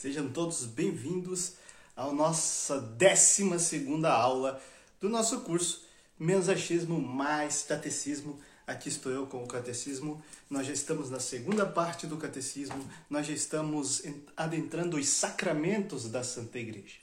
Sejam 0.00 0.28
todos 0.28 0.64
bem-vindos 0.64 1.54
à 1.96 2.06
nossa 2.12 2.80
12 2.80 3.58
segunda 3.58 4.12
aula 4.12 4.62
do 5.00 5.08
nosso 5.08 5.40
curso 5.40 5.84
Menos 6.16 6.48
Achismo 6.48 7.00
Mais 7.00 7.64
Catecismo. 7.64 8.38
Aqui 8.64 8.88
estou 8.88 9.10
eu 9.10 9.26
com 9.26 9.42
o 9.42 9.48
Catecismo. 9.48 10.22
Nós 10.48 10.68
já 10.68 10.72
estamos 10.72 11.10
na 11.10 11.18
segunda 11.18 11.66
parte 11.66 12.06
do 12.06 12.16
Catecismo. 12.16 12.88
Nós 13.10 13.26
já 13.26 13.32
estamos 13.32 14.04
adentrando 14.36 14.96
os 14.96 15.08
sacramentos 15.08 16.08
da 16.08 16.22
Santa 16.22 16.60
Igreja. 16.60 16.94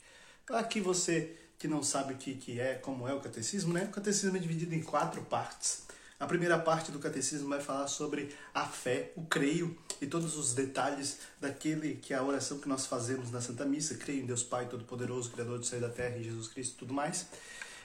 Aqui 0.48 0.80
você 0.80 1.36
que 1.58 1.68
não 1.68 1.82
sabe 1.82 2.14
o 2.14 2.16
que, 2.16 2.34
que 2.34 2.58
é, 2.58 2.76
como 2.76 3.06
é 3.06 3.12
o 3.12 3.20
Catecismo, 3.20 3.74
né? 3.74 3.84
O 3.84 3.92
Catecismo 3.92 4.38
é 4.38 4.40
dividido 4.40 4.74
em 4.74 4.80
quatro 4.80 5.20
partes. 5.20 5.82
A 6.18 6.26
primeira 6.26 6.58
parte 6.58 6.90
do 6.90 6.98
catecismo 6.98 7.50
vai 7.50 7.60
falar 7.60 7.88
sobre 7.88 8.34
a 8.54 8.64
fé, 8.64 9.12
o 9.16 9.26
creio 9.26 9.76
e 10.00 10.06
todos 10.06 10.34
os 10.34 10.54
detalhes 10.54 11.18
daquele 11.38 11.96
que 11.96 12.14
é 12.14 12.16
a 12.16 12.22
oração 12.22 12.58
que 12.58 12.68
nós 12.68 12.86
fazemos 12.86 13.30
na 13.30 13.42
Santa 13.42 13.66
Missa, 13.66 13.96
creio 13.96 14.22
em 14.22 14.26
Deus 14.26 14.42
Pai 14.42 14.66
Todo-Poderoso, 14.66 15.30
Criador 15.30 15.58
do 15.58 15.66
céu 15.66 15.78
e 15.78 15.82
da 15.82 15.90
terra, 15.90 16.16
e 16.16 16.24
Jesus 16.24 16.48
Cristo 16.48 16.72
e 16.72 16.78
tudo 16.78 16.94
mais. 16.94 17.26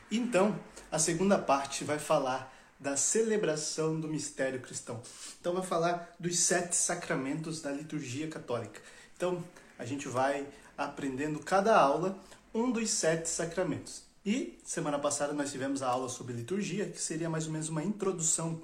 Então, 0.09 0.57
a 0.89 0.97
segunda 0.97 1.37
parte 1.37 1.83
vai 1.83 1.99
falar 1.99 2.53
da 2.79 2.95
celebração 2.95 3.99
do 3.99 4.07
mistério 4.07 4.61
cristão. 4.61 5.01
Então, 5.39 5.53
vai 5.53 5.63
falar 5.63 6.15
dos 6.17 6.39
sete 6.39 6.75
sacramentos 6.75 7.61
da 7.61 7.71
liturgia 7.71 8.29
católica. 8.29 8.81
Então, 9.15 9.43
a 9.77 9.85
gente 9.85 10.07
vai 10.07 10.47
aprendendo 10.77 11.39
cada 11.39 11.77
aula 11.77 12.17
um 12.53 12.71
dos 12.71 12.89
sete 12.89 13.27
sacramentos. 13.27 14.03
E 14.23 14.59
semana 14.63 14.99
passada 14.99 15.33
nós 15.33 15.51
tivemos 15.51 15.81
a 15.81 15.89
aula 15.89 16.07
sobre 16.07 16.33
liturgia, 16.33 16.85
que 16.87 17.01
seria 17.01 17.27
mais 17.27 17.47
ou 17.47 17.51
menos 17.51 17.69
uma 17.69 17.83
introdução 17.83 18.61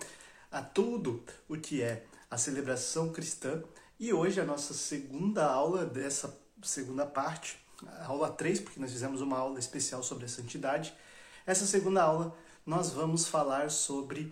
a 0.52 0.62
tudo 0.62 1.24
o 1.50 1.58
que 1.58 1.82
é 1.82 2.06
a 2.30 2.38
celebração 2.38 3.12
cristã. 3.12 3.64
E 4.00 4.14
hoje 4.14 4.40
a 4.40 4.46
nossa 4.46 4.76
segunda 4.76 5.48
aula 5.48 5.84
dessa 5.84 6.40
segunda 6.62 7.08
parte, 7.08 7.58
a 7.88 8.06
aula 8.06 8.30
3, 8.30 8.60
porque 8.60 8.80
nós 8.80 8.92
fizemos 8.92 9.20
uma 9.20 9.40
aula 9.40 9.58
especial 9.58 10.04
sobre 10.04 10.26
a 10.26 10.30
santidade. 10.30 10.94
Essa 11.44 11.66
segunda 11.66 12.04
aula 12.04 12.38
nós 12.64 12.92
vamos 12.92 13.28
falar 13.28 13.72
sobre 13.72 14.32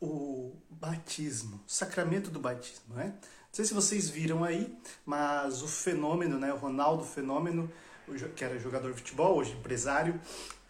o 0.00 0.52
batismo, 0.70 1.60
o 1.66 1.70
sacramento 1.70 2.30
do 2.30 2.38
batismo, 2.38 2.94
né? 2.94 3.06
Não 3.06 3.54
sei 3.54 3.64
se 3.64 3.74
vocês 3.74 4.08
viram 4.08 4.44
aí, 4.44 4.72
mas 5.04 5.62
o 5.62 5.66
fenômeno, 5.66 6.38
né, 6.38 6.52
o 6.52 6.56
Ronaldo 6.56 7.02
Fenômeno, 7.02 7.68
que 8.36 8.44
era 8.44 8.56
jogador 8.60 8.92
de 8.92 8.98
futebol, 8.98 9.36
hoje 9.36 9.52
empresário, 9.52 10.20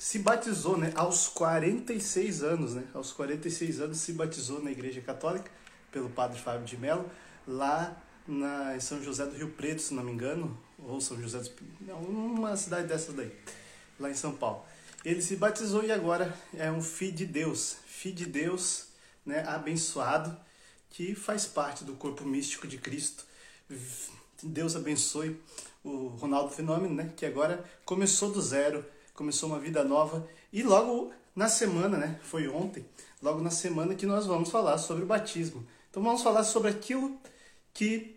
se 0.01 0.21
batizou, 0.21 0.79
né, 0.79 0.95
aos 0.97 1.29
46 1.29 2.43
anos, 2.43 2.75
né? 2.75 2.85
Aos 2.95 3.13
46 3.13 3.83
anos 3.83 3.99
se 3.99 4.15
batizou 4.15 4.63
na 4.63 4.71
Igreja 4.71 5.03
Católica 5.03 5.51
pelo 5.93 6.09
Padre 6.09 6.41
Fábio 6.41 6.65
de 6.65 6.75
Mello, 6.79 7.05
lá 7.47 8.03
na, 8.27 8.75
em 8.75 8.81
São 8.81 9.03
José 9.03 9.27
do 9.27 9.37
Rio 9.37 9.51
Preto, 9.51 9.83
se 9.83 9.93
não 9.93 10.03
me 10.03 10.11
engano, 10.11 10.59
ou 10.79 11.03
São 11.03 11.21
José 11.21 11.41
do 11.41 11.51
uma 11.93 12.57
cidade 12.57 12.89
dessas 12.89 13.15
daí, 13.15 13.31
lá 13.99 14.11
em 14.11 14.15
São 14.15 14.33
Paulo. 14.33 14.65
Ele 15.05 15.21
se 15.21 15.37
batizou 15.37 15.85
e 15.85 15.93
agora 15.93 16.35
é 16.55 16.73
um 16.73 16.81
filho 16.81 17.13
de 17.13 17.27
Deus, 17.27 17.77
filho 17.85 18.15
de 18.15 18.25
Deus, 18.25 18.87
né, 19.27 19.45
abençoado, 19.47 20.35
que 20.89 21.15
faz 21.15 21.45
parte 21.45 21.85
do 21.85 21.93
corpo 21.93 22.25
místico 22.25 22.67
de 22.67 22.79
Cristo. 22.79 23.27
Deus 24.43 24.75
abençoe 24.75 25.39
o 25.85 26.07
Ronaldo 26.07 26.55
Fenômeno, 26.55 26.95
né, 26.95 27.13
que 27.15 27.27
agora 27.27 27.63
começou 27.85 28.33
do 28.33 28.41
zero, 28.41 28.83
começou 29.21 29.51
uma 29.51 29.61
vida 29.61 29.85
nova. 29.85 30.27
E 30.51 30.63
logo 30.63 31.13
na 31.37 31.47
semana, 31.47 31.99
né? 31.99 32.19
Foi 32.23 32.49
ontem, 32.49 32.87
logo 33.21 33.43
na 33.43 33.51
semana 33.51 33.95
que 33.95 34.07
nós 34.07 34.25
vamos 34.25 34.51
falar 34.51 34.79
sobre 34.79 35.05
o 35.05 35.07
batismo. 35.07 35.67
Então 35.91 36.03
vamos 36.03 36.23
falar 36.23 36.43
sobre 36.43 36.71
aquilo 36.71 37.21
que 37.75 38.17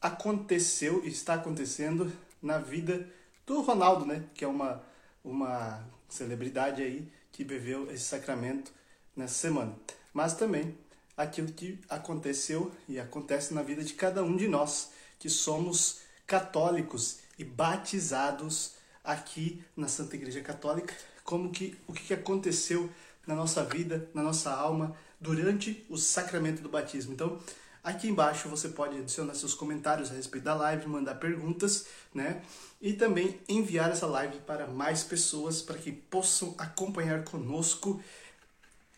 aconteceu 0.00 1.04
e 1.04 1.08
está 1.08 1.34
acontecendo 1.34 2.10
na 2.40 2.56
vida 2.56 3.06
do 3.44 3.60
Ronaldo, 3.60 4.06
né? 4.06 4.24
Que 4.32 4.42
é 4.42 4.48
uma, 4.48 4.82
uma 5.22 5.86
celebridade 6.08 6.82
aí 6.82 7.06
que 7.30 7.44
viveu 7.44 7.90
esse 7.90 8.04
sacramento 8.04 8.72
nessa 9.14 9.34
semana. 9.34 9.76
Mas 10.14 10.32
também 10.32 10.78
aquilo 11.14 11.52
que 11.52 11.78
aconteceu 11.90 12.72
e 12.88 12.98
acontece 12.98 13.52
na 13.52 13.60
vida 13.60 13.84
de 13.84 13.92
cada 13.92 14.24
um 14.24 14.34
de 14.34 14.48
nós, 14.48 14.92
que 15.18 15.28
somos 15.28 15.98
católicos 16.26 17.18
e 17.38 17.44
batizados 17.44 18.77
aqui 19.08 19.64
na 19.74 19.88
Santa 19.88 20.16
Igreja 20.16 20.42
Católica, 20.42 20.94
como 21.24 21.50
que 21.50 21.74
o 21.86 21.94
que 21.94 22.12
aconteceu 22.12 22.90
na 23.26 23.34
nossa 23.34 23.64
vida, 23.64 24.06
na 24.12 24.22
nossa 24.22 24.52
alma 24.52 24.94
durante 25.18 25.84
o 25.88 25.96
sacramento 25.96 26.62
do 26.62 26.68
batismo. 26.68 27.14
Então, 27.14 27.38
aqui 27.82 28.06
embaixo 28.08 28.50
você 28.50 28.68
pode 28.68 28.98
adicionar 28.98 29.34
seus 29.34 29.54
comentários 29.54 30.10
a 30.10 30.14
respeito 30.14 30.44
da 30.44 30.54
live, 30.54 30.86
mandar 30.86 31.14
perguntas, 31.14 31.86
né? 32.14 32.42
E 32.82 32.92
também 32.92 33.40
enviar 33.48 33.90
essa 33.90 34.06
live 34.06 34.40
para 34.40 34.66
mais 34.66 35.02
pessoas 35.02 35.62
para 35.62 35.78
que 35.78 35.90
possam 35.90 36.54
acompanhar 36.58 37.24
conosco 37.24 38.02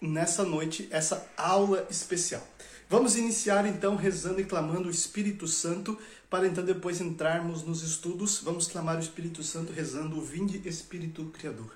nessa 0.01 0.43
noite 0.43 0.89
essa 0.91 1.25
aula 1.37 1.87
especial. 1.89 2.47
Vamos 2.89 3.15
iniciar 3.15 3.65
então 3.67 3.95
rezando 3.95 4.41
e 4.41 4.45
clamando 4.45 4.89
o 4.89 4.91
Espírito 4.91 5.47
Santo 5.47 5.97
para 6.31 6.47
então 6.47 6.65
depois 6.65 7.01
entrarmos 7.01 7.65
nos 7.65 7.83
estudos, 7.83 8.39
vamos 8.39 8.69
clamar 8.69 8.97
o 8.97 9.01
Espírito 9.01 9.43
Santo 9.43 9.73
rezando 9.73 10.17
o 10.17 10.23
Vinde 10.23 10.67
Espírito 10.67 11.25
Criador. 11.27 11.75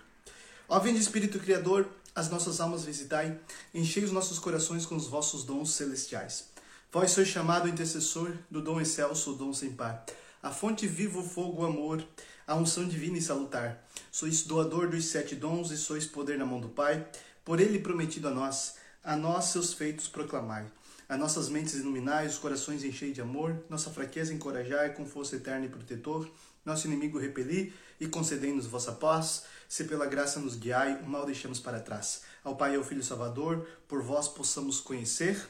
Ó 0.69 0.79
Vinde 0.79 1.01
Espírito 1.01 1.41
Criador, 1.41 1.89
as 2.15 2.31
nossas 2.31 2.61
almas 2.61 2.85
visitai, 2.85 3.37
enchei 3.75 4.05
os 4.05 4.13
nossos 4.13 4.39
corações 4.39 4.87
com 4.87 4.95
os 4.95 5.09
vossos 5.09 5.43
dons 5.43 5.73
celestiais. 5.73 6.45
Vós 6.93 7.11
sois 7.11 7.27
chamado 7.27 7.69
intercessor 7.69 8.33
do 8.49 8.63
dom 8.63 8.81
excelso, 8.81 9.33
o 9.33 9.37
dom 9.37 9.53
sem 9.53 9.73
par. 9.73 10.07
A 10.41 10.53
fonte 10.53 10.87
viva, 10.87 11.19
o 11.19 11.29
fogo, 11.29 11.63
o 11.63 11.67
amor, 11.67 12.07
a 12.47 12.55
unção 12.55 12.87
divina 12.87 13.19
e 13.19 13.23
salutar. 13.23 13.85
Sois 14.13 14.45
doador 14.45 14.89
dos 14.89 15.07
sete 15.07 15.35
dons 15.35 15.73
e 15.73 15.77
sois 15.77 16.07
poder 16.07 16.39
na 16.39 16.47
mão 16.47 16.61
do 16.61 16.69
Pai. 16.69 17.05
Por 17.45 17.59
ele 17.59 17.81
prometido 17.81 18.29
a 18.29 18.31
nós, 18.31 18.77
a 19.03 19.17
nós 19.17 19.47
seus 19.47 19.75
feitos 19.75 20.07
proclamai. 20.07 20.65
A 21.09 21.17
nossas 21.17 21.49
mentes 21.49 21.75
iluminai, 21.75 22.27
os 22.27 22.39
corações 22.39 22.83
enchei 22.83 23.13
de 23.13 23.21
amor, 23.21 23.63
nossa 23.69 23.91
fraqueza 23.91 24.33
encorajai 24.33 24.95
com 24.95 25.05
força 25.05 25.37
eterna 25.37 25.67
e 25.67 25.69
protetor, 25.69 26.31
nosso 26.65 26.87
inimigo 26.87 27.19
repeli 27.19 27.75
e 28.01 28.07
concedei-nos 28.07 28.67
vossa 28.67 28.93
paz, 28.93 29.45
se 29.69 29.85
pela 29.85 30.07
graça 30.07 30.41
nos 30.41 30.57
guiai, 30.57 31.03
o 31.03 31.07
mal 31.07 31.27
deixamos 31.27 31.61
para 31.61 31.79
trás. 31.79 32.23
Ao 32.43 32.57
Pai 32.57 32.73
e 32.73 32.77
ao 32.77 32.85
Filho 32.85 33.03
Salvador, 33.03 33.69
por 33.87 34.03
vós 34.03 34.29
possamos 34.29 34.81
conhecer, 34.81 35.47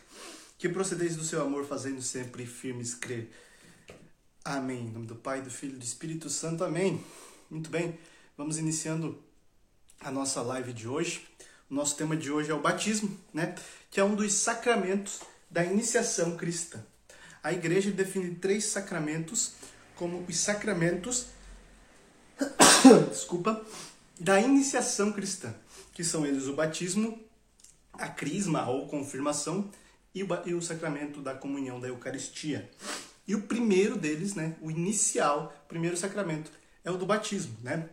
que 0.58 0.68
procedeis 0.68 1.14
do 1.14 1.22
seu 1.22 1.40
amor, 1.40 1.64
fazendo 1.64 2.02
sempre 2.02 2.44
firmes 2.46 2.94
crer. 2.94 3.30
Amém. 4.44 4.86
Em 4.86 4.90
nome 4.90 5.06
do 5.06 5.14
Pai, 5.14 5.40
do 5.40 5.50
Filho 5.50 5.74
e 5.74 5.78
do 5.78 5.84
Espírito 5.84 6.28
Santo. 6.28 6.64
Amém. 6.64 7.02
Muito 7.48 7.70
bem, 7.70 7.98
vamos 8.36 8.58
iniciando 8.58 9.22
a 10.00 10.10
nossa 10.10 10.42
live 10.42 10.72
de 10.72 10.88
hoje. 10.88 11.26
O 11.70 11.74
nosso 11.74 11.96
tema 11.96 12.16
de 12.16 12.30
hoje 12.30 12.50
é 12.50 12.54
o 12.54 12.60
batismo, 12.60 13.18
né? 13.32 13.54
Que 13.90 14.00
é 14.00 14.04
um 14.04 14.14
dos 14.14 14.32
sacramentos 14.32 15.20
da 15.50 15.64
iniciação 15.64 16.36
cristã. 16.36 16.84
A 17.42 17.52
igreja 17.52 17.90
define 17.90 18.34
três 18.34 18.64
sacramentos 18.64 19.52
como 19.96 20.24
os 20.28 20.36
sacramentos 20.38 21.26
desculpa, 23.10 23.64
da 24.18 24.40
iniciação 24.40 25.12
cristã, 25.12 25.54
que 25.92 26.04
são 26.04 26.26
eles 26.26 26.46
o 26.46 26.54
batismo, 26.54 27.18
a 27.92 28.08
crisma 28.08 28.68
ou 28.68 28.88
confirmação 28.88 29.70
e 30.14 30.22
o, 30.22 30.28
e 30.46 30.54
o 30.54 30.62
sacramento 30.62 31.20
da 31.20 31.34
comunhão 31.34 31.80
da 31.80 31.88
Eucaristia. 31.88 32.70
E 33.26 33.34
o 33.34 33.42
primeiro 33.42 33.96
deles, 33.96 34.34
né, 34.34 34.56
o 34.60 34.70
inicial, 34.70 35.54
primeiro 35.68 35.96
sacramento, 35.96 36.50
é 36.84 36.90
o 36.90 36.96
do 36.96 37.06
batismo, 37.06 37.56
né? 37.62 37.88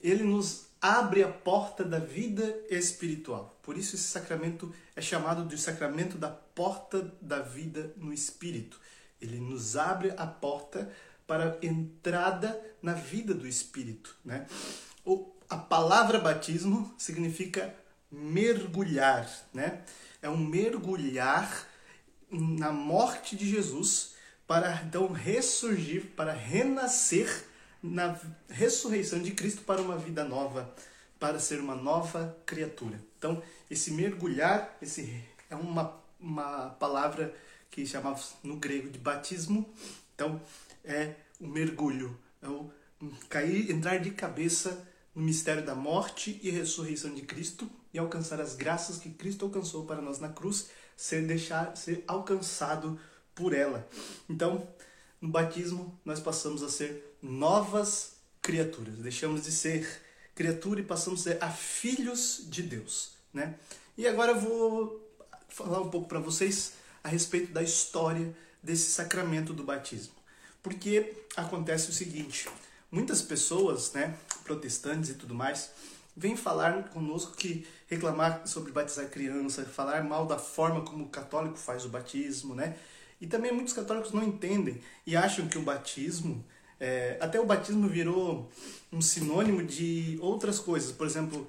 Ele 0.00 0.22
nos 0.22 0.66
abre 0.84 1.22
a 1.22 1.28
porta 1.28 1.82
da 1.82 1.98
vida 1.98 2.62
espiritual. 2.68 3.58
Por 3.62 3.78
isso 3.78 3.96
esse 3.96 4.04
sacramento 4.04 4.70
é 4.94 5.00
chamado 5.00 5.46
de 5.46 5.56
sacramento 5.56 6.18
da 6.18 6.28
porta 6.28 7.10
da 7.22 7.40
vida 7.40 7.94
no 7.96 8.12
espírito. 8.12 8.78
Ele 9.18 9.40
nos 9.40 9.78
abre 9.78 10.12
a 10.14 10.26
porta 10.26 10.92
para 11.26 11.52
a 11.52 11.66
entrada 11.66 12.60
na 12.82 12.92
vida 12.92 13.32
do 13.32 13.48
espírito, 13.48 14.14
né? 14.22 14.46
A 15.48 15.56
palavra 15.56 16.18
batismo 16.18 16.94
significa 16.98 17.74
mergulhar, 18.12 19.26
né? 19.54 19.84
É 20.20 20.28
um 20.28 20.36
mergulhar 20.36 21.66
na 22.30 22.70
morte 22.70 23.36
de 23.36 23.48
Jesus 23.48 24.16
para 24.46 24.82
então 24.84 25.10
ressurgir, 25.10 26.10
para 26.14 26.34
renascer 26.34 27.53
na 27.84 28.18
ressurreição 28.48 29.20
de 29.20 29.32
Cristo 29.32 29.60
para 29.60 29.82
uma 29.82 29.98
vida 29.98 30.24
nova, 30.24 30.74
para 31.20 31.38
ser 31.38 31.60
uma 31.60 31.74
nova 31.74 32.34
criatura. 32.46 32.98
Então, 33.18 33.42
esse 33.70 33.90
mergulhar, 33.90 34.74
esse 34.80 35.22
é 35.50 35.54
uma, 35.54 35.94
uma 36.18 36.70
palavra 36.70 37.34
que 37.70 37.84
chamava 37.84 38.18
no 38.42 38.56
grego 38.56 38.88
de 38.88 38.98
batismo. 38.98 39.68
Então, 40.14 40.40
é 40.82 41.14
o 41.38 41.46
mergulho, 41.46 42.18
é 42.40 42.48
o 42.48 42.70
cair, 43.28 43.70
entrar 43.70 43.98
de 43.98 44.12
cabeça 44.12 44.88
no 45.14 45.22
mistério 45.22 45.64
da 45.64 45.74
morte 45.74 46.40
e 46.42 46.48
ressurreição 46.48 47.14
de 47.14 47.20
Cristo 47.20 47.70
e 47.92 47.98
alcançar 47.98 48.40
as 48.40 48.56
graças 48.56 48.96
que 48.96 49.10
Cristo 49.10 49.44
alcançou 49.44 49.84
para 49.84 50.00
nós 50.00 50.18
na 50.18 50.30
cruz, 50.30 50.70
ser 50.96 51.26
deixar 51.26 51.76
ser 51.76 52.02
alcançado 52.08 52.98
por 53.34 53.52
ela. 53.52 53.86
Então, 54.28 54.66
no 55.20 55.28
batismo 55.28 55.98
nós 56.02 56.18
passamos 56.18 56.62
a 56.62 56.68
ser 56.70 57.13
novas 57.24 58.16
criaturas. 58.42 58.96
Deixamos 58.96 59.44
de 59.44 59.50
ser 59.50 60.02
criatura 60.34 60.80
e 60.80 60.84
passamos 60.84 61.20
a 61.20 61.32
ser 61.32 61.42
a 61.42 61.50
filhos 61.50 62.42
de 62.46 62.62
Deus, 62.62 63.12
né? 63.32 63.54
E 63.96 64.06
agora 64.06 64.32
eu 64.32 64.40
vou 64.40 65.10
falar 65.48 65.80
um 65.80 65.88
pouco 65.88 66.06
para 66.06 66.18
vocês 66.18 66.74
a 67.02 67.08
respeito 67.08 67.52
da 67.52 67.62
história 67.62 68.34
desse 68.62 68.90
sacramento 68.90 69.52
do 69.52 69.62
batismo. 69.64 70.12
Porque 70.62 71.14
acontece 71.36 71.90
o 71.90 71.92
seguinte, 71.92 72.48
muitas 72.90 73.22
pessoas, 73.22 73.92
né, 73.92 74.16
protestantes 74.42 75.10
e 75.10 75.14
tudo 75.14 75.34
mais, 75.34 75.70
vêm 76.16 76.36
falar 76.36 76.90
conosco 76.90 77.36
que 77.36 77.66
reclamar 77.86 78.46
sobre 78.46 78.72
batizar 78.72 79.08
criança, 79.08 79.64
falar 79.64 80.02
mal 80.04 80.26
da 80.26 80.38
forma 80.38 80.82
como 80.82 81.04
o 81.04 81.08
católico 81.08 81.56
faz 81.56 81.84
o 81.84 81.88
batismo, 81.88 82.54
né? 82.54 82.76
E 83.20 83.26
também 83.26 83.52
muitos 83.52 83.72
católicos 83.72 84.12
não 84.12 84.22
entendem 84.22 84.80
e 85.06 85.16
acham 85.16 85.48
que 85.48 85.56
o 85.56 85.62
batismo, 85.62 86.44
é, 86.80 87.16
até 87.20 87.40
o 87.40 87.46
batismo 87.46 87.88
virou 87.88 88.50
um 88.92 89.00
sinônimo 89.00 89.62
de 89.62 90.18
outras 90.20 90.58
coisas. 90.58 90.92
Por 90.92 91.06
exemplo, 91.06 91.46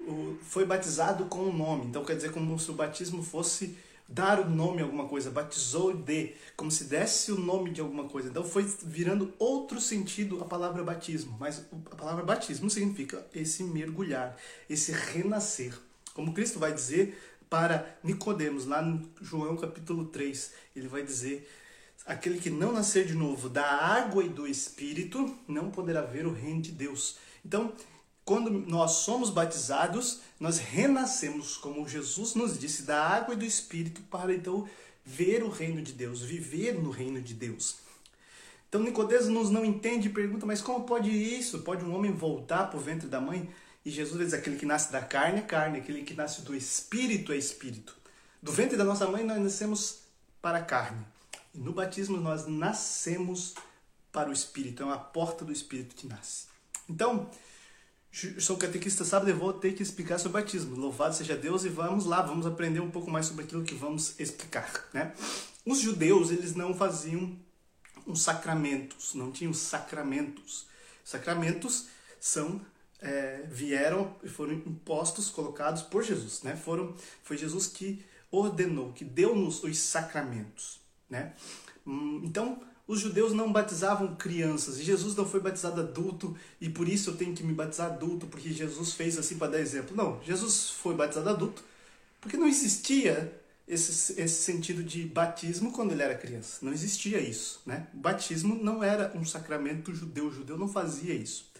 o, 0.00 0.36
foi 0.42 0.64
batizado 0.64 1.26
com 1.26 1.40
o 1.40 1.48
um 1.48 1.56
nome. 1.56 1.86
Então 1.86 2.04
quer 2.04 2.16
dizer 2.16 2.32
como 2.32 2.58
se 2.58 2.70
o 2.70 2.74
batismo 2.74 3.22
fosse 3.22 3.76
dar 4.08 4.40
o 4.40 4.48
nome 4.48 4.80
a 4.80 4.84
alguma 4.84 5.06
coisa, 5.06 5.30
batizou 5.30 5.92
de, 5.92 6.32
como 6.56 6.70
se 6.70 6.84
desse 6.84 7.30
o 7.30 7.38
nome 7.38 7.70
de 7.70 7.80
alguma 7.80 8.04
coisa. 8.04 8.30
Então 8.30 8.42
foi 8.42 8.64
virando 8.82 9.34
outro 9.38 9.80
sentido 9.80 10.40
a 10.40 10.46
palavra 10.46 10.82
batismo, 10.82 11.36
mas 11.38 11.62
a 11.90 11.94
palavra 11.94 12.24
batismo 12.24 12.70
significa 12.70 13.24
esse 13.34 13.62
mergulhar, 13.62 14.34
esse 14.68 14.92
renascer. 14.92 15.78
Como 16.14 16.32
Cristo 16.32 16.58
vai 16.58 16.72
dizer 16.72 17.18
para 17.50 17.98
Nicodemos, 18.02 18.64
lá 18.64 18.80
no 18.80 19.08
João 19.20 19.56
capítulo 19.56 20.06
3, 20.06 20.52
ele 20.74 20.88
vai 20.88 21.02
dizer: 21.02 21.46
aquele 22.08 22.40
que 22.40 22.50
não 22.50 22.72
nascer 22.72 23.06
de 23.06 23.14
novo 23.14 23.48
da 23.48 23.64
água 23.64 24.24
e 24.24 24.28
do 24.28 24.46
espírito 24.46 25.36
não 25.46 25.70
poderá 25.70 26.00
ver 26.00 26.26
o 26.26 26.32
reino 26.32 26.62
de 26.62 26.72
Deus. 26.72 27.18
Então, 27.44 27.72
quando 28.24 28.50
nós 28.50 28.90
somos 28.92 29.30
batizados, 29.30 30.20
nós 30.40 30.58
renascemos, 30.58 31.56
como 31.56 31.88
Jesus 31.88 32.34
nos 32.34 32.58
disse, 32.58 32.82
da 32.82 33.02
água 33.02 33.34
e 33.34 33.38
do 33.38 33.44
Espírito, 33.44 34.02
para 34.02 34.34
então 34.34 34.68
ver 35.02 35.42
o 35.42 35.48
reino 35.48 35.80
de 35.80 35.94
Deus, 35.94 36.20
viver 36.20 36.74
no 36.74 36.90
reino 36.90 37.22
de 37.22 37.32
Deus. 37.32 37.76
Então 38.68 38.82
Nicodemos 38.82 39.48
não 39.48 39.64
entende 39.64 40.08
e 40.08 40.12
pergunta, 40.12 40.44
mas 40.44 40.60
como 40.60 40.84
pode 40.84 41.08
isso? 41.08 41.60
Pode 41.60 41.82
um 41.82 41.94
homem 41.94 42.12
voltar 42.12 42.64
para 42.68 42.78
o 42.78 42.82
ventre 42.82 43.08
da 43.08 43.18
mãe? 43.18 43.48
E 43.82 43.90
Jesus 43.90 44.22
diz, 44.22 44.34
aquele 44.34 44.56
que 44.56 44.66
nasce 44.66 44.92
da 44.92 45.00
carne 45.00 45.38
é 45.38 45.42
carne, 45.42 45.78
aquele 45.78 46.02
que 46.02 46.12
nasce 46.12 46.42
do 46.42 46.54
Espírito 46.54 47.32
é 47.32 47.36
Espírito. 47.38 47.96
Do 48.42 48.52
ventre 48.52 48.76
da 48.76 48.84
nossa 48.84 49.06
mãe 49.06 49.24
nós 49.24 49.40
nascemos 49.40 50.00
para 50.42 50.58
a 50.58 50.62
carne. 50.62 51.02
No 51.58 51.72
batismo 51.72 52.16
nós 52.18 52.46
nascemos 52.46 53.54
para 54.12 54.30
o 54.30 54.32
Espírito, 54.32 54.82
é 54.82 54.86
uma 54.86 54.98
porta 54.98 55.44
do 55.44 55.52
Espírito 55.52 55.96
que 55.96 56.06
nasce. 56.06 56.46
Então, 56.88 57.28
sou 58.38 58.56
catequista 58.56 59.04
sábado 59.04 59.30
e 59.30 59.34
vou 59.34 59.52
ter 59.52 59.74
que 59.74 59.82
explicar 59.82 60.18
sobre 60.18 60.40
batismo. 60.40 60.76
Louvado 60.76 61.16
seja 61.16 61.36
Deus 61.36 61.64
e 61.64 61.68
vamos 61.68 62.06
lá, 62.06 62.22
vamos 62.22 62.46
aprender 62.46 62.80
um 62.80 62.90
pouco 62.90 63.10
mais 63.10 63.26
sobre 63.26 63.44
aquilo 63.44 63.64
que 63.64 63.74
vamos 63.74 64.18
explicar, 64.20 64.88
né? 64.94 65.12
Os 65.66 65.80
judeus, 65.80 66.30
eles 66.30 66.54
não 66.54 66.72
faziam 66.72 67.36
os 68.06 68.22
sacramentos, 68.22 69.14
não 69.14 69.32
tinham 69.32 69.52
sacramentos. 69.52 70.66
Sacramentos 71.04 71.88
são 72.20 72.60
é, 73.00 73.42
vieram 73.50 74.14
e 74.22 74.28
foram 74.28 74.54
impostos, 74.54 75.28
colocados 75.28 75.82
por 75.82 76.04
Jesus, 76.04 76.42
né? 76.42 76.56
Foram 76.56 76.94
foi 77.22 77.36
Jesus 77.36 77.66
que 77.66 78.04
ordenou, 78.30 78.92
que 78.92 79.04
deu-nos 79.04 79.62
os 79.62 79.78
sacramentos, 79.78 80.80
né? 81.08 81.32
Hum, 81.86 82.20
então, 82.24 82.60
os 82.86 83.00
judeus 83.00 83.34
não 83.34 83.52
batizavam 83.52 84.16
crianças, 84.16 84.78
e 84.78 84.82
Jesus 84.82 85.14
não 85.14 85.26
foi 85.26 85.40
batizado 85.40 85.80
adulto, 85.80 86.36
e 86.58 86.70
por 86.70 86.88
isso 86.88 87.10
eu 87.10 87.16
tenho 87.16 87.34
que 87.34 87.42
me 87.42 87.52
batizar 87.52 87.92
adulto, 87.92 88.26
porque 88.26 88.50
Jesus 88.50 88.94
fez 88.94 89.18
assim 89.18 89.36
para 89.36 89.52
dar 89.52 89.60
exemplo. 89.60 89.94
Não, 89.94 90.22
Jesus 90.22 90.70
foi 90.70 90.94
batizado 90.94 91.28
adulto, 91.28 91.62
porque 92.20 92.36
não 92.36 92.48
existia 92.48 93.38
esse, 93.68 94.18
esse 94.18 94.42
sentido 94.42 94.82
de 94.82 95.04
batismo 95.04 95.70
quando 95.70 95.92
ele 95.92 96.02
era 96.02 96.16
criança. 96.16 96.58
Não 96.62 96.72
existia 96.72 97.20
isso, 97.20 97.60
né? 97.66 97.86
O 97.92 97.98
batismo 97.98 98.54
não 98.54 98.82
era 98.82 99.12
um 99.14 99.24
sacramento 99.24 99.94
judeu, 99.94 100.28
o 100.28 100.32
judeu 100.32 100.56
não 100.56 100.66
fazia 100.66 101.12
isso. 101.12 101.52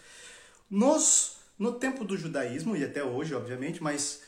Nos, 0.71 1.37
no 1.59 1.73
tempo 1.73 2.05
do 2.05 2.17
judaísmo, 2.17 2.75
e 2.75 2.85
até 2.85 3.05
hoje, 3.05 3.35
obviamente, 3.35 3.83
mas 3.83 4.23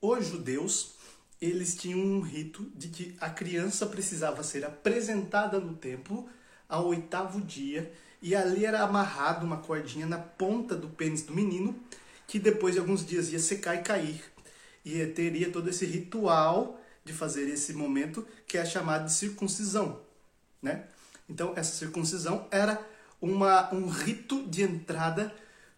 os 0.00 0.26
judeus 0.26 0.97
eles 1.40 1.76
tinham 1.76 2.00
um 2.00 2.20
rito 2.20 2.70
de 2.74 2.88
que 2.88 3.16
a 3.20 3.30
criança 3.30 3.86
precisava 3.86 4.42
ser 4.42 4.64
apresentada 4.64 5.60
no 5.60 5.74
templo 5.74 6.28
ao 6.68 6.88
oitavo 6.88 7.40
dia 7.40 7.92
e 8.20 8.34
ali 8.34 8.66
era 8.66 8.82
amarrado 8.82 9.46
uma 9.46 9.58
cordinha 9.58 10.06
na 10.06 10.18
ponta 10.18 10.74
do 10.74 10.88
pênis 10.88 11.22
do 11.22 11.32
menino 11.32 11.78
que 12.26 12.38
depois 12.38 12.74
de 12.74 12.80
alguns 12.80 13.06
dias 13.06 13.32
ia 13.32 13.38
secar 13.38 13.76
e 13.76 13.82
cair 13.82 14.22
e 14.84 15.04
teria 15.06 15.50
todo 15.50 15.70
esse 15.70 15.86
ritual 15.86 16.80
de 17.04 17.12
fazer 17.12 17.48
esse 17.48 17.72
momento 17.72 18.26
que 18.46 18.58
é 18.58 18.64
chamado 18.64 19.06
de 19.06 19.12
circuncisão, 19.12 20.00
né? 20.60 20.84
Então 21.28 21.52
essa 21.56 21.72
circuncisão 21.72 22.46
era 22.50 22.84
uma, 23.20 23.72
um 23.72 23.88
rito 23.88 24.46
de 24.46 24.62
entrada 24.62 25.34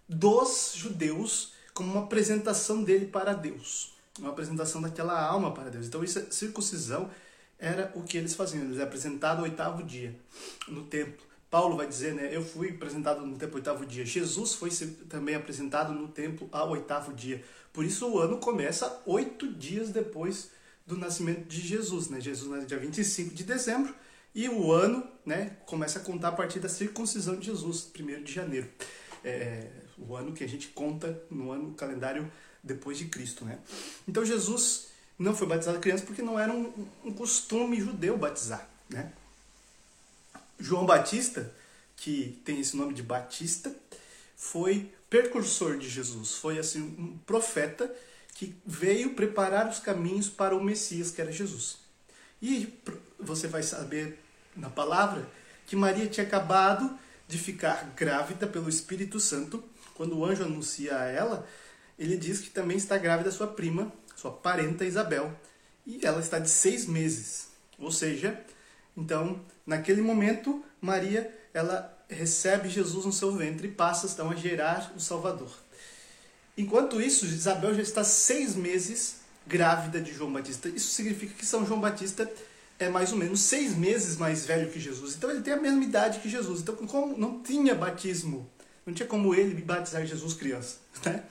dos 0.09 0.73
judeus 0.75 1.53
como 1.75 1.93
uma 1.93 2.05
apresentação 2.05 2.83
dele 2.83 3.07
para 3.07 3.33
Deus 3.33 4.00
uma 4.19 4.31
apresentação 4.31 4.83
daquela 4.83 5.21
alma 5.21 5.53
para 5.53 5.71
Deus. 5.71 5.87
Então, 5.87 6.03
isso, 6.03 6.19
é, 6.19 6.27
circuncisão 6.31 7.11
era 7.59 7.93
o 7.95 8.03
que 8.03 8.17
eles 8.17 8.35
faziam. 8.35 8.65
Eles 8.65 8.81
apresentavam 8.81 9.43
o 9.43 9.45
oitavo 9.45 9.83
dia 9.83 10.15
no 10.69 10.85
templo. 10.85 11.31
Paulo 11.51 11.77
vai 11.77 11.87
dizer, 11.87 12.15
né? 12.15 12.29
Eu 12.35 12.45
fui 12.45 12.71
apresentado 12.71 13.27
no 13.27 13.37
templo 13.37 13.57
oitavo 13.57 13.85
dia. 13.85 14.07
Jesus 14.07 14.55
foi 14.55 14.71
também 15.09 15.35
apresentado 15.35 15.93
no 15.93 16.09
templo 16.09 16.49
ao 16.53 16.71
oitavo 16.71 17.13
dia. 17.13 17.43
Por 17.73 17.85
isso 17.85 18.09
o 18.09 18.19
ano 18.19 18.39
começa 18.39 19.03
oito 19.05 19.53
dias 19.53 19.91
depois 19.91 20.51
do 20.87 20.97
nascimento 20.97 21.47
de 21.47 21.61
Jesus, 21.61 22.09
né? 22.09 22.21
Jesus 22.21 22.51
nasce 22.51 22.67
dia 22.67 22.79
25 22.79 23.35
de 23.35 23.45
dezembro 23.45 23.95
e 24.35 24.49
o 24.49 24.73
ano, 24.73 25.05
né? 25.27 25.57
Começa 25.67 25.99
a 25.99 26.03
contar 26.03 26.29
a 26.29 26.33
partir 26.33 26.61
da 26.61 26.69
circuncisão 26.69 27.37
de 27.37 27.47
Jesus, 27.47 27.91
1 27.99 28.23
de 28.23 28.33
janeiro. 28.33 28.69
É, 29.25 29.67
o 29.99 30.17
ano 30.17 30.33
que 30.33 30.43
a 30.43 30.49
gente 30.49 30.69
conta 30.69 31.21
no 31.31 31.51
ano 31.51 31.75
calendário 31.75 32.31
depois 32.63 32.99
de 32.99 33.07
Cristo, 33.07 33.45
né? 33.45 33.59
Então 34.07 34.25
Jesus 34.25 34.89
não 35.19 35.35
foi 35.35 35.47
batizado 35.47 35.79
criança 35.81 36.05
porque 36.05 36.23
não 36.23 36.39
era 36.39 36.53
um, 36.53 36.73
um 37.05 37.13
costume 37.13 37.81
judeu 37.81 38.17
batizar, 38.17 38.69
né? 38.89 39.13
João 40.59 40.85
Batista, 40.85 41.53
que 41.97 42.41
tem 42.45 42.61
esse 42.61 42.77
nome 42.77 42.93
de 42.93 43.03
Batista, 43.03 43.75
foi 44.37 44.93
precursor 45.09 45.79
de 45.79 45.89
Jesus, 45.89 46.33
foi 46.33 46.59
assim 46.59 46.81
um 46.81 47.19
profeta 47.27 47.93
que 48.35 48.55
veio 48.65 49.15
preparar 49.15 49.69
os 49.69 49.81
caminhos 49.81 50.29
para 50.29 50.57
o 50.57 50.63
Messias, 50.63 51.11
que 51.11 51.21
era 51.21 51.33
Jesus. 51.33 51.79
E 52.41 52.73
você 53.19 53.47
vai 53.47 53.63
saber 53.63 54.19
na 54.57 54.71
palavra 54.71 55.29
que 55.67 55.77
Maria 55.77 56.07
tinha 56.07 56.27
acabado 56.27 56.99
de 57.29 57.39
ficar 57.39 57.93
grávida 57.97 58.47
pelo 58.47 58.69
Espírito 58.69 59.21
Santo, 59.21 59.63
quando 59.95 60.17
o 60.17 60.25
anjo 60.25 60.45
anuncia 60.45 60.99
a 60.99 61.05
ela 61.05 61.47
ele 62.01 62.17
diz 62.17 62.41
que 62.41 62.49
também 62.49 62.79
está 62.79 62.97
grávida 62.97 63.31
sua 63.31 63.47
prima, 63.47 63.93
sua 64.17 64.33
parenta 64.33 64.87
Isabel, 64.87 65.31
e 65.87 66.05
ela 66.05 66.21
está 66.21 66.39
de 66.39 66.49
seis 66.49 66.87
meses. 66.87 67.49
Ou 67.79 67.93
seja, 67.93 68.41
então, 68.97 69.41
naquele 69.67 70.01
momento, 70.01 70.65
Maria 70.81 71.31
ela 71.53 71.97
recebe 72.09 72.69
Jesus 72.69 73.05
no 73.05 73.13
seu 73.13 73.33
ventre 73.33 73.69
e 73.69 73.71
passa 73.71 74.07
então 74.07 74.31
a 74.31 74.35
gerar 74.35 74.93
o 74.97 75.01
Salvador. 75.01 75.53
Enquanto 76.57 77.01
isso, 77.01 77.27
Isabel 77.27 77.75
já 77.75 77.83
está 77.83 78.03
seis 78.03 78.55
meses 78.55 79.17
grávida 79.47 80.01
de 80.01 80.13
João 80.13 80.33
Batista. 80.33 80.69
Isso 80.69 80.93
significa 80.93 81.35
que 81.35 81.47
São 81.47 81.67
João 81.67 81.81
Batista 81.81 82.31
é 82.79 82.89
mais 82.89 83.13
ou 83.13 83.19
menos 83.19 83.41
seis 83.41 83.77
meses 83.77 84.17
mais 84.17 84.47
velho 84.47 84.71
que 84.71 84.81
Jesus. 84.81 85.15
Então 85.15 85.31
ele 85.31 85.43
tem 85.43 85.53
a 85.53 85.61
mesma 85.61 85.85
idade 85.85 86.21
que 86.21 86.29
Jesus. 86.29 86.61
Então, 86.61 86.75
como 86.77 87.17
não 87.17 87.43
tinha 87.43 87.75
batismo, 87.75 88.49
não 88.87 88.95
tinha 88.95 89.07
como 89.07 89.35
ele 89.35 89.61
batizar 89.63 90.05
Jesus 90.07 90.35
criança. 90.35 90.77
Né? 91.05 91.23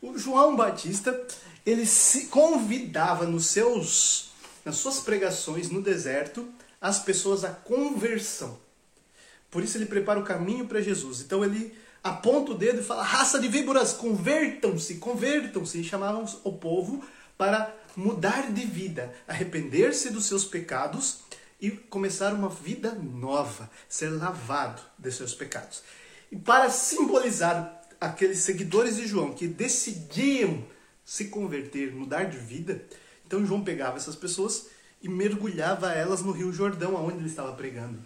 O 0.00 0.16
João 0.16 0.54
Batista, 0.54 1.18
ele 1.66 1.86
se 1.86 2.26
convidava 2.26 3.26
nos 3.26 3.46
seus, 3.46 4.30
nas 4.64 4.76
suas 4.76 5.00
pregações 5.00 5.70
no 5.70 5.82
deserto 5.82 6.48
as 6.80 7.00
pessoas 7.00 7.44
à 7.44 7.50
conversão. 7.50 8.58
Por 9.50 9.62
isso 9.64 9.76
ele 9.76 9.86
prepara 9.86 10.20
o 10.20 10.24
caminho 10.24 10.66
para 10.66 10.80
Jesus. 10.80 11.20
Então 11.20 11.44
ele 11.44 11.76
aponta 12.02 12.52
o 12.52 12.54
dedo 12.54 12.80
e 12.80 12.84
fala: 12.84 13.02
raça 13.02 13.40
de 13.40 13.48
víboras, 13.48 13.92
convertam-se, 13.92 14.96
convertam-se. 14.96 15.80
E 15.80 15.84
chamavam 15.84 16.24
o 16.44 16.52
povo 16.52 17.04
para 17.36 17.74
mudar 17.96 18.52
de 18.52 18.64
vida, 18.64 19.12
arrepender-se 19.26 20.10
dos 20.10 20.26
seus 20.26 20.44
pecados 20.44 21.18
e 21.60 21.70
começar 21.70 22.32
uma 22.32 22.48
vida 22.48 22.92
nova, 22.92 23.68
ser 23.88 24.10
lavado 24.10 24.80
de 24.96 25.10
seus 25.10 25.34
pecados. 25.34 25.82
E 26.30 26.36
para 26.36 26.70
simbolizar 26.70 27.77
aqueles 28.00 28.38
seguidores 28.38 28.96
de 28.96 29.06
João 29.06 29.32
que 29.32 29.46
decidiam 29.46 30.64
se 31.04 31.26
converter, 31.26 31.92
mudar 31.92 32.24
de 32.24 32.38
vida, 32.38 32.84
então 33.26 33.44
João 33.46 33.64
pegava 33.64 33.96
essas 33.96 34.14
pessoas 34.14 34.66
e 35.02 35.08
mergulhava 35.08 35.92
elas 35.92 36.22
no 36.22 36.32
Rio 36.32 36.52
Jordão, 36.52 36.96
aonde 36.96 37.18
ele 37.18 37.28
estava 37.28 37.52
pregando, 37.52 37.98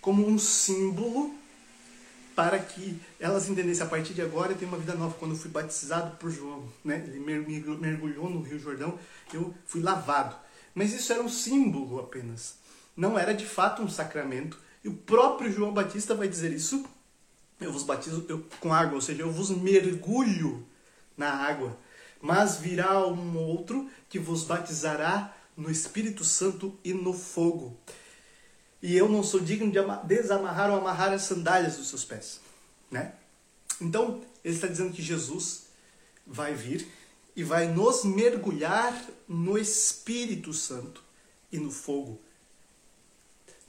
como 0.00 0.26
um 0.26 0.38
símbolo 0.38 1.34
para 2.34 2.58
que 2.58 3.00
elas 3.20 3.48
entendessem 3.48 3.86
a 3.86 3.88
partir 3.88 4.14
de 4.14 4.22
agora 4.22 4.52
eu 4.52 4.56
tenho 4.56 4.70
uma 4.70 4.78
vida 4.78 4.94
nova. 4.94 5.14
Quando 5.18 5.32
eu 5.32 5.38
fui 5.38 5.50
batizado 5.50 6.16
por 6.16 6.30
João, 6.30 6.66
né? 6.84 7.04
ele 7.06 7.20
mergulhou 7.20 8.30
no 8.30 8.40
Rio 8.40 8.58
Jordão, 8.58 8.98
eu 9.32 9.54
fui 9.66 9.82
lavado. 9.82 10.34
Mas 10.74 10.92
isso 10.92 11.12
era 11.12 11.22
um 11.22 11.28
símbolo 11.28 12.00
apenas. 12.00 12.56
Não 12.96 13.18
era 13.18 13.34
de 13.34 13.44
fato 13.44 13.82
um 13.82 13.88
sacramento. 13.88 14.58
E 14.82 14.88
o 14.88 14.94
próprio 14.94 15.52
João 15.52 15.72
Batista 15.72 16.14
vai 16.14 16.28
dizer 16.28 16.52
isso. 16.52 16.84
Eu 17.62 17.72
vos 17.72 17.82
batizo 17.82 18.26
com 18.60 18.72
água, 18.72 18.96
ou 18.96 19.00
seja, 19.00 19.22
eu 19.22 19.30
vos 19.30 19.50
mergulho 19.50 20.66
na 21.16 21.30
água. 21.30 21.78
Mas 22.20 22.56
virá 22.56 23.06
um 23.06 23.36
outro 23.36 23.90
que 24.08 24.18
vos 24.18 24.44
batizará 24.44 25.36
no 25.56 25.70
Espírito 25.70 26.24
Santo 26.24 26.76
e 26.84 26.92
no 26.94 27.12
fogo. 27.12 27.76
E 28.82 28.96
eu 28.96 29.08
não 29.08 29.22
sou 29.22 29.40
digno 29.40 29.70
de 29.70 29.78
desamarrar 30.06 30.70
ou 30.70 30.76
amarrar 30.76 31.12
as 31.12 31.22
sandálias 31.22 31.76
dos 31.76 31.88
seus 31.88 32.04
pés. 32.04 32.40
Né? 32.90 33.12
Então, 33.80 34.22
ele 34.44 34.54
está 34.54 34.66
dizendo 34.66 34.92
que 34.92 35.02
Jesus 35.02 35.66
vai 36.26 36.54
vir 36.54 36.86
e 37.34 37.42
vai 37.42 37.68
nos 37.68 38.04
mergulhar 38.04 38.94
no 39.26 39.56
Espírito 39.56 40.52
Santo 40.52 41.02
e 41.50 41.58
no 41.58 41.70
fogo. 41.70 42.20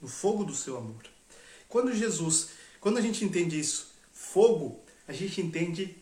No 0.00 0.08
fogo 0.08 0.44
do 0.44 0.54
seu 0.54 0.76
amor. 0.76 1.02
Quando 1.68 1.94
Jesus, 1.94 2.50
quando 2.84 2.98
a 2.98 3.00
gente 3.00 3.24
entende 3.24 3.58
isso, 3.58 3.94
fogo, 4.12 4.78
a 5.08 5.12
gente 5.14 5.40
entende, 5.40 5.96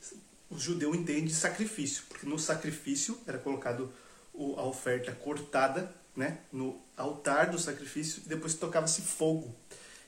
o 0.50 0.58
judeu 0.58 0.92
entende 0.96 1.32
sacrifício, 1.32 2.02
porque 2.08 2.26
no 2.26 2.36
sacrifício 2.40 3.16
era 3.24 3.38
colocado 3.38 3.92
a 4.34 4.64
oferta 4.64 5.12
cortada, 5.12 5.94
né, 6.16 6.38
no 6.50 6.76
altar 6.96 7.52
do 7.52 7.58
sacrifício, 7.60 8.20
e 8.26 8.28
depois 8.28 8.54
tocava-se 8.54 9.00
fogo. 9.00 9.54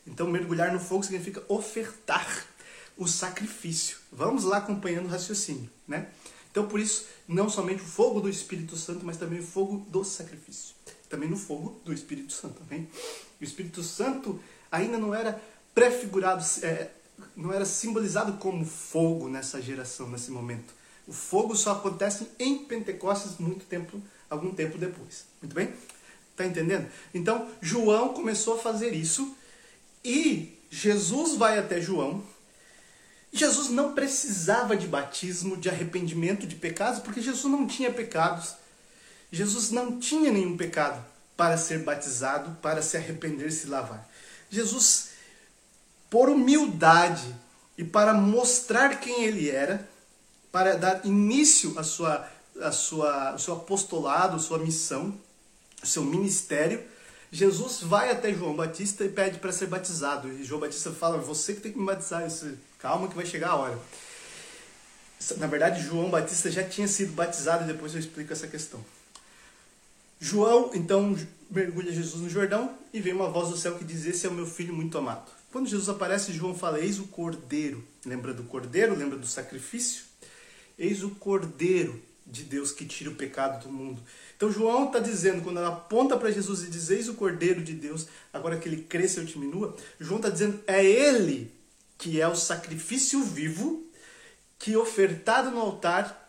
Então 0.04 0.26
mergulhar 0.26 0.72
no 0.72 0.80
fogo 0.80 1.04
significa 1.04 1.44
ofertar 1.46 2.44
o 2.96 3.06
sacrifício. 3.06 3.98
Vamos 4.10 4.42
lá 4.42 4.56
acompanhando 4.56 5.06
o 5.06 5.10
raciocínio, 5.10 5.70
né? 5.86 6.08
Então, 6.50 6.66
por 6.66 6.80
isso, 6.80 7.06
não 7.28 7.48
somente 7.48 7.82
o 7.82 7.86
fogo 7.86 8.20
do 8.20 8.28
Espírito 8.28 8.76
Santo, 8.76 9.06
mas 9.06 9.16
também 9.16 9.38
o 9.38 9.46
fogo 9.46 9.86
do 9.88 10.02
sacrifício. 10.02 10.74
Também 11.08 11.28
no 11.28 11.36
fogo 11.36 11.80
do 11.84 11.92
Espírito 11.92 12.32
Santo. 12.32 12.60
Amém? 12.68 12.88
O 13.40 13.44
Espírito 13.44 13.80
Santo 13.84 14.40
ainda 14.72 14.98
não 14.98 15.14
era 15.14 15.40
prefigurado, 15.74 16.44
é, 16.62 16.90
não 17.36 17.52
era 17.52 17.64
simbolizado 17.64 18.34
como 18.34 18.64
fogo 18.64 19.28
nessa 19.28 19.60
geração, 19.60 20.08
nesse 20.08 20.30
momento. 20.30 20.72
O 21.06 21.12
fogo 21.12 21.54
só 21.54 21.72
acontece 21.72 22.28
em 22.38 22.64
Pentecostes 22.64 23.38
muito 23.38 23.66
tempo, 23.66 24.00
algum 24.30 24.54
tempo 24.54 24.78
depois. 24.78 25.26
Muito 25.42 25.54
bem? 25.54 25.72
Tá 26.36 26.46
entendendo? 26.46 26.88
Então, 27.12 27.48
João 27.60 28.14
começou 28.14 28.54
a 28.54 28.58
fazer 28.58 28.94
isso 28.94 29.36
e 30.04 30.58
Jesus 30.70 31.36
vai 31.36 31.58
até 31.58 31.80
João 31.80 32.22
Jesus 33.34 33.68
não 33.68 33.94
precisava 33.94 34.76
de 34.76 34.86
batismo, 34.86 35.56
de 35.56 35.68
arrependimento 35.68 36.46
de 36.46 36.54
pecados, 36.54 37.00
porque 37.00 37.20
Jesus 37.20 37.52
não 37.52 37.66
tinha 37.66 37.92
pecados. 37.92 38.54
Jesus 39.32 39.72
não 39.72 39.98
tinha 39.98 40.30
nenhum 40.30 40.56
pecado 40.56 41.04
para 41.36 41.56
ser 41.56 41.80
batizado, 41.80 42.56
para 42.62 42.80
se 42.80 42.96
arrepender 42.96 43.50
se 43.50 43.66
lavar. 43.66 44.08
Jesus, 44.48 45.08
por 46.14 46.30
humildade 46.30 47.34
e 47.76 47.82
para 47.82 48.14
mostrar 48.14 49.00
quem 49.00 49.24
ele 49.24 49.50
era, 49.50 49.84
para 50.52 50.76
dar 50.76 51.04
início 51.04 51.76
à 51.76 51.82
sua, 51.82 52.24
à 52.62 52.70
sua, 52.70 53.30
ao 53.30 53.38
seu 53.40 53.54
apostolado, 53.54 54.36
à 54.36 54.38
sua 54.38 54.60
missão, 54.60 55.12
ao 55.80 55.88
seu 55.88 56.04
ministério, 56.04 56.84
Jesus 57.32 57.80
vai 57.80 58.12
até 58.12 58.32
João 58.32 58.54
Batista 58.54 59.04
e 59.04 59.08
pede 59.08 59.40
para 59.40 59.50
ser 59.50 59.66
batizado. 59.66 60.28
E 60.28 60.44
João 60.44 60.60
Batista 60.60 60.92
fala: 60.92 61.18
Você 61.18 61.52
que 61.52 61.62
tem 61.62 61.72
que 61.72 61.78
me 61.80 61.84
batizar. 61.84 62.24
Calma 62.78 63.08
que 63.08 63.16
vai 63.16 63.26
chegar 63.26 63.48
a 63.48 63.56
hora. 63.56 63.78
Na 65.38 65.48
verdade, 65.48 65.82
João 65.82 66.10
Batista 66.10 66.48
já 66.48 66.62
tinha 66.62 66.86
sido 66.86 67.12
batizado 67.12 67.64
e 67.64 67.66
depois 67.66 67.92
eu 67.92 67.98
explico 67.98 68.32
essa 68.32 68.46
questão. 68.46 68.78
João, 70.20 70.70
então, 70.74 71.18
mergulha 71.50 71.90
Jesus 71.90 72.22
no 72.22 72.30
Jordão 72.30 72.78
e 72.92 73.00
vem 73.00 73.12
uma 73.12 73.28
voz 73.28 73.48
do 73.48 73.56
céu 73.56 73.74
que 73.74 73.84
diz: 73.84 74.06
Esse 74.06 74.28
é 74.28 74.30
o 74.30 74.32
meu 74.32 74.46
filho 74.46 74.72
muito 74.72 74.96
amado. 74.96 75.42
Quando 75.54 75.68
Jesus 75.68 75.88
aparece, 75.88 76.32
João 76.32 76.52
fala: 76.52 76.80
Eis 76.80 76.98
o 76.98 77.04
cordeiro. 77.04 77.84
Lembra 78.04 78.34
do 78.34 78.42
cordeiro? 78.42 78.92
Lembra 78.92 79.16
do 79.16 79.24
sacrifício? 79.24 80.02
Eis 80.76 81.04
o 81.04 81.10
cordeiro 81.10 82.02
de 82.26 82.42
Deus 82.42 82.72
que 82.72 82.84
tira 82.84 83.08
o 83.08 83.14
pecado 83.14 83.62
do 83.62 83.72
mundo. 83.72 84.02
Então 84.36 84.50
João 84.50 84.86
está 84.86 84.98
dizendo, 84.98 85.42
quando 85.42 85.58
ela 85.58 85.68
aponta 85.68 86.16
para 86.16 86.32
Jesus 86.32 86.64
e 86.64 86.70
diz, 86.70 86.90
eis 86.90 87.08
o 87.08 87.14
Cordeiro 87.14 87.62
de 87.62 87.72
Deus, 87.72 88.08
agora 88.32 88.58
que 88.58 88.68
ele 88.68 88.82
cresce 88.82 89.20
ou 89.20 89.26
diminua, 89.26 89.76
João 90.00 90.16
está 90.16 90.28
dizendo, 90.28 90.60
é 90.66 90.84
ele 90.84 91.52
que 91.96 92.20
é 92.20 92.26
o 92.26 92.34
sacrifício 92.34 93.22
vivo, 93.22 93.86
que 94.58 94.76
ofertado 94.76 95.52
no 95.52 95.60
altar 95.60 96.26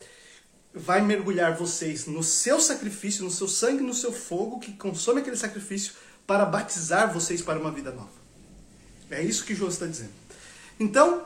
vai 0.71 1.01
mergulhar 1.01 1.55
vocês 1.55 2.05
no 2.05 2.21
seu 2.21 2.59
sacrifício, 2.61 3.23
no 3.23 3.31
seu 3.31 3.47
sangue, 3.47 3.81
no 3.81 3.93
seu 3.95 4.13
fogo, 4.13 4.59
que 4.59 4.73
consome 4.73 5.21
aquele 5.21 5.37
sacrifício, 5.37 5.93
para 6.27 6.45
batizar 6.45 7.11
vocês 7.11 7.41
para 7.41 7.57
uma 7.57 7.71
vida 7.71 7.91
nova. 7.91 8.24
É 9.09 9.21
isso 9.21 9.45
que 9.45 9.55
João 9.55 9.69
está 9.69 9.85
dizendo. 9.85 10.13
Então, 10.79 11.25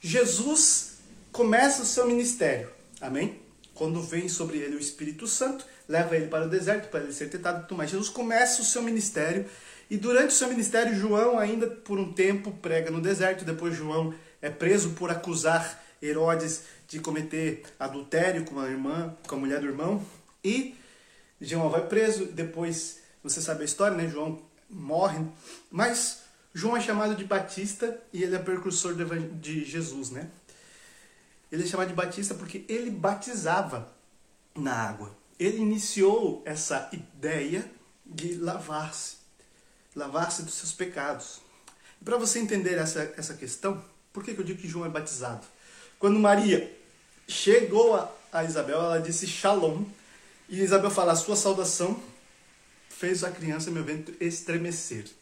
Jesus 0.00 0.98
começa 1.32 1.82
o 1.82 1.86
seu 1.86 2.06
ministério. 2.06 2.68
Amém? 3.00 3.40
Quando 3.74 4.02
vem 4.02 4.28
sobre 4.28 4.58
ele 4.58 4.76
o 4.76 4.80
Espírito 4.80 5.26
Santo, 5.26 5.64
leva 5.88 6.16
ele 6.16 6.26
para 6.26 6.46
o 6.46 6.48
deserto 6.48 6.90
para 6.90 7.00
ele 7.00 7.12
ser 7.12 7.30
tentado. 7.30 7.74
Mas 7.74 7.90
Jesus 7.90 8.08
começa 8.08 8.60
o 8.60 8.64
seu 8.64 8.82
ministério 8.82 9.46
e 9.90 9.96
durante 9.96 10.28
o 10.28 10.36
seu 10.36 10.48
ministério, 10.48 10.94
João 10.94 11.38
ainda 11.38 11.66
por 11.66 11.98
um 11.98 12.12
tempo 12.12 12.52
prega 12.52 12.90
no 12.90 13.00
deserto. 13.00 13.44
Depois, 13.44 13.74
João 13.74 14.14
é 14.42 14.50
preso 14.50 14.90
por 14.90 15.10
acusar 15.10 15.82
Herodes 16.02 16.62
de 16.86 17.00
cometer 17.00 17.62
adultério 17.78 18.44
com 18.44 18.60
a 18.60 18.68
irmã, 18.68 19.16
com 19.26 19.34
a 19.34 19.38
mulher 19.38 19.60
do 19.60 19.66
irmão. 19.66 20.04
E 20.44 20.74
João 21.40 21.70
vai 21.70 21.86
preso. 21.86 22.26
Depois, 22.26 22.98
você 23.22 23.40
sabe 23.40 23.62
a 23.62 23.64
história, 23.64 23.96
né? 23.96 24.08
João 24.08 24.42
morre. 24.68 25.24
Mas 25.70 26.22
João 26.58 26.76
é 26.76 26.80
chamado 26.80 27.14
de 27.14 27.22
Batista 27.22 27.96
e 28.12 28.24
ele 28.24 28.34
é 28.34 28.38
precursor 28.40 28.92
de 29.40 29.64
Jesus, 29.64 30.10
né? 30.10 30.28
Ele 31.52 31.62
é 31.62 31.66
chamado 31.68 31.86
de 31.86 31.94
Batista 31.94 32.34
porque 32.34 32.64
ele 32.68 32.90
batizava 32.90 33.92
na 34.56 34.74
água. 34.74 35.16
Ele 35.38 35.58
iniciou 35.58 36.42
essa 36.44 36.90
ideia 36.92 37.64
de 38.04 38.34
lavar-se 38.34 39.18
lavar-se 39.94 40.42
dos 40.42 40.54
seus 40.54 40.72
pecados. 40.72 41.40
Para 42.04 42.16
você 42.16 42.40
entender 42.40 42.76
essa, 42.76 43.14
essa 43.16 43.34
questão, 43.34 43.80
por 44.12 44.24
que, 44.24 44.34
que 44.34 44.40
eu 44.40 44.44
digo 44.44 44.60
que 44.60 44.68
João 44.68 44.84
é 44.84 44.88
batizado? 44.88 45.46
Quando 45.96 46.18
Maria 46.18 46.76
chegou 47.28 47.94
a, 47.94 48.10
a 48.32 48.42
Isabel, 48.42 48.80
ela 48.80 49.00
disse 49.00 49.28
Shalom, 49.28 49.84
e 50.48 50.60
Isabel 50.60 50.90
fala: 50.90 51.12
A 51.12 51.16
sua 51.16 51.36
saudação 51.36 52.02
fez 52.88 53.22
a 53.22 53.30
criança, 53.30 53.70
meu 53.70 53.84
ventre, 53.84 54.16
estremecer. 54.20 55.17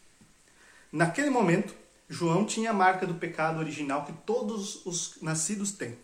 Naquele 0.96 1.28
momento, 1.28 1.74
João 2.08 2.46
tinha 2.46 2.70
a 2.70 2.72
marca 2.72 3.06
do 3.06 3.16
pecado 3.16 3.58
original 3.58 4.06
que 4.06 4.14
todos 4.24 4.86
os 4.86 5.20
nascidos 5.20 5.70
têm, 5.70 5.94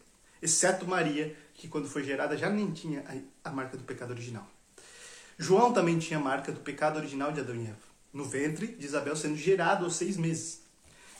exceto 0.42 0.86
Maria, 0.86 1.34
que 1.54 1.66
quando 1.66 1.88
foi 1.88 2.04
gerada 2.04 2.36
já 2.36 2.50
nem 2.50 2.70
tinha 2.70 3.02
a 3.42 3.50
marca 3.50 3.74
do 3.78 3.84
pecado 3.84 4.10
original. 4.10 4.46
João 5.38 5.72
também 5.72 5.98
tinha 5.98 6.18
a 6.18 6.22
marca 6.22 6.52
do 6.52 6.60
pecado 6.60 6.98
original 6.98 7.32
de 7.32 7.40
Adão 7.40 7.56
e 7.56 7.68
Eva 7.68 7.78
no 8.12 8.22
ventre 8.22 8.66
de 8.66 8.84
Isabel 8.84 9.16
sendo 9.16 9.34
gerado 9.34 9.86
aos 9.86 9.96
seis 9.96 10.18
meses. 10.18 10.60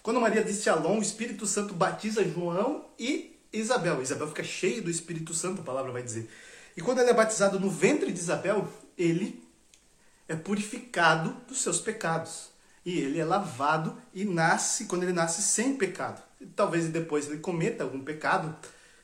Quando 0.03 0.21
Maria 0.21 0.45
disse 0.45 0.65
Shalom, 0.65 0.99
o 0.99 1.03
Espírito 1.03 1.47
Santo 1.47 1.73
batiza 1.73 2.23
João 2.23 2.85
e 2.99 3.41
Isabel. 3.51 4.03
Isabel 4.03 4.29
fica 4.29 4.45
cheia 4.45 4.83
do 4.83 4.91
Espírito 4.91 5.33
Santo, 5.33 5.63
a 5.63 5.65
palavra 5.65 5.91
vai 5.91 6.03
dizer. 6.03 6.29
E 6.77 6.83
quando 6.83 6.99
ele 6.99 7.09
é 7.09 7.15
batizado 7.15 7.59
no 7.59 7.71
ventre 7.71 8.13
de 8.13 8.21
Isabel, 8.21 8.69
ele 8.99 9.43
é 10.29 10.37
purificado 10.37 11.35
dos 11.49 11.63
seus 11.63 11.81
pecados. 11.81 12.52
E 12.85 12.99
ele 12.99 13.19
é 13.19 13.25
lavado 13.25 13.97
e 14.13 14.25
nasce, 14.25 14.87
quando 14.87 15.05
ele 15.05 15.13
nasce 15.13 15.43
sem 15.43 15.77
pecado. 15.77 16.23
Talvez 16.57 16.89
depois 16.89 17.29
ele 17.29 17.39
cometa 17.39 17.85
algum 17.85 18.01
pecado, 18.01 18.55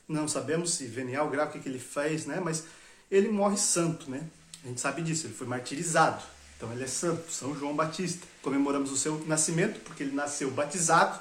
não 0.07 0.27
sabemos 0.27 0.73
se 0.73 0.85
venial, 0.85 1.29
grave, 1.29 1.57
o 1.57 1.61
que, 1.61 1.69
ele 1.69 1.79
fez, 1.79 2.25
né? 2.25 2.41
Mas 2.43 2.65
ele 3.09 3.29
morre 3.29 3.57
santo, 3.57 4.09
né? 4.09 4.27
A 4.63 4.67
gente 4.67 4.81
sabe 4.81 5.01
disso, 5.01 5.27
ele 5.27 5.33
foi 5.33 5.47
martirizado. 5.47 6.21
Então 6.57 6.71
ele 6.73 6.83
é 6.83 6.87
santo, 6.87 7.31
São 7.31 7.57
João 7.57 7.73
Batista. 7.73 8.27
Comemoramos 8.41 8.91
o 8.91 8.97
seu 8.97 9.23
nascimento, 9.25 9.79
porque 9.81 10.03
ele 10.03 10.13
nasceu 10.13 10.51
batizado, 10.51 11.17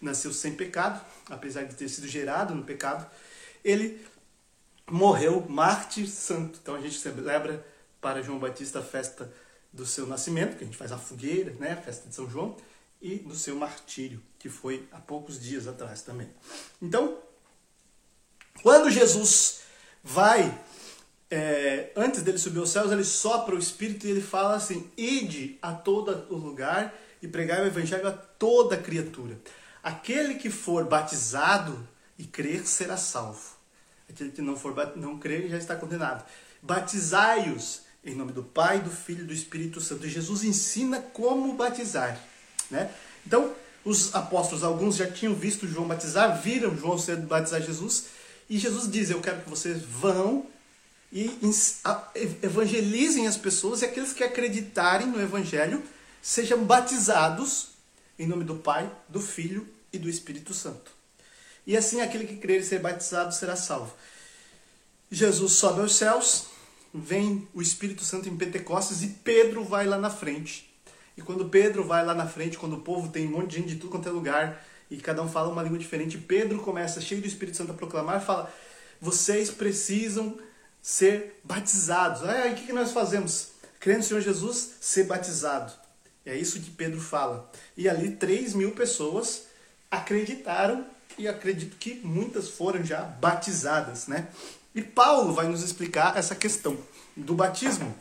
nasceu 0.00 0.32
sem 0.34 0.54
pecado, 0.54 1.02
apesar 1.30 1.64
de 1.64 1.74
ter 1.74 1.88
sido 1.88 2.06
gerado 2.06 2.54
no 2.54 2.62
pecado. 2.62 3.06
Ele 3.64 4.04
morreu 4.90 5.46
mártir 5.48 6.06
santo. 6.06 6.58
Então 6.62 6.74
a 6.74 6.80
gente 6.80 6.98
celebra 6.98 7.64
para 8.02 8.22
João 8.22 8.38
Batista 8.38 8.80
a 8.80 8.82
festa 8.82 9.32
do 9.72 9.86
seu 9.86 10.06
nascimento, 10.06 10.56
que 10.56 10.64
a 10.64 10.66
gente 10.66 10.76
faz 10.76 10.92
a 10.92 10.98
fogueira, 10.98 11.52
né, 11.54 11.72
a 11.72 11.76
festa 11.76 12.08
de 12.08 12.14
São 12.14 12.28
João, 12.28 12.56
e 13.00 13.16
do 13.16 13.34
seu 13.34 13.56
martírio, 13.56 14.22
que 14.38 14.48
foi 14.48 14.86
há 14.92 14.98
poucos 14.98 15.40
dias 15.40 15.66
atrás 15.66 16.02
também. 16.02 16.28
Então, 16.80 17.18
quando 18.62 18.90
Jesus 18.90 19.62
vai 20.04 20.56
é, 21.34 21.90
antes 21.96 22.22
dele 22.22 22.36
subir 22.36 22.58
aos 22.58 22.68
céus, 22.68 22.92
ele 22.92 23.04
sopra 23.04 23.54
o 23.54 23.58
Espírito 23.58 24.06
e 24.06 24.10
ele 24.10 24.20
fala 24.20 24.54
assim: 24.54 24.90
Ide 24.98 25.58
a 25.62 25.72
todo 25.72 26.26
o 26.28 26.36
lugar 26.36 26.94
e 27.22 27.26
pregai 27.26 27.62
o 27.62 27.66
Evangelho 27.66 28.06
a 28.06 28.12
toda 28.12 28.76
criatura. 28.76 29.40
aquele 29.82 30.34
que 30.34 30.50
for 30.50 30.84
batizado 30.84 31.88
e 32.18 32.24
crer 32.24 32.66
será 32.66 32.98
salvo. 32.98 33.56
Aquele 34.10 34.30
que 34.30 34.42
não 34.42 34.56
for 34.56 34.74
não 34.94 35.18
crer 35.18 35.48
já 35.48 35.56
está 35.56 35.74
condenado. 35.74 36.22
Batizai-os 36.60 37.80
em 38.04 38.14
nome 38.14 38.32
do 38.32 38.42
Pai, 38.42 38.80
do 38.80 38.90
Filho 38.90 39.22
e 39.22 39.26
do 39.26 39.32
Espírito 39.32 39.80
Santo. 39.80 40.06
E 40.06 40.10
Jesus 40.10 40.44
ensina 40.44 41.00
como 41.00 41.54
batizar, 41.54 42.18
né? 42.70 42.90
Então, 43.26 43.54
os 43.84 44.14
apóstolos, 44.14 44.64
alguns 44.64 44.96
já 44.96 45.10
tinham 45.10 45.34
visto 45.34 45.66
João 45.66 45.86
batizar, 45.86 46.40
viram 46.40 46.76
João 46.76 46.98
ser 46.98 47.16
batizar 47.16 47.62
Jesus, 47.62 48.06
e 48.48 48.58
Jesus 48.58 48.90
diz: 48.90 49.10
Eu 49.10 49.20
quero 49.20 49.42
que 49.42 49.50
vocês 49.50 49.82
vão 49.82 50.46
e 51.12 51.30
evangelizem 52.42 53.26
as 53.26 53.36
pessoas, 53.36 53.82
e 53.82 53.84
aqueles 53.84 54.12
que 54.12 54.24
acreditarem 54.24 55.06
no 55.06 55.20
Evangelho 55.20 55.82
sejam 56.22 56.64
batizados 56.64 57.72
em 58.18 58.26
nome 58.26 58.44
do 58.44 58.56
Pai, 58.56 58.90
do 59.08 59.20
Filho 59.20 59.66
e 59.92 59.98
do 59.98 60.08
Espírito 60.08 60.54
Santo. 60.54 60.92
E 61.66 61.76
assim 61.76 62.00
aquele 62.00 62.26
que 62.26 62.36
crer 62.36 62.60
e 62.60 62.64
ser 62.64 62.80
batizado 62.80 63.34
será 63.34 63.56
salvo. 63.56 63.92
Jesus 65.10 65.52
sobe 65.52 65.80
aos 65.80 65.94
céus, 65.94 66.46
vem 66.92 67.48
o 67.54 67.62
Espírito 67.62 68.04
Santo 68.04 68.28
em 68.28 68.36
Pentecostes 68.36 69.02
e 69.02 69.08
Pedro 69.08 69.64
vai 69.64 69.86
lá 69.86 69.98
na 69.98 70.10
frente. 70.10 70.72
E 71.16 71.22
quando 71.22 71.48
Pedro 71.48 71.84
vai 71.84 72.04
lá 72.04 72.14
na 72.14 72.26
frente, 72.26 72.58
quando 72.58 72.76
o 72.76 72.80
povo 72.80 73.08
tem 73.08 73.26
um 73.26 73.30
monte 73.30 73.50
de 73.50 73.56
gente 73.56 73.68
de 73.68 73.76
tudo 73.76 73.90
quanto 73.90 74.08
é 74.08 74.12
lugar 74.12 74.64
e 74.90 74.96
cada 74.96 75.22
um 75.22 75.28
fala 75.28 75.48
uma 75.48 75.62
língua 75.62 75.78
diferente, 75.78 76.18
Pedro 76.18 76.60
começa, 76.60 77.00
cheio 77.00 77.20
do 77.20 77.26
Espírito 77.26 77.56
Santo, 77.56 77.72
a 77.72 77.74
proclamar 77.74 78.20
e 78.20 78.24
fala: 78.24 78.52
Vocês 79.00 79.50
precisam 79.50 80.38
ser 80.80 81.40
batizados. 81.44 82.22
Ah, 82.24 82.46
e 82.46 82.52
o 82.52 82.56
que 82.56 82.72
nós 82.72 82.92
fazemos? 82.92 83.52
Crendo 83.78 83.98
no 83.98 84.04
Senhor 84.04 84.20
Jesus, 84.20 84.74
ser 84.80 85.04
batizado. 85.04 85.72
É 86.24 86.36
isso 86.36 86.60
que 86.60 86.70
Pedro 86.70 87.00
fala. 87.00 87.50
E 87.76 87.88
ali 87.88 88.12
3 88.12 88.54
mil 88.54 88.72
pessoas 88.72 89.46
acreditaram 89.90 90.86
e 91.18 91.28
acredito 91.28 91.76
que 91.76 92.00
muitas 92.04 92.48
foram 92.48 92.84
já 92.84 93.02
batizadas, 93.02 94.06
né? 94.06 94.28
E 94.74 94.82
Paulo 94.82 95.34
vai 95.34 95.46
nos 95.46 95.62
explicar 95.62 96.16
essa 96.16 96.34
questão 96.34 96.78
do 97.16 97.34
batismo 97.34 97.94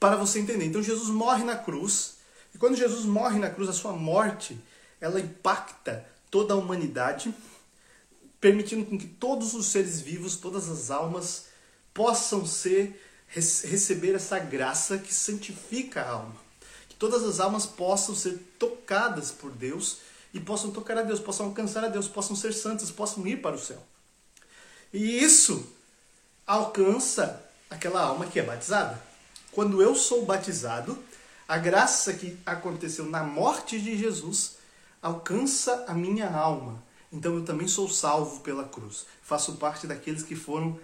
para 0.00 0.16
você 0.16 0.38
entender. 0.38 0.64
Então 0.64 0.82
Jesus 0.82 1.08
morre 1.08 1.44
na 1.44 1.56
cruz, 1.56 2.16
e 2.54 2.58
quando 2.58 2.76
Jesus 2.76 3.04
morre 3.04 3.38
na 3.38 3.50
cruz, 3.50 3.68
a 3.68 3.72
sua 3.72 3.92
morte, 3.92 4.58
ela 5.00 5.20
impacta 5.20 6.06
toda 6.30 6.54
a 6.54 6.56
humanidade, 6.56 7.34
permitindo 8.40 8.84
com 8.84 8.98
que 8.98 9.06
todos 9.06 9.54
os 9.54 9.66
seres 9.66 10.00
vivos, 10.00 10.36
todas 10.36 10.68
as 10.68 10.90
almas 10.90 11.46
possam 11.92 12.46
ser 12.46 13.00
receber 13.28 14.14
essa 14.14 14.38
graça 14.38 14.98
que 14.98 15.12
santifica 15.12 16.02
a 16.02 16.10
alma. 16.10 16.36
Que 16.88 16.94
todas 16.94 17.22
as 17.24 17.40
almas 17.40 17.66
possam 17.66 18.14
ser 18.14 18.38
tocadas 18.58 19.30
por 19.30 19.50
Deus 19.50 19.98
e 20.32 20.40
possam 20.40 20.70
tocar 20.70 20.98
a 20.98 21.02
Deus, 21.02 21.20
possam 21.20 21.46
alcançar 21.46 21.84
a 21.84 21.88
Deus, 21.88 22.08
possam 22.08 22.34
ser 22.34 22.52
santos, 22.52 22.90
possam 22.90 23.26
ir 23.26 23.42
para 23.42 23.56
o 23.56 23.58
céu. 23.58 23.84
E 24.92 25.22
isso 25.22 25.72
alcança 26.46 27.44
aquela 27.68 28.02
alma 28.02 28.26
que 28.26 28.40
é 28.40 28.42
batizada. 28.42 29.02
Quando 29.52 29.82
eu 29.82 29.94
sou 29.94 30.24
batizado, 30.24 30.98
a 31.46 31.58
graça 31.58 32.12
que 32.12 32.38
aconteceu 32.44 33.06
na 33.06 33.22
morte 33.22 33.80
de 33.80 33.96
Jesus 33.96 34.56
alcança 35.02 35.84
a 35.86 35.94
minha 35.94 36.30
alma. 36.30 36.82
Então 37.12 37.34
eu 37.34 37.44
também 37.44 37.66
sou 37.66 37.88
salvo 37.88 38.40
pela 38.40 38.64
cruz. 38.64 39.06
Faço 39.22 39.56
parte 39.56 39.86
daqueles 39.86 40.22
que 40.22 40.36
foram 40.36 40.78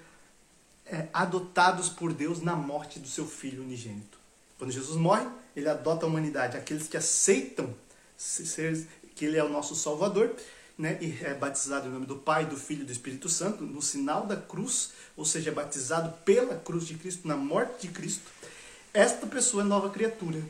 é, 0.86 1.08
adotados 1.12 1.88
por 1.88 2.12
Deus 2.12 2.40
na 2.40 2.56
morte 2.56 2.98
do 2.98 3.08
seu 3.08 3.26
filho 3.26 3.62
unigênito. 3.62 4.18
Quando 4.58 4.72
Jesus 4.72 4.96
morre, 4.96 5.26
ele 5.54 5.68
adota 5.68 6.06
a 6.06 6.08
humanidade, 6.08 6.56
aqueles 6.56 6.88
que 6.88 6.96
aceitam 6.96 7.74
ser, 8.16 8.86
que 9.14 9.24
ele 9.24 9.36
é 9.36 9.44
o 9.44 9.48
nosso 9.48 9.74
Salvador, 9.74 10.34
né? 10.76 10.98
e 11.00 11.24
é 11.24 11.34
batizado 11.34 11.88
em 11.88 11.90
nome 11.90 12.06
do 12.06 12.16
Pai, 12.16 12.46
do 12.46 12.56
Filho 12.56 12.82
e 12.82 12.86
do 12.86 12.92
Espírito 12.92 13.28
Santo, 13.28 13.64
no 13.64 13.80
sinal 13.80 14.26
da 14.26 14.36
cruz, 14.36 14.92
ou 15.16 15.24
seja, 15.24 15.50
é 15.50 15.54
batizado 15.54 16.12
pela 16.24 16.56
cruz 16.56 16.86
de 16.86 16.94
Cristo, 16.94 17.26
na 17.26 17.36
morte 17.36 17.86
de 17.86 17.92
Cristo, 17.92 18.22
esta 18.92 19.26
pessoa 19.26 19.62
é 19.62 19.66
nova 19.66 19.90
criatura. 19.90 20.40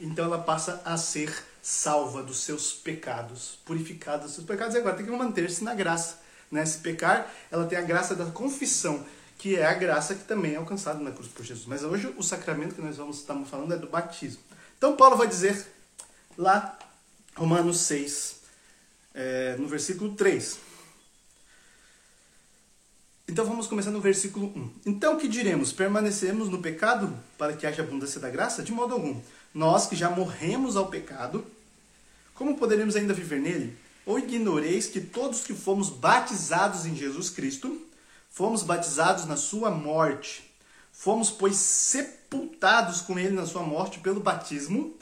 Então 0.00 0.24
ela 0.24 0.38
passa 0.38 0.80
a 0.84 0.96
ser 0.96 1.32
salva 1.62 2.22
dos 2.22 2.42
seus 2.42 2.72
pecados, 2.72 3.58
purificada 3.64 4.24
dos 4.24 4.32
seus 4.32 4.46
pecados, 4.46 4.74
e 4.74 4.78
agora 4.78 4.96
tem 4.96 5.04
que 5.04 5.12
manter-se 5.12 5.62
na 5.62 5.74
graça. 5.74 6.18
Né? 6.50 6.64
Se 6.64 6.78
pecar, 6.78 7.30
ela 7.50 7.66
tem 7.66 7.78
a 7.78 7.82
graça 7.82 8.14
da 8.14 8.26
confissão, 8.26 9.04
que 9.38 9.56
é 9.56 9.66
a 9.66 9.74
graça 9.74 10.14
que 10.14 10.24
também 10.24 10.54
é 10.54 10.56
alcançada 10.56 10.98
na 10.98 11.12
cruz 11.12 11.28
por 11.28 11.44
Jesus. 11.44 11.66
Mas 11.66 11.84
hoje 11.84 12.12
o 12.16 12.22
sacramento 12.22 12.74
que 12.74 12.82
nós 12.82 12.96
vamos 12.96 13.18
estar 13.18 13.38
falando 13.44 13.72
é 13.72 13.76
do 13.76 13.88
batismo. 13.88 14.42
Então 14.76 14.96
Paulo 14.96 15.16
vai 15.16 15.28
dizer 15.28 15.66
lá 16.36 16.78
Romanos 17.36 17.80
6, 17.80 18.39
é, 19.14 19.56
no 19.58 19.66
versículo 19.66 20.14
3. 20.14 20.58
Então 23.28 23.44
vamos 23.44 23.68
começar 23.68 23.90
no 23.90 24.00
versículo 24.00 24.46
1. 24.46 24.70
Então 24.86 25.16
que 25.16 25.28
diremos? 25.28 25.72
Permanecemos 25.72 26.48
no 26.48 26.60
pecado 26.60 27.16
para 27.38 27.52
que 27.52 27.66
haja 27.66 27.82
abundância 27.82 28.20
da 28.20 28.28
graça? 28.28 28.62
De 28.62 28.72
modo 28.72 28.94
algum. 28.94 29.20
Nós 29.54 29.86
que 29.86 29.94
já 29.94 30.10
morremos 30.10 30.76
ao 30.76 30.88
pecado, 30.88 31.46
como 32.34 32.56
poderemos 32.56 32.96
ainda 32.96 33.14
viver 33.14 33.40
nele? 33.40 33.76
Ou 34.04 34.18
ignoreis 34.18 34.86
que 34.86 35.00
todos 35.00 35.42
que 35.42 35.54
fomos 35.54 35.90
batizados 35.90 36.86
em 36.86 36.96
Jesus 36.96 37.30
Cristo, 37.30 37.80
fomos 38.30 38.62
batizados 38.62 39.26
na 39.26 39.36
sua 39.36 39.70
morte. 39.70 40.50
Fomos, 40.92 41.30
pois, 41.30 41.56
sepultados 41.56 43.00
com 43.00 43.18
ele 43.18 43.34
na 43.34 43.46
sua 43.46 43.62
morte 43.62 44.00
pelo 44.00 44.20
batismo, 44.20 44.94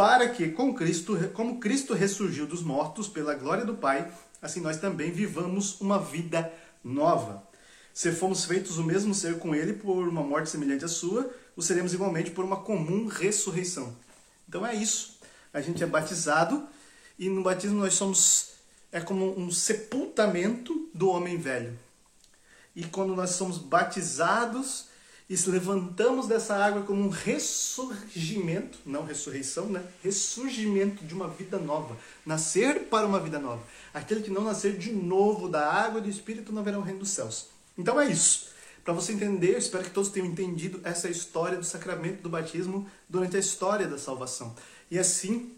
para 0.00 0.30
que, 0.30 0.48
com 0.48 0.72
Cristo, 0.72 1.14
como 1.34 1.60
Cristo 1.60 1.92
ressurgiu 1.92 2.46
dos 2.46 2.62
mortos 2.62 3.06
pela 3.06 3.34
glória 3.34 3.66
do 3.66 3.74
Pai, 3.74 4.10
assim 4.40 4.58
nós 4.58 4.78
também 4.78 5.12
vivamos 5.12 5.78
uma 5.78 5.98
vida 5.98 6.50
nova. 6.82 7.46
Se 7.92 8.10
fomos 8.10 8.46
feitos 8.46 8.78
o 8.78 8.82
mesmo 8.82 9.14
ser 9.14 9.38
com 9.38 9.54
Ele 9.54 9.74
por 9.74 10.08
uma 10.08 10.22
morte 10.22 10.48
semelhante 10.48 10.86
à 10.86 10.88
sua, 10.88 11.30
o 11.54 11.60
seremos 11.60 11.92
igualmente 11.92 12.30
por 12.30 12.46
uma 12.46 12.56
comum 12.56 13.08
ressurreição. 13.08 13.94
Então 14.48 14.66
é 14.66 14.74
isso. 14.74 15.18
A 15.52 15.60
gente 15.60 15.84
é 15.84 15.86
batizado 15.86 16.66
e 17.18 17.28
no 17.28 17.42
batismo 17.42 17.80
nós 17.80 17.92
somos 17.92 18.52
é 18.90 19.02
como 19.02 19.38
um 19.38 19.50
sepultamento 19.50 20.88
do 20.94 21.10
homem 21.10 21.36
velho. 21.36 21.78
E 22.74 22.84
quando 22.84 23.14
nós 23.14 23.32
somos 23.32 23.58
batizados, 23.58 24.86
e 25.30 25.36
se 25.36 25.48
levantamos 25.48 26.26
dessa 26.26 26.56
água 26.56 26.82
como 26.82 27.04
um 27.04 27.08
ressurgimento, 27.08 28.80
não 28.84 29.04
ressurreição, 29.04 29.66
né? 29.66 29.80
Ressurgimento 30.02 31.04
de 31.04 31.14
uma 31.14 31.28
vida 31.28 31.56
nova. 31.56 31.96
Nascer 32.26 32.88
para 32.88 33.06
uma 33.06 33.20
vida 33.20 33.38
nova. 33.38 33.62
Aquele 33.94 34.22
que 34.22 34.30
não 34.30 34.42
nascer 34.42 34.76
de 34.76 34.90
novo 34.90 35.48
da 35.48 35.72
água 35.72 36.00
e 36.00 36.02
do 36.02 36.10
Espírito 36.10 36.52
não 36.52 36.64
verá 36.64 36.80
o 36.80 36.82
reino 36.82 36.98
dos 36.98 37.10
céus. 37.10 37.46
Então 37.78 38.00
é 38.00 38.08
isso. 38.10 38.48
Para 38.84 38.92
você 38.92 39.12
entender, 39.12 39.56
espero 39.56 39.84
que 39.84 39.90
todos 39.90 40.10
tenham 40.10 40.26
entendido 40.26 40.80
essa 40.82 41.08
história 41.08 41.56
do 41.56 41.64
sacramento 41.64 42.22
do 42.22 42.28
batismo 42.28 42.90
durante 43.08 43.36
a 43.36 43.40
história 43.40 43.86
da 43.86 43.98
salvação. 43.98 44.52
E 44.90 44.98
assim, 44.98 45.52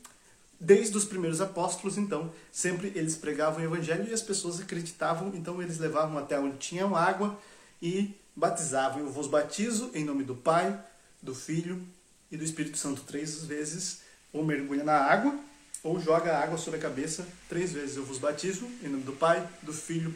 desde 0.61 0.95
os 0.99 1.07
primeiros 1.07 1.41
apóstolos, 1.41 1.97
então, 1.97 2.31
sempre 2.53 2.93
eles 2.95 3.17
pregavam 3.17 3.63
o 3.63 3.65
evangelho 3.65 4.07
e 4.07 4.13
as 4.13 4.21
pessoas 4.21 4.61
acreditavam, 4.61 5.33
então 5.35 5.63
eles 5.63 5.79
levavam 5.79 6.19
até 6.19 6.39
onde 6.39 6.59
tinham 6.59 6.95
água 6.95 7.39
e 7.81 8.15
batizavam. 8.35 9.01
Eu 9.01 9.11
vos 9.11 9.27
batizo 9.27 9.91
em 9.95 10.05
nome 10.05 10.25
do 10.25 10.35
Pai, 10.35 10.79
do 11.21 11.35
Filho 11.35 11.87
e 12.31 12.37
do 12.37 12.45
Espírito 12.45 12.79
Santo 12.79 13.03
três 13.03 13.45
vezes, 13.45 14.01
ou 14.33 14.45
mergulha 14.45 14.85
na 14.85 14.97
água, 14.97 15.39
ou 15.83 16.01
joga 16.01 16.33
a 16.33 16.43
água 16.43 16.57
sobre 16.57 16.79
a 16.79 16.83
cabeça 16.83 17.27
três 17.49 17.73
vezes. 17.73 17.97
Eu 17.97 18.05
vos 18.05 18.19
batizo 18.19 18.67
em 18.83 18.89
nome 18.89 19.05
do 19.05 19.13
Pai, 19.13 19.47
do 19.63 19.73
Filho 19.73 20.15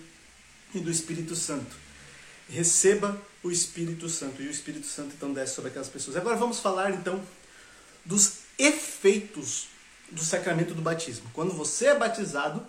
e 0.74 0.80
do 0.80 0.90
Espírito 0.90 1.34
Santo. 1.34 1.76
Receba 2.48 3.20
o 3.42 3.50
Espírito 3.50 4.08
Santo 4.08 4.42
e 4.42 4.46
o 4.46 4.50
Espírito 4.50 4.86
Santo 4.86 5.14
então 5.16 5.32
desce 5.32 5.54
sobre 5.54 5.70
aquelas 5.70 5.88
pessoas. 5.88 6.16
Agora 6.16 6.36
vamos 6.36 6.60
falar 6.60 6.92
então 6.92 7.20
dos 8.04 8.38
efeitos 8.58 9.68
do 10.10 10.22
sacramento 10.22 10.72
do 10.72 10.80
batismo. 10.80 11.28
Quando 11.32 11.52
você 11.52 11.86
é 11.86 11.98
batizado, 11.98 12.64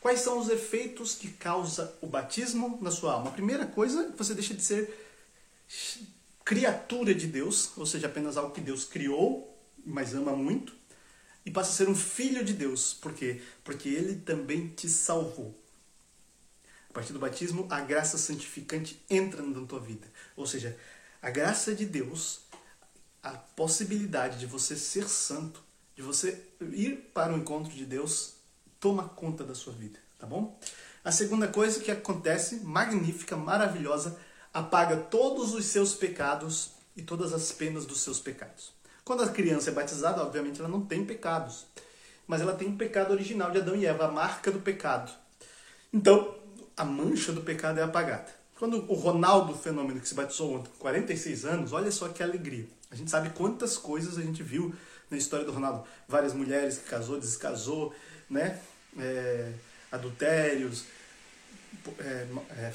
Quais 0.00 0.20
são 0.20 0.38
os 0.38 0.48
efeitos 0.48 1.14
que 1.14 1.28
causa 1.28 1.96
o 2.00 2.06
batismo 2.06 2.78
na 2.80 2.90
sua 2.90 3.14
alma? 3.14 3.30
A 3.30 3.32
primeira 3.32 3.66
coisa, 3.66 4.12
você 4.16 4.32
deixa 4.32 4.54
de 4.54 4.62
ser 4.62 5.06
criatura 6.44 7.14
de 7.14 7.26
Deus, 7.26 7.76
ou 7.76 7.84
seja, 7.84 8.06
apenas 8.06 8.36
algo 8.36 8.54
que 8.54 8.60
Deus 8.60 8.84
criou, 8.84 9.54
mas 9.84 10.14
ama 10.14 10.32
muito, 10.32 10.74
e 11.44 11.50
passa 11.50 11.70
a 11.70 11.74
ser 11.74 11.88
um 11.88 11.94
filho 11.94 12.44
de 12.44 12.52
Deus. 12.52 12.94
Por 12.94 13.12
quê? 13.12 13.42
Porque 13.64 13.88
ele 13.88 14.16
também 14.20 14.68
te 14.68 14.88
salvou. 14.88 15.54
A 16.88 16.92
partir 16.92 17.12
do 17.12 17.18
batismo, 17.18 17.66
a 17.68 17.80
graça 17.80 18.16
santificante 18.16 19.02
entra 19.10 19.42
na 19.42 19.66
tua 19.66 19.80
vida. 19.80 20.10
Ou 20.36 20.46
seja, 20.46 20.78
a 21.20 21.30
graça 21.30 21.74
de 21.74 21.84
Deus, 21.84 22.40
a 23.22 23.32
possibilidade 23.32 24.38
de 24.38 24.46
você 24.46 24.76
ser 24.76 25.08
santo, 25.08 25.62
de 25.94 26.02
você 26.02 26.42
ir 26.72 27.10
para 27.12 27.34
o 27.34 27.36
encontro 27.36 27.72
de 27.72 27.84
Deus, 27.84 28.37
toma 28.80 29.08
conta 29.08 29.44
da 29.44 29.54
sua 29.54 29.72
vida, 29.72 29.98
tá 30.18 30.26
bom? 30.26 30.58
A 31.04 31.12
segunda 31.12 31.48
coisa 31.48 31.80
que 31.80 31.90
acontece, 31.90 32.56
magnífica, 32.60 33.36
maravilhosa, 33.36 34.18
apaga 34.52 34.96
todos 34.96 35.54
os 35.54 35.64
seus 35.66 35.94
pecados 35.94 36.72
e 36.96 37.02
todas 37.02 37.32
as 37.32 37.52
penas 37.52 37.86
dos 37.86 38.00
seus 38.00 38.18
pecados. 38.20 38.72
Quando 39.04 39.22
a 39.22 39.28
criança 39.28 39.70
é 39.70 39.72
batizada, 39.72 40.22
obviamente 40.22 40.60
ela 40.60 40.68
não 40.68 40.82
tem 40.82 41.04
pecados. 41.04 41.66
mas 42.26 42.42
ela 42.42 42.52
tem 42.52 42.68
o 42.68 42.76
pecado 42.76 43.10
original 43.12 43.50
de 43.50 43.56
Adão 43.56 43.74
e 43.74 43.86
Eva, 43.86 44.04
a 44.04 44.12
marca 44.12 44.50
do 44.50 44.60
pecado. 44.60 45.10
Então, 45.90 46.34
a 46.76 46.84
mancha 46.84 47.32
do 47.32 47.40
pecado 47.40 47.80
é 47.80 47.82
apagada. 47.82 48.28
Quando 48.58 48.84
o 48.90 48.94
Ronaldo 48.94 49.54
Fenômeno, 49.54 49.98
que 49.98 50.08
se 50.08 50.14
batizou 50.14 50.56
ontem, 50.56 50.68
com 50.68 50.78
46 50.78 51.46
anos, 51.46 51.72
olha 51.72 51.90
só 51.90 52.08
que 52.08 52.22
alegria. 52.22 52.66
A 52.90 52.94
gente 52.94 53.10
sabe 53.10 53.30
quantas 53.30 53.78
coisas 53.78 54.18
a 54.18 54.20
gente 54.20 54.42
viu 54.42 54.74
na 55.10 55.16
história 55.16 55.46
do 55.46 55.52
Ronaldo. 55.52 55.84
Várias 56.06 56.34
mulheres 56.34 56.76
que 56.76 56.90
casou, 56.90 57.18
descasou, 57.18 57.94
né? 58.28 58.60
É, 58.98 59.52
adultérios, 59.90 60.84
é, 61.98 62.26
é, 62.50 62.74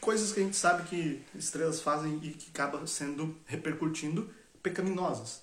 coisas 0.00 0.32
que 0.32 0.40
a 0.40 0.42
gente 0.42 0.56
sabe 0.56 0.88
que 0.88 1.22
estrelas 1.34 1.80
fazem 1.80 2.20
e 2.22 2.30
que 2.30 2.50
acabam 2.50 2.86
sendo 2.86 3.36
repercutindo 3.46 4.32
pecaminosas. 4.62 5.42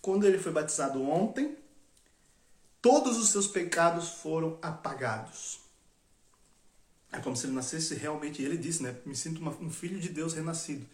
Quando 0.00 0.26
ele 0.26 0.38
foi 0.38 0.52
batizado 0.52 1.02
ontem, 1.02 1.56
todos 2.80 3.18
os 3.18 3.30
seus 3.30 3.46
pecados 3.46 4.08
foram 4.08 4.58
apagados. 4.60 5.60
É 7.10 7.20
como 7.20 7.36
se 7.36 7.46
ele 7.46 7.54
nascesse 7.54 7.94
realmente, 7.94 8.42
ele 8.42 8.56
disse, 8.56 8.82
né? 8.82 8.94
Me 9.06 9.14
sinto 9.14 9.40
uma, 9.40 9.52
um 9.52 9.70
filho 9.70 10.00
de 10.00 10.08
Deus 10.08 10.34
renascido. 10.34 10.84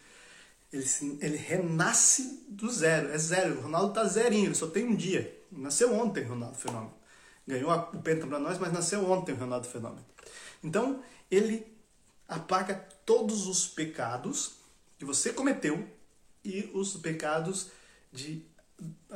Ele, 0.71 0.85
ele 1.19 1.35
renasce 1.35 2.45
do 2.47 2.69
zero, 2.69 3.09
é 3.09 3.17
zero. 3.17 3.57
O 3.57 3.61
Ronaldo 3.63 3.93
tá 3.93 4.05
zerinho, 4.05 4.45
ele 4.45 4.55
só 4.55 4.67
tem 4.67 4.85
um 4.85 4.95
dia. 4.95 5.35
Nasceu 5.51 5.93
ontem, 5.93 6.23
Ronaldo 6.23 6.57
Fenômeno. 6.57 6.93
Ganhou 7.51 7.69
o 7.69 8.01
penta 8.01 8.25
para 8.25 8.39
nós, 8.39 8.57
mas 8.57 8.71
nasceu 8.71 9.11
ontem 9.11 9.33
o 9.33 9.35
Ronaldo 9.35 9.67
Fenômeno. 9.67 10.05
Então, 10.63 11.03
ele 11.29 11.67
apaga 12.25 12.75
todos 13.05 13.45
os 13.45 13.67
pecados 13.67 14.53
que 14.97 15.03
você 15.03 15.33
cometeu 15.33 15.85
e 16.45 16.71
os 16.73 16.95
pecados 16.95 17.67
de 18.09 18.41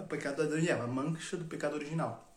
pecado 0.10 0.44
da 0.44 0.50
Daniel, 0.50 0.82
a 0.82 0.88
mancha 0.88 1.38
do 1.38 1.46
pecado 1.46 1.76
original. 1.76 2.30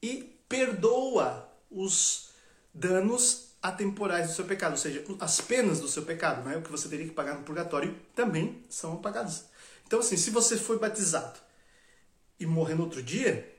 E 0.00 0.38
perdoa 0.48 1.50
os 1.68 2.30
danos 2.72 3.48
atemporais 3.60 4.28
do 4.28 4.34
seu 4.34 4.44
pecado, 4.44 4.72
ou 4.72 4.78
seja, 4.78 5.04
as 5.18 5.40
penas 5.40 5.80
do 5.80 5.88
seu 5.88 6.04
pecado, 6.04 6.48
né? 6.48 6.56
o 6.56 6.62
que 6.62 6.70
você 6.70 6.88
teria 6.88 7.08
que 7.08 7.14
pagar 7.14 7.34
no 7.34 7.42
purgatório, 7.42 7.98
também 8.14 8.62
são 8.68 8.92
apagadas. 8.92 9.46
Então, 9.84 9.98
assim, 9.98 10.16
se 10.16 10.30
você 10.30 10.56
foi 10.56 10.78
batizado 10.78 11.40
e 12.38 12.46
morrer 12.46 12.76
no 12.76 12.84
outro 12.84 13.02
dia, 13.02 13.51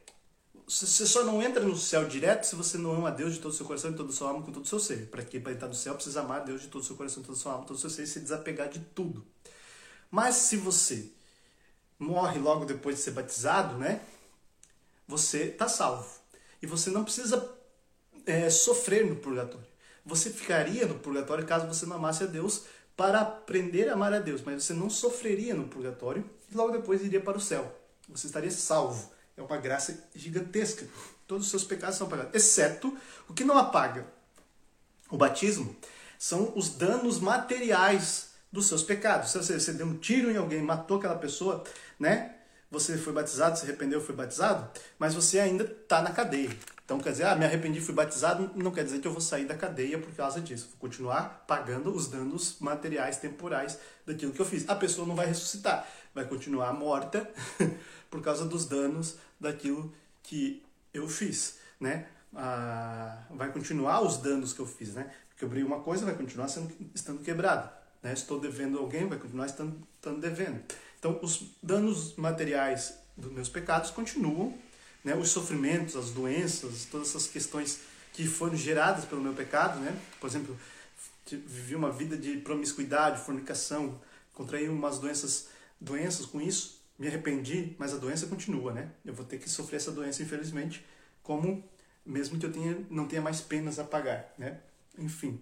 você 0.67 1.05
só 1.05 1.23
não 1.23 1.41
entra 1.41 1.63
no 1.63 1.77
céu 1.77 2.07
direto 2.07 2.45
se 2.45 2.55
você 2.55 2.77
não 2.77 2.93
ama 2.93 3.09
a 3.09 3.11
Deus 3.11 3.33
de 3.33 3.39
todo 3.39 3.51
o 3.51 3.55
seu 3.55 3.65
coração, 3.65 3.91
de 3.91 3.97
todo 3.97 4.09
o 4.09 4.13
seu 4.13 4.27
alma, 4.27 4.41
com 4.41 4.51
todo 4.51 4.63
o 4.63 4.67
seu 4.67 4.79
ser. 4.79 5.07
Para 5.07 5.23
que 5.23 5.39
para 5.39 5.51
entrar 5.51 5.67
no 5.67 5.75
céu 5.75 5.95
precisa 5.95 6.21
amar 6.21 6.41
a 6.41 6.43
Deus 6.43 6.61
de 6.61 6.67
todo 6.67 6.81
o 6.81 6.85
seu 6.85 6.95
coração, 6.95 7.21
todo 7.21 7.35
o 7.35 7.37
seu 7.37 7.51
alma, 7.51 7.65
todo 7.65 7.75
o 7.75 7.79
seu 7.79 7.89
ser 7.89 8.03
e 8.03 8.07
se 8.07 8.19
desapegar 8.19 8.69
de 8.69 8.79
tudo. 8.79 9.25
Mas 10.09 10.35
se 10.35 10.57
você 10.57 11.11
morre 11.99 12.39
logo 12.39 12.65
depois 12.65 12.97
de 12.97 13.01
ser 13.01 13.11
batizado, 13.11 13.77
né? 13.77 14.01
Você 15.07 15.45
está 15.45 15.67
salvo. 15.67 16.07
E 16.61 16.67
você 16.67 16.89
não 16.89 17.03
precisa 17.03 17.53
é, 18.25 18.49
sofrer 18.49 19.05
no 19.05 19.15
purgatório. 19.15 19.67
Você 20.05 20.29
ficaria 20.29 20.85
no 20.85 20.95
purgatório 20.95 21.45
caso 21.45 21.67
você 21.67 21.85
não 21.85 21.95
amasse 21.95 22.23
a 22.23 22.27
Deus 22.27 22.63
para 22.95 23.21
aprender 23.21 23.89
a 23.89 23.93
amar 23.93 24.13
a 24.13 24.19
Deus, 24.19 24.41
mas 24.41 24.63
você 24.63 24.73
não 24.73 24.89
sofreria 24.89 25.53
no 25.53 25.67
purgatório 25.67 26.29
e 26.51 26.55
logo 26.55 26.71
depois 26.71 27.03
iria 27.03 27.21
para 27.21 27.37
o 27.37 27.41
céu. 27.41 27.79
Você 28.09 28.27
estaria 28.27 28.51
salvo. 28.51 29.11
É 29.35 29.41
uma 29.41 29.57
graça 29.57 30.07
gigantesca. 30.13 30.85
Todos 31.27 31.45
os 31.45 31.51
seus 31.51 31.63
pecados 31.63 31.97
são 31.97 32.07
apagados, 32.07 32.33
exceto 32.33 32.95
o 33.27 33.33
que 33.33 33.43
não 33.43 33.57
apaga. 33.57 34.05
O 35.09 35.17
batismo 35.17 35.75
são 36.17 36.53
os 36.55 36.69
danos 36.69 37.19
materiais 37.19 38.31
dos 38.51 38.67
seus 38.67 38.83
pecados. 38.83 39.31
Se 39.31 39.37
você, 39.37 39.59
você 39.59 39.73
deu 39.73 39.87
um 39.87 39.97
tiro 39.97 40.29
em 40.29 40.37
alguém, 40.37 40.61
matou 40.61 40.97
aquela 40.97 41.15
pessoa, 41.15 41.63
né? 41.99 42.35
Você 42.69 42.97
foi 42.97 43.13
batizado, 43.13 43.57
se 43.57 43.65
arrependeu, 43.65 44.01
foi 44.01 44.15
batizado, 44.15 44.67
mas 44.97 45.13
você 45.13 45.39
ainda 45.39 45.63
está 45.63 46.01
na 46.01 46.11
cadeia. 46.11 46.49
Então 46.85 46.99
quer 46.99 47.11
dizer, 47.11 47.25
ah, 47.25 47.35
me 47.35 47.45
arrependi, 47.45 47.79
fui 47.79 47.93
batizado, 47.93 48.51
não 48.55 48.71
quer 48.71 48.83
dizer 48.83 48.99
que 48.99 49.07
eu 49.07 49.11
vou 49.11 49.21
sair 49.21 49.45
da 49.45 49.55
cadeia 49.55 49.97
por 49.97 50.13
causa 50.15 50.41
disso. 50.41 50.69
Vou 50.71 50.77
continuar 50.79 51.45
pagando 51.47 51.93
os 51.93 52.07
danos 52.07 52.57
materiais 52.59 53.17
temporais 53.17 53.79
daquilo 54.05 54.33
que 54.33 54.39
eu 54.39 54.45
fiz. 54.45 54.67
A 54.67 54.75
pessoa 54.75 55.07
não 55.07 55.15
vai 55.15 55.25
ressuscitar, 55.25 55.87
vai 56.13 56.25
continuar 56.25 56.73
morta 56.73 57.29
por 58.13 58.21
causa 58.21 58.45
dos 58.45 58.65
danos 58.65 59.15
daquilo 59.39 59.91
que 60.21 60.61
eu 60.93 61.09
fiz, 61.09 61.57
né? 61.79 62.05
Ah, 62.35 63.23
vai 63.31 63.51
continuar 63.51 64.01
os 64.01 64.17
danos 64.17 64.53
que 64.53 64.59
eu 64.59 64.67
fiz, 64.67 64.93
né? 64.93 65.11
Quebrei 65.35 65.63
uma 65.63 65.79
coisa, 65.79 66.05
vai 66.05 66.13
continuar 66.13 66.47
sendo, 66.47 66.71
estando 66.93 67.23
quebrado. 67.23 67.67
Né? 68.03 68.13
Estou 68.13 68.39
devendo 68.39 68.77
alguém, 68.77 69.07
vai 69.07 69.17
continuar 69.17 69.47
estando, 69.47 69.75
estando 69.95 70.21
devendo. 70.21 70.61
Então, 70.99 71.19
os 71.23 71.55
danos 71.61 72.15
materiais 72.15 72.93
dos 73.17 73.31
meus 73.31 73.49
pecados 73.49 73.89
continuam 73.89 74.55
né, 75.03 75.15
os 75.15 75.29
sofrimentos, 75.29 75.95
as 75.95 76.11
doenças, 76.11 76.85
todas 76.85 77.09
essas 77.09 77.25
questões 77.25 77.79
que 78.13 78.27
foram 78.27 78.55
geradas 78.55 79.05
pelo 79.05 79.21
meu 79.21 79.33
pecado, 79.33 79.79
né? 79.79 79.99
Por 80.19 80.29
exemplo, 80.29 80.55
vivi 81.25 81.75
uma 81.75 81.89
vida 81.89 82.15
de 82.15 82.37
promiscuidade, 82.37 83.25
fornicação, 83.25 83.99
contraí 84.35 84.69
umas 84.69 84.99
doenças, 84.99 85.47
doenças 85.81 86.27
com 86.27 86.39
isso, 86.39 86.82
me 86.97 87.07
arrependi, 87.07 87.75
mas 87.77 87.93
a 87.93 87.97
doença 87.97 88.27
continua, 88.27 88.71
né? 88.71 88.91
Eu 89.03 89.13
vou 89.13 89.25
ter 89.25 89.37
que 89.37 89.49
sofrer 89.49 89.77
essa 89.77 89.91
doença, 89.91 90.21
infelizmente, 90.21 90.85
como 91.21 91.63
mesmo 92.05 92.37
que 92.37 92.45
eu 92.45 92.51
tenha, 92.51 92.85
não 92.89 93.07
tenha 93.07 93.21
mais 93.21 93.41
penas 93.41 93.79
a 93.79 93.83
pagar, 93.83 94.33
né? 94.37 94.59
Enfim. 94.97 95.41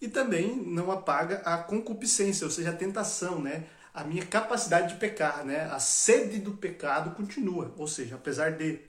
E 0.00 0.08
também 0.08 0.54
não 0.56 0.92
apaga 0.92 1.36
a 1.38 1.58
concupiscência, 1.58 2.44
ou 2.44 2.50
seja, 2.50 2.70
a 2.70 2.74
tentação, 2.74 3.40
né? 3.40 3.66
a 3.96 4.04
minha 4.04 4.26
capacidade 4.26 4.92
de 4.92 5.00
pecar, 5.00 5.42
né? 5.42 5.62
A 5.72 5.78
sede 5.78 6.38
do 6.38 6.52
pecado 6.52 7.16
continua. 7.16 7.72
Ou 7.78 7.88
seja, 7.88 8.16
apesar 8.16 8.52
de 8.52 8.80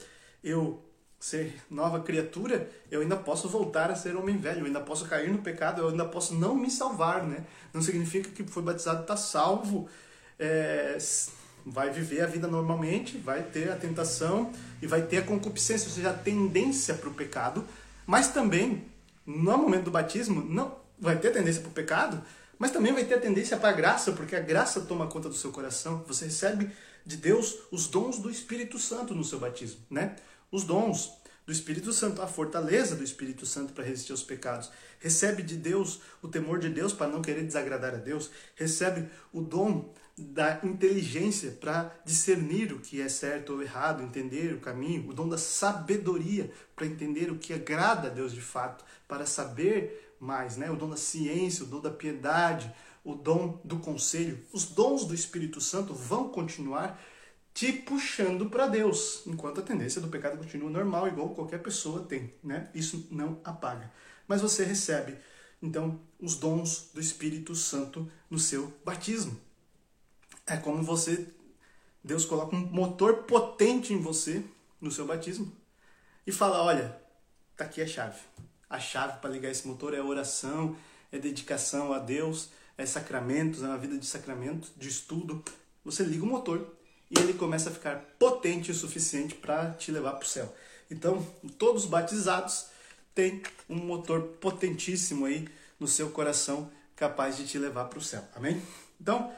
eu 0.44 0.84
ser 1.18 1.56
nova 1.70 2.00
criatura, 2.00 2.70
eu 2.90 3.00
ainda 3.00 3.16
posso 3.16 3.48
voltar 3.48 3.90
a 3.90 3.96
ser 3.96 4.14
homem 4.14 4.36
velho, 4.36 4.60
eu 4.60 4.66
ainda 4.66 4.82
posso 4.82 5.08
cair 5.08 5.30
no 5.32 5.38
pecado, 5.38 5.80
eu 5.80 5.88
ainda 5.88 6.04
posso 6.04 6.34
não 6.34 6.54
me 6.54 6.70
salvar, 6.70 7.26
né? 7.26 7.46
Não 7.72 7.80
significa 7.80 8.28
que 8.28 8.44
foi 8.44 8.62
batizado 8.62 9.00
está 9.00 9.16
salvo, 9.16 9.88
é, 10.38 10.98
vai 11.70 11.90
viver 11.90 12.22
a 12.22 12.26
vida 12.26 12.46
normalmente, 12.46 13.18
vai 13.18 13.42
ter 13.42 13.70
a 13.70 13.76
tentação 13.76 14.52
e 14.80 14.86
vai 14.86 15.02
ter 15.02 15.18
a 15.18 15.22
concupiscência, 15.22 15.88
ou 15.88 15.94
seja, 15.94 16.10
a 16.10 16.14
tendência 16.14 16.94
para 16.94 17.08
o 17.08 17.14
pecado, 17.14 17.64
mas 18.06 18.28
também 18.28 18.84
no 19.26 19.58
momento 19.58 19.84
do 19.84 19.90
batismo 19.90 20.42
não 20.42 20.76
vai 20.98 21.18
ter 21.18 21.30
tendência 21.32 21.60
para 21.60 21.70
o 21.70 21.72
pecado, 21.72 22.22
mas 22.58 22.70
também 22.70 22.92
vai 22.92 23.04
ter 23.04 23.14
a 23.14 23.20
tendência 23.20 23.56
para 23.56 23.68
a 23.68 23.72
graça, 23.72 24.12
porque 24.12 24.34
a 24.34 24.40
graça 24.40 24.80
toma 24.80 25.06
conta 25.06 25.28
do 25.28 25.34
seu 25.34 25.52
coração. 25.52 26.04
Você 26.08 26.24
recebe 26.24 26.70
de 27.06 27.16
Deus 27.16 27.56
os 27.70 27.86
dons 27.86 28.18
do 28.18 28.30
Espírito 28.30 28.78
Santo 28.78 29.14
no 29.14 29.24
seu 29.24 29.38
batismo, 29.38 29.80
né? 29.88 30.16
Os 30.50 30.64
dons 30.64 31.12
do 31.46 31.52
Espírito 31.52 31.92
Santo, 31.92 32.20
a 32.20 32.26
fortaleza 32.26 32.94
do 32.94 33.02
Espírito 33.02 33.46
Santo 33.46 33.72
para 33.72 33.84
resistir 33.84 34.12
aos 34.12 34.22
pecados. 34.22 34.70
Recebe 34.98 35.42
de 35.42 35.56
Deus 35.56 36.00
o 36.20 36.28
temor 36.28 36.58
de 36.58 36.68
Deus 36.68 36.92
para 36.92 37.08
não 37.08 37.22
querer 37.22 37.42
desagradar 37.42 37.94
a 37.94 37.98
Deus. 37.98 38.30
Recebe 38.54 39.08
o 39.32 39.40
dom 39.40 39.94
da 40.18 40.60
inteligência 40.64 41.52
para 41.52 41.94
discernir 42.04 42.72
o 42.72 42.80
que 42.80 43.00
é 43.00 43.08
certo 43.08 43.54
ou 43.54 43.62
errado, 43.62 44.02
entender 44.02 44.54
o 44.54 44.60
caminho, 44.60 45.08
o 45.08 45.14
dom 45.14 45.28
da 45.28 45.38
sabedoria 45.38 46.50
para 46.74 46.86
entender 46.86 47.30
o 47.30 47.38
que 47.38 47.52
agrada 47.52 48.08
a 48.08 48.10
Deus 48.10 48.32
de 48.32 48.40
fato, 48.40 48.84
para 49.06 49.24
saber 49.24 50.14
mais, 50.20 50.56
né? 50.56 50.70
O 50.70 50.76
dom 50.76 50.90
da 50.90 50.96
ciência, 50.96 51.64
o 51.64 51.68
dom 51.68 51.80
da 51.80 51.90
piedade, 51.90 52.72
o 53.04 53.14
dom 53.14 53.60
do 53.64 53.78
conselho. 53.78 54.38
Os 54.52 54.64
dons 54.64 55.04
do 55.04 55.14
Espírito 55.14 55.60
Santo 55.60 55.94
vão 55.94 56.28
continuar 56.28 57.00
te 57.54 57.72
puxando 57.72 58.48
para 58.50 58.68
Deus, 58.68 59.22
enquanto 59.26 59.60
a 59.60 59.64
tendência 59.64 60.00
do 60.00 60.08
pecado 60.08 60.38
continua 60.38 60.70
normal, 60.70 61.08
igual 61.08 61.30
qualquer 61.30 61.58
pessoa 61.60 62.04
tem, 62.04 62.32
né? 62.42 62.68
Isso 62.74 63.08
não 63.10 63.40
apaga. 63.42 63.92
Mas 64.28 64.40
você 64.40 64.64
recebe, 64.64 65.16
então, 65.60 66.00
os 66.20 66.36
dons 66.36 66.90
do 66.94 67.00
Espírito 67.00 67.54
Santo 67.54 68.08
no 68.30 68.38
seu 68.38 68.72
batismo. 68.84 69.40
É 70.48 70.56
como 70.56 70.82
você, 70.82 71.28
Deus 72.02 72.24
coloca 72.24 72.56
um 72.56 72.60
motor 72.60 73.24
potente 73.24 73.92
em 73.92 74.00
você 74.00 74.42
no 74.80 74.90
seu 74.90 75.06
batismo 75.06 75.52
e 76.26 76.32
fala: 76.32 76.62
olha, 76.62 77.00
tá 77.56 77.64
aqui 77.64 77.82
a 77.82 77.86
chave 77.86 78.18
a 78.68 78.78
chave 78.78 79.18
para 79.20 79.30
ligar 79.30 79.50
esse 79.50 79.66
motor 79.66 79.94
é 79.94 80.00
oração, 80.00 80.76
é 81.10 81.18
dedicação 81.18 81.92
a 81.92 81.98
Deus, 81.98 82.50
é 82.76 82.84
sacramentos, 82.84 83.62
é 83.62 83.66
uma 83.66 83.78
vida 83.78 83.96
de 83.96 84.06
sacramento, 84.06 84.70
de 84.76 84.88
estudo. 84.88 85.42
Você 85.84 86.02
liga 86.02 86.24
o 86.24 86.26
motor 86.26 86.74
e 87.10 87.18
ele 87.18 87.32
começa 87.32 87.70
a 87.70 87.72
ficar 87.72 87.96
potente 88.18 88.70
o 88.70 88.74
suficiente 88.74 89.34
para 89.34 89.72
te 89.72 89.90
levar 89.90 90.12
para 90.12 90.24
o 90.24 90.28
céu. 90.28 90.54
Então, 90.90 91.26
todos 91.58 91.84
os 91.84 91.90
batizados 91.90 92.66
têm 93.14 93.42
um 93.68 93.76
motor 93.76 94.22
potentíssimo 94.40 95.24
aí 95.24 95.48
no 95.80 95.88
seu 95.88 96.10
coração 96.10 96.70
capaz 96.94 97.36
de 97.36 97.46
te 97.46 97.58
levar 97.58 97.86
para 97.86 97.98
o 97.98 98.02
céu. 98.02 98.22
Amém? 98.34 98.60
Então, 99.00 99.32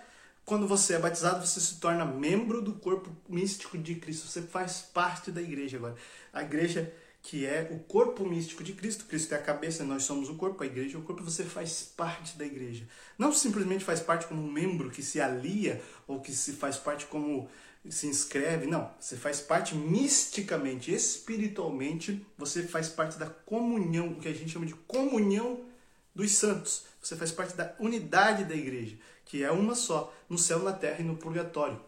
quando 0.51 0.67
você 0.67 0.95
é 0.95 0.99
batizado, 0.99 1.47
você 1.47 1.61
se 1.61 1.77
torna 1.77 2.05
membro 2.05 2.61
do 2.61 2.73
corpo 2.73 3.09
místico 3.29 3.79
de 3.79 3.95
Cristo. 3.95 4.27
Você 4.27 4.43
faz 4.43 4.83
parte 4.83 5.31
da 5.31 5.41
igreja 5.41 5.77
agora. 5.77 5.95
A 6.33 6.43
igreja 6.43 6.93
que 7.23 7.47
é 7.47 7.69
o 7.71 7.79
corpo 7.79 8.27
místico 8.27 8.65
de 8.65 8.73
Cristo. 8.73 9.05
Cristo 9.05 9.33
é 9.33 9.37
a 9.37 9.43
cabeça, 9.43 9.85
nós 9.85 10.03
somos 10.03 10.29
o 10.29 10.35
corpo, 10.35 10.61
a 10.65 10.67
igreja 10.67 10.97
é 10.97 11.01
o 11.01 11.05
corpo, 11.05 11.23
você 11.23 11.45
faz 11.45 11.93
parte 11.97 12.37
da 12.37 12.45
igreja. 12.45 12.85
Não 13.17 13.33
simplesmente 13.33 13.85
faz 13.85 14.01
parte 14.01 14.27
como 14.27 14.43
um 14.43 14.51
membro 14.51 14.91
que 14.91 15.05
se 15.05 15.21
alia 15.21 15.81
ou 16.09 16.21
que 16.21 16.33
se 16.33 16.55
faz 16.55 16.77
parte 16.77 17.07
como 17.07 17.49
se 17.89 18.09
inscreve, 18.09 18.67
não. 18.67 18.91
Você 18.99 19.17
faz 19.17 19.41
parte 19.41 19.77
misticamente, 19.77 20.93
espiritualmente, 20.93 22.27
você 22.37 22.65
faz 22.65 22.89
parte 22.89 23.17
da 23.21 23.27
comunhão, 23.27 24.09
o 24.09 24.17
que 24.17 24.27
a 24.27 24.35
gente 24.35 24.51
chama 24.51 24.67
de 24.67 24.75
comunhão 24.75 25.61
dos 26.13 26.33
santos. 26.33 26.87
Você 27.01 27.15
faz 27.15 27.31
parte 27.31 27.55
da 27.55 27.73
unidade 27.79 28.45
da 28.45 28.55
igreja, 28.57 28.97
que 29.31 29.45
é 29.45 29.51
uma 29.53 29.77
só, 29.77 30.12
no 30.29 30.37
céu, 30.37 30.59
na 30.59 30.73
terra 30.73 30.99
e 30.99 31.05
no 31.05 31.16
purgatório. 31.16 31.81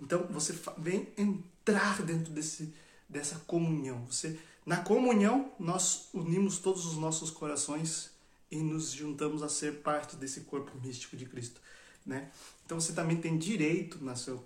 Então 0.00 0.26
você 0.30 0.52
vem 0.76 1.06
entrar 1.16 2.02
dentro 2.02 2.32
desse, 2.32 2.74
dessa 3.08 3.36
comunhão. 3.46 4.04
Você, 4.06 4.36
na 4.66 4.78
comunhão, 4.78 5.52
nós 5.60 6.08
unimos 6.12 6.58
todos 6.58 6.84
os 6.86 6.96
nossos 6.96 7.30
corações 7.30 8.10
e 8.50 8.56
nos 8.56 8.90
juntamos 8.90 9.44
a 9.44 9.48
ser 9.48 9.74
parte 9.74 10.16
desse 10.16 10.40
corpo 10.40 10.76
místico 10.84 11.16
de 11.16 11.24
Cristo. 11.24 11.60
Né? 12.04 12.32
Então 12.66 12.80
você 12.80 12.92
também 12.92 13.18
tem 13.18 13.38
direito, 13.38 14.04
na 14.04 14.16
seu, 14.16 14.42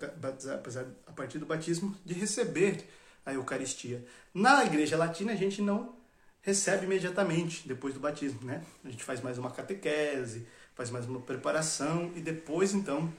a 1.07 1.11
partir 1.11 1.39
do 1.39 1.47
batismo, 1.47 1.97
de 2.05 2.13
receber 2.13 2.87
a 3.25 3.33
Eucaristia. 3.33 4.05
Na 4.31 4.63
Igreja 4.63 4.95
Latina 4.95 5.31
a 5.33 5.35
gente 5.35 5.59
não 5.59 5.95
recebe 6.43 6.85
imediatamente 6.85 7.67
depois 7.67 7.95
do 7.95 7.99
batismo, 7.99 8.41
né? 8.43 8.63
A 8.83 8.89
gente 8.89 9.03
faz 9.03 9.21
mais 9.21 9.37
uma 9.37 9.49
catequese, 9.49 10.45
faz 10.75 10.89
mais 10.89 11.05
uma 11.05 11.21
preparação 11.21 12.11
e 12.15 12.21
depois 12.21 12.73
então 12.73 13.11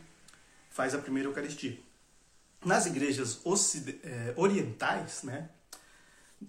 faz 0.70 0.94
a 0.94 0.98
primeira 0.98 1.28
Eucaristia. 1.28 1.78
Nas 2.64 2.86
igrejas 2.86 3.40
eh, 4.02 4.32
orientais, 4.36 5.22
né, 5.22 5.50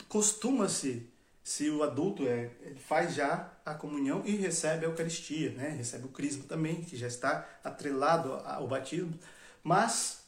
costuma-se, 0.07 1.07
se 1.43 1.69
o 1.69 1.83
adulto 1.83 2.27
é, 2.27 2.49
faz 2.87 3.13
já 3.13 3.51
a 3.65 3.73
comunhão 3.73 4.23
e 4.25 4.35
recebe 4.35 4.85
a 4.85 4.89
Eucaristia, 4.89 5.51
né, 5.51 5.69
recebe 5.69 6.05
o 6.05 6.09
crisma 6.09 6.43
também, 6.47 6.81
que 6.81 6.97
já 6.97 7.07
está 7.07 7.47
atrelado 7.63 8.33
ao 8.33 8.67
batismo, 8.67 9.19
mas 9.63 10.25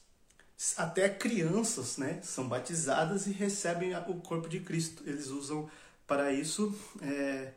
até 0.76 1.10
crianças 1.10 1.98
né, 1.98 2.20
são 2.22 2.48
batizadas 2.48 3.28
e 3.28 3.32
recebem 3.32 3.96
o 3.96 4.16
corpo 4.22 4.50
de 4.50 4.60
Cristo. 4.60 5.04
Eles 5.06 5.28
usam 5.28 5.70
para 6.06 6.32
isso, 6.32 6.74
é, 7.02 7.52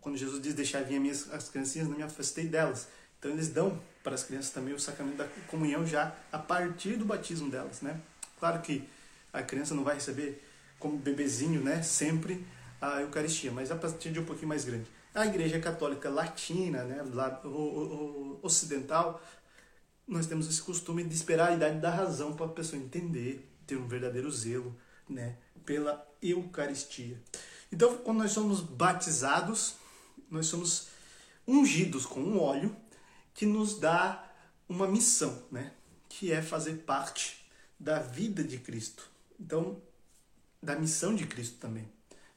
quando 0.00 0.16
Jesus 0.16 0.40
diz: 0.40 0.54
Deixar 0.54 0.82
vir 0.82 0.96
as 0.96 1.00
minhas 1.00 1.32
as 1.32 1.48
criancinhas, 1.48 1.88
não 1.88 1.96
me 1.96 2.02
afastei 2.02 2.46
delas. 2.46 2.88
Então 3.18 3.30
eles 3.30 3.48
dão 3.48 3.80
para 4.02 4.14
as 4.14 4.22
crianças 4.22 4.50
também 4.50 4.72
o 4.72 4.80
sacramento 4.80 5.16
da 5.16 5.28
comunhão 5.46 5.86
já 5.86 6.14
a 6.32 6.38
partir 6.38 6.96
do 6.96 7.04
batismo 7.04 7.50
delas, 7.50 7.82
né? 7.82 8.00
Claro 8.38 8.60
que 8.62 8.88
a 9.32 9.42
criança 9.42 9.74
não 9.74 9.84
vai 9.84 9.96
receber 9.96 10.42
como 10.78 10.96
bebezinho, 10.96 11.62
né, 11.62 11.82
sempre 11.82 12.44
a 12.80 13.02
Eucaristia, 13.02 13.52
mas 13.52 13.70
a 13.70 13.76
partir 13.76 14.10
de 14.10 14.18
um 14.18 14.24
pouquinho 14.24 14.48
mais 14.48 14.64
grande. 14.64 14.86
A 15.14 15.26
Igreja 15.26 15.60
Católica 15.60 16.08
Latina, 16.08 16.84
né, 16.84 17.04
lá, 17.12 17.40
o, 17.44 17.48
o, 17.48 17.52
o 17.52 18.40
ocidental, 18.42 19.22
nós 20.08 20.26
temos 20.26 20.48
esse 20.48 20.62
costume 20.62 21.04
de 21.04 21.14
esperar 21.14 21.50
a 21.50 21.54
idade 21.54 21.78
da 21.78 21.90
razão 21.90 22.34
para 22.34 22.46
a 22.46 22.48
pessoa 22.48 22.80
entender, 22.80 23.46
ter 23.66 23.76
um 23.76 23.86
verdadeiro 23.86 24.30
zelo, 24.30 24.74
né, 25.08 25.36
pela 25.66 26.04
Eucaristia. 26.22 27.20
Então, 27.70 27.98
quando 27.98 28.18
nós 28.18 28.32
somos 28.32 28.60
batizados, 28.60 29.76
nós 30.30 30.46
somos 30.46 30.88
ungidos 31.46 32.06
com 32.06 32.20
um 32.20 32.40
óleo 32.40 32.74
que 33.34 33.44
nos 33.44 33.78
dá 33.78 34.30
uma 34.68 34.86
missão, 34.86 35.42
né? 35.50 35.72
Que 36.08 36.32
é 36.32 36.40
fazer 36.40 36.74
parte 36.76 37.44
da 37.78 37.98
vida 37.98 38.44
de 38.44 38.58
Cristo. 38.58 39.10
Então, 39.38 39.80
da 40.62 40.76
missão 40.76 41.14
de 41.14 41.26
Cristo 41.26 41.58
também, 41.58 41.90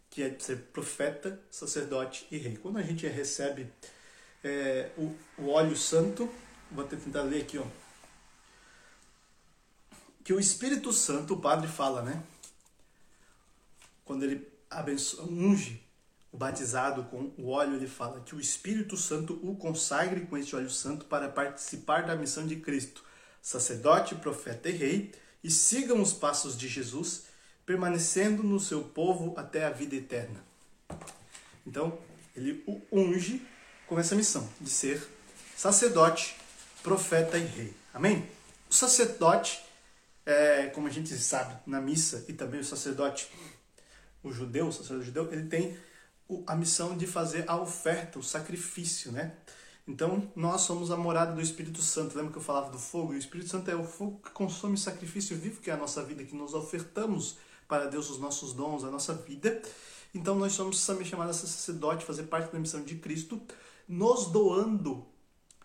que 0.09 0.23
é 0.23 0.39
ser 0.39 0.57
profeta, 0.71 1.39
sacerdote 1.51 2.25
e 2.31 2.37
rei. 2.37 2.55
Quando 2.57 2.77
a 2.77 2.81
gente 2.81 3.05
recebe 3.07 3.71
é, 4.43 4.91
o, 4.97 5.15
o 5.37 5.49
óleo 5.49 5.75
santo, 5.75 6.33
vou 6.71 6.85
tentar 6.85 7.23
ler 7.23 7.43
aqui, 7.43 7.57
ó. 7.57 7.65
Que 10.23 10.33
o 10.33 10.39
Espírito 10.39 10.93
Santo, 10.93 11.33
o 11.33 11.41
Padre 11.41 11.67
fala, 11.67 12.01
né? 12.01 12.23
Quando 14.05 14.23
ele 14.23 14.47
abençoa, 14.69 15.25
unge 15.25 15.82
batizado 16.33 17.03
com 17.03 17.31
o 17.37 17.49
óleo, 17.49 17.75
ele 17.75 17.87
fala 17.87 18.19
que 18.21 18.35
o 18.35 18.39
Espírito 18.39 18.97
Santo 18.97 19.39
o 19.43 19.55
consagre 19.55 20.21
com 20.21 20.35
este 20.35 20.55
óleo 20.55 20.69
santo 20.69 21.05
para 21.05 21.29
participar 21.29 22.07
da 22.07 22.15
missão 22.15 22.47
de 22.47 22.55
Cristo, 22.55 23.03
sacerdote, 23.39 24.15
profeta 24.15 24.67
e 24.67 24.71
rei, 24.71 25.11
e 25.43 25.51
sigam 25.51 26.01
os 26.01 26.11
passos 26.11 26.57
de 26.57 26.67
Jesus, 26.67 27.25
permanecendo 27.65 28.41
no 28.41 28.59
seu 28.59 28.83
povo 28.83 29.33
até 29.37 29.65
a 29.65 29.69
vida 29.69 29.95
eterna. 29.95 30.43
Então, 31.67 31.97
ele 32.35 32.63
o 32.65 32.81
unge 32.91 33.45
com 33.85 33.99
essa 33.99 34.15
missão 34.15 34.49
de 34.59 34.69
ser 34.69 35.07
sacerdote, 35.55 36.35
profeta 36.81 37.37
e 37.37 37.45
rei. 37.45 37.73
Amém? 37.93 38.27
O 38.69 38.73
sacerdote, 38.73 39.63
é, 40.25 40.65
como 40.67 40.87
a 40.87 40.89
gente 40.89 41.15
sabe 41.15 41.55
na 41.67 41.79
missa, 41.79 42.25
e 42.27 42.33
também 42.33 42.59
o 42.59 42.65
sacerdote, 42.65 43.29
o 44.23 44.31
judeu, 44.31 44.67
o 44.67 44.73
sacerdote 44.73 45.05
judeu, 45.05 45.31
ele 45.31 45.47
tem 45.47 45.77
a 46.47 46.55
missão 46.55 46.97
de 46.97 47.05
fazer 47.05 47.45
a 47.47 47.59
oferta, 47.59 48.19
o 48.19 48.23
sacrifício, 48.23 49.11
né? 49.11 49.33
Então, 49.85 50.31
nós 50.33 50.61
somos 50.61 50.91
a 50.91 50.97
morada 50.97 51.33
do 51.33 51.41
Espírito 51.41 51.81
Santo. 51.81 52.15
Lembra 52.15 52.31
que 52.31 52.37
eu 52.37 52.43
falava 52.43 52.71
do 52.71 52.79
fogo? 52.79 53.13
E 53.13 53.17
o 53.17 53.19
Espírito 53.19 53.49
Santo 53.49 53.69
é 53.69 53.75
o 53.75 53.83
fogo 53.83 54.21
que 54.23 54.31
consome 54.31 54.75
o 54.75 54.77
sacrifício 54.77 55.35
vivo, 55.37 55.59
que 55.59 55.69
é 55.69 55.73
a 55.73 55.77
nossa 55.77 56.01
vida, 56.03 56.23
que 56.23 56.35
nós 56.35 56.53
ofertamos 56.53 57.37
para 57.67 57.87
Deus 57.87 58.09
os 58.09 58.17
nossos 58.17 58.53
dons, 58.53 58.85
a 58.85 58.89
nossa 58.89 59.13
vida. 59.13 59.61
Então, 60.15 60.35
nós 60.35 60.53
somos 60.53 60.85
também 60.85 61.05
chamados 61.05 61.37
a 61.37 61.47
sacerdote, 61.47 62.05
fazer 62.05 62.23
parte 62.23 62.53
da 62.53 62.59
missão 62.59 62.81
de 62.81 62.95
Cristo, 62.95 63.41
nos 63.85 64.27
doando, 64.27 65.05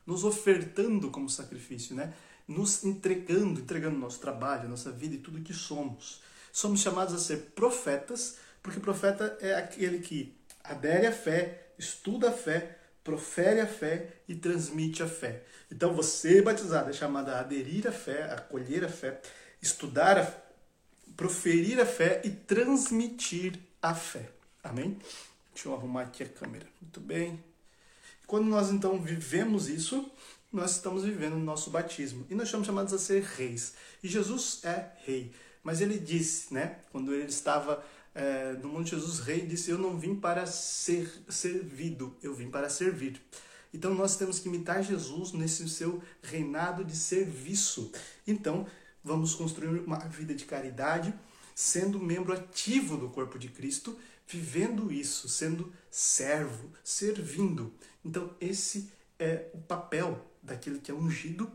nos 0.04 0.24
ofertando 0.24 1.10
como 1.10 1.28
sacrifício, 1.30 1.94
né? 1.94 2.12
Nos 2.46 2.82
entregando, 2.82 3.60
entregando 3.60 3.98
nosso 3.98 4.18
trabalho, 4.18 4.68
nossa 4.68 4.90
vida 4.90 5.14
e 5.14 5.18
tudo 5.18 5.42
que 5.42 5.54
somos. 5.54 6.20
Somos 6.50 6.80
chamados 6.80 7.14
a 7.14 7.18
ser 7.18 7.52
profetas, 7.54 8.36
porque 8.62 8.80
profeta 8.80 9.38
é 9.40 9.54
aquele 9.54 10.00
que 10.00 10.37
adere 10.68 11.06
à 11.06 11.12
fé, 11.12 11.72
estuda 11.78 12.28
a 12.28 12.32
fé, 12.32 12.78
profere 13.02 13.60
a 13.60 13.66
fé 13.66 14.08
e 14.28 14.34
transmite 14.34 15.02
a 15.02 15.08
fé. 15.08 15.42
Então 15.70 15.94
você 15.94 16.42
batizado 16.42 16.90
é 16.90 16.92
chamado 16.92 17.30
a 17.30 17.40
aderir 17.40 17.86
à 17.86 17.92
fé, 17.92 18.24
acolher 18.32 18.84
a 18.84 18.88
fé, 18.88 19.20
estudar 19.62 20.18
a 20.18 20.48
proferir 21.16 21.80
a 21.80 21.86
fé 21.86 22.20
e 22.24 22.30
transmitir 22.30 23.58
a 23.82 23.94
fé. 23.94 24.28
Amém? 24.62 24.98
Deixa 25.52 25.68
eu 25.68 25.74
arrumar 25.74 26.02
aqui 26.02 26.22
a 26.22 26.28
câmera. 26.28 26.66
Muito 26.80 27.00
bem. 27.00 27.42
Quando 28.26 28.46
nós 28.46 28.70
então 28.70 29.00
vivemos 29.00 29.68
isso, 29.68 30.10
nós 30.52 30.72
estamos 30.72 31.04
vivendo 31.04 31.34
o 31.34 31.40
nosso 31.40 31.70
batismo. 31.70 32.26
E 32.30 32.34
nós 32.34 32.48
somos 32.48 32.66
chamados 32.66 32.92
a 32.92 32.98
ser 32.98 33.22
reis. 33.22 33.74
E 34.02 34.08
Jesus 34.08 34.60
é 34.64 34.90
rei. 35.04 35.32
Mas 35.62 35.80
ele 35.80 35.98
disse, 35.98 36.52
né, 36.54 36.76
quando 36.92 37.12
ele 37.12 37.28
estava 37.28 37.84
é, 38.18 38.54
no 38.54 38.68
mundo 38.68 38.88
Jesus 38.88 39.20
Rei 39.20 39.46
disse: 39.46 39.70
Eu 39.70 39.78
não 39.78 39.96
vim 39.96 40.16
para 40.16 40.44
ser 40.44 41.08
servido, 41.28 42.16
eu 42.20 42.34
vim 42.34 42.50
para 42.50 42.68
servir. 42.68 43.22
Então 43.72 43.94
nós 43.94 44.16
temos 44.16 44.40
que 44.40 44.48
imitar 44.48 44.82
Jesus 44.82 45.30
nesse 45.30 45.68
seu 45.68 46.02
reinado 46.20 46.84
de 46.84 46.96
serviço. 46.96 47.92
Então 48.26 48.66
vamos 49.04 49.36
construir 49.36 49.68
uma 49.68 50.00
vida 50.00 50.34
de 50.34 50.46
caridade, 50.46 51.14
sendo 51.54 52.00
membro 52.00 52.32
ativo 52.32 52.96
do 52.96 53.08
corpo 53.08 53.38
de 53.38 53.50
Cristo, 53.50 53.96
vivendo 54.26 54.90
isso, 54.90 55.28
sendo 55.28 55.72
servo, 55.88 56.72
servindo. 56.82 57.72
Então 58.04 58.34
esse 58.40 58.90
é 59.16 59.48
o 59.54 59.58
papel 59.58 60.26
daquele 60.42 60.80
que 60.80 60.90
é 60.90 60.94
ungido 60.94 61.48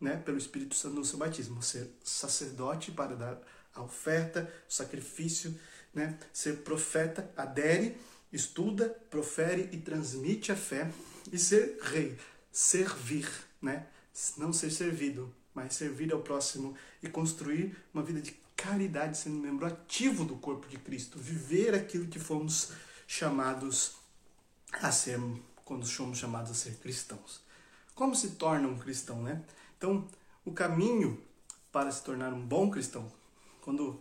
né, 0.00 0.16
pelo 0.16 0.38
Espírito 0.38 0.76
Santo 0.76 0.94
no 0.94 1.04
seu 1.04 1.18
batismo, 1.18 1.60
ser 1.60 1.90
sacerdote 2.04 2.92
para 2.92 3.16
dar 3.16 3.40
a 3.74 3.82
oferta, 3.82 4.48
o 4.68 4.72
sacrifício, 4.72 5.58
né? 5.94 6.18
Ser 6.32 6.58
profeta, 6.58 7.30
adere, 7.36 7.96
estuda, 8.32 8.88
profere 9.10 9.68
e 9.72 9.78
transmite 9.78 10.50
a 10.50 10.56
fé. 10.56 10.90
E 11.32 11.38
ser 11.38 11.78
rei, 11.80 12.18
servir, 12.52 13.28
né? 13.62 13.86
Não 14.36 14.52
ser 14.52 14.70
servido, 14.70 15.34
mas 15.54 15.74
servir 15.74 16.12
ao 16.12 16.20
próximo 16.20 16.76
e 17.02 17.08
construir 17.08 17.76
uma 17.92 18.02
vida 18.02 18.20
de 18.20 18.32
caridade, 18.56 19.18
sendo 19.18 19.36
membro 19.36 19.66
ativo 19.66 20.24
do 20.24 20.36
corpo 20.36 20.68
de 20.68 20.78
Cristo. 20.78 21.18
Viver 21.18 21.74
aquilo 21.74 22.06
que 22.06 22.18
fomos 22.18 22.72
chamados 23.06 23.96
a 24.72 24.90
ser, 24.92 25.18
quando 25.64 25.86
fomos 25.86 26.18
chamados 26.18 26.50
a 26.50 26.54
ser 26.54 26.74
cristãos. 26.76 27.42
Como 27.94 28.14
se 28.14 28.30
torna 28.30 28.68
um 28.68 28.78
cristão, 28.78 29.22
né? 29.22 29.42
Então, 29.78 30.06
o 30.44 30.52
caminho 30.52 31.22
para 31.72 31.90
se 31.90 32.02
tornar 32.02 32.32
um 32.32 32.40
bom 32.40 32.70
cristão, 32.70 33.10
quando 33.60 34.00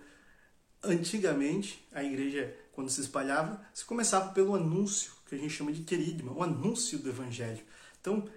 Antigamente, 0.84 1.82
a 1.94 2.04
igreja, 2.04 2.54
quando 2.74 2.90
se 2.90 3.00
espalhava, 3.00 3.62
se 3.74 3.86
começava 3.86 4.34
pelo 4.34 4.54
anúncio, 4.54 5.14
que 5.26 5.36
a 5.36 5.38
gente 5.38 5.54
chama 5.54 5.72
de 5.72 5.84
querigma, 5.84 6.34
o 6.34 6.44
anúncio 6.44 7.00
do 7.00 7.08
evangelho. 7.08 7.64
Então, 8.02 8.28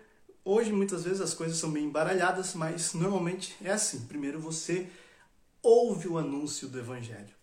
hoje 0.44 0.72
muitas 0.72 1.02
vezes 1.02 1.20
as 1.20 1.34
coisas 1.34 1.58
são 1.58 1.68
meio 1.68 1.86
embaralhadas, 1.86 2.54
mas 2.54 2.94
normalmente 2.94 3.56
é 3.60 3.72
assim. 3.72 4.06
Primeiro 4.06 4.38
você 4.38 4.88
ouve 5.60 6.06
o 6.06 6.18
anúncio 6.18 6.68
do 6.68 6.78
evangelho. 6.78 7.34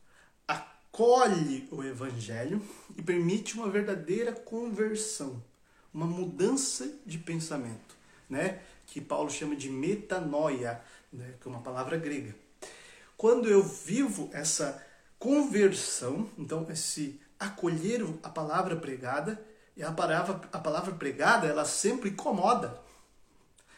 acolhe 0.48 1.68
o 1.70 1.84
evangelho 1.84 2.62
e 2.96 3.02
permite 3.02 3.56
uma 3.56 3.70
verdadeira 3.70 4.32
conversão, 4.32 5.44
uma 5.94 6.06
mudança 6.06 6.90
de 7.06 7.18
pensamento, 7.18 7.98
né? 8.30 8.62
Que 8.86 9.02
Paulo 9.02 9.30
chama 9.30 9.56
de 9.56 9.70
metanoia, 9.70 10.82
né? 11.12 11.34
que 11.42 11.48
é 11.48 11.52
uma 11.52 11.62
palavra 11.62 11.98
grega. 11.98 12.34
Quando 13.18 13.50
eu 13.50 13.64
vivo 13.64 14.30
essa 14.32 14.82
conversão, 15.24 16.30
então 16.38 16.68
esse 16.70 17.18
acolher 17.40 18.06
a 18.22 18.28
palavra 18.28 18.76
pregada, 18.76 19.42
e 19.76 19.82
a 19.82 19.90
palavra, 19.90 20.42
a 20.52 20.60
palavra 20.60 20.94
pregada, 20.94 21.48
ela 21.48 21.64
sempre 21.64 22.10
incomoda. 22.10 22.78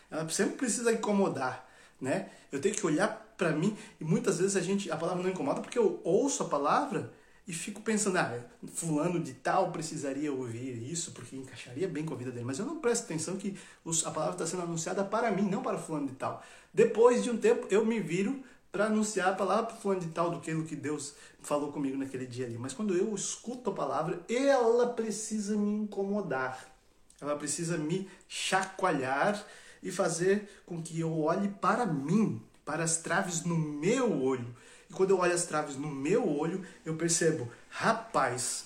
Ela 0.09 0.27
sempre 0.27 0.57
precisa 0.57 0.91
incomodar, 0.91 1.69
né? 2.01 2.29
Eu 2.51 2.59
tenho 2.59 2.73
que 2.73 2.85
olhar 2.85 3.33
para 3.37 3.51
mim 3.51 3.77
e 4.01 4.03
muitas 4.03 4.39
vezes 4.39 4.55
a 4.55 4.61
gente 4.61 4.89
a 4.91 4.97
palavra 4.97 5.21
não 5.21 5.29
incomoda 5.29 5.61
porque 5.61 5.77
eu 5.77 6.01
ouço 6.03 6.41
a 6.41 6.47
palavra 6.47 7.13
e 7.47 7.53
fico 7.53 7.79
pensando, 7.81 8.17
ah, 8.17 8.39
fulano 8.73 9.19
de 9.19 9.33
tal 9.33 9.71
precisaria 9.71 10.33
ouvir 10.33 10.91
isso 10.91 11.11
porque 11.11 11.35
encaixaria 11.35 11.87
bem 11.87 12.03
com 12.03 12.15
a 12.15 12.17
vida 12.17 12.31
dele. 12.31 12.45
Mas 12.45 12.57
eu 12.57 12.65
não 12.65 12.79
presto 12.79 13.03
atenção 13.03 13.37
que 13.37 13.55
a 14.03 14.11
palavra 14.11 14.33
está 14.33 14.47
sendo 14.47 14.63
anunciada 14.63 15.03
para 15.03 15.31
mim, 15.31 15.43
não 15.43 15.61
para 15.61 15.77
fulano 15.77 16.07
de 16.07 16.15
tal. 16.15 16.43
Depois 16.73 17.23
de 17.23 17.29
um 17.29 17.37
tempo 17.37 17.67
eu 17.69 17.85
me 17.85 17.99
viro 17.99 18.43
para 18.75 18.87
anunciar 18.87 19.29
a 19.29 19.33
palavra 19.33 19.67
para 19.67 19.77
fulano 19.77 20.01
de 20.01 20.07
tal 20.07 20.29
do 20.29 20.41
que 20.41 20.53
o 20.53 20.65
que 20.65 20.75
Deus 20.75 21.13
falou 21.41 21.71
comigo 21.71 21.97
naquele 21.97 22.25
dia 22.25 22.45
ali. 22.45 22.57
Mas 22.57 22.73
quando 22.73 22.93
eu 22.93 23.15
escuto 23.15 23.69
a 23.69 23.73
palavra, 23.73 24.19
ela 24.27 24.87
precisa 24.87 25.55
me 25.55 25.71
incomodar. 25.71 26.75
Ela 27.21 27.37
precisa 27.37 27.77
me 27.77 28.09
chacoalhar 28.27 29.41
e 29.81 29.93
fazer 29.93 30.61
com 30.65 30.83
que 30.83 30.99
eu 30.99 31.21
olhe 31.21 31.47
para 31.47 31.85
mim, 31.85 32.41
para 32.65 32.83
as 32.83 32.97
traves 32.97 33.45
no 33.45 33.57
meu 33.57 34.21
olho. 34.21 34.53
E 34.89 34.93
quando 34.93 35.11
eu 35.11 35.19
olho 35.19 35.33
as 35.33 35.45
traves 35.45 35.77
no 35.77 35.87
meu 35.87 36.27
olho, 36.27 36.61
eu 36.85 36.97
percebo, 36.97 37.49
rapaz, 37.69 38.65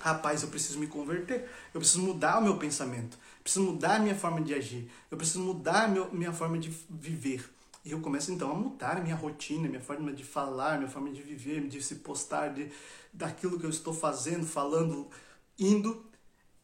rapaz, 0.00 0.42
eu 0.42 0.48
preciso 0.48 0.80
me 0.80 0.88
converter, 0.88 1.48
eu 1.72 1.78
preciso 1.78 2.02
mudar 2.02 2.38
o 2.38 2.42
meu 2.42 2.56
pensamento, 2.56 3.16
eu 3.16 3.42
preciso 3.44 3.64
mudar 3.64 3.94
a 3.94 3.98
minha 4.00 4.16
forma 4.16 4.40
de 4.40 4.54
agir, 4.54 4.90
eu 5.08 5.16
preciso 5.16 5.38
mudar 5.38 5.84
a 5.84 5.88
minha 5.88 6.32
forma 6.32 6.58
de 6.58 6.68
viver. 6.90 7.57
E 7.84 7.92
eu 7.92 8.00
começo 8.00 8.32
então 8.32 8.50
a 8.50 8.54
mudar 8.54 9.02
minha 9.02 9.14
rotina, 9.14 9.68
minha 9.68 9.80
forma 9.80 10.12
de 10.12 10.24
falar, 10.24 10.78
minha 10.78 10.90
forma 10.90 11.10
de 11.10 11.22
viver, 11.22 11.66
de 11.68 11.82
se 11.82 11.96
postar, 11.96 12.48
de, 12.48 12.70
daquilo 13.12 13.58
que 13.58 13.64
eu 13.64 13.70
estou 13.70 13.94
fazendo, 13.94 14.46
falando, 14.46 15.08
indo. 15.58 16.04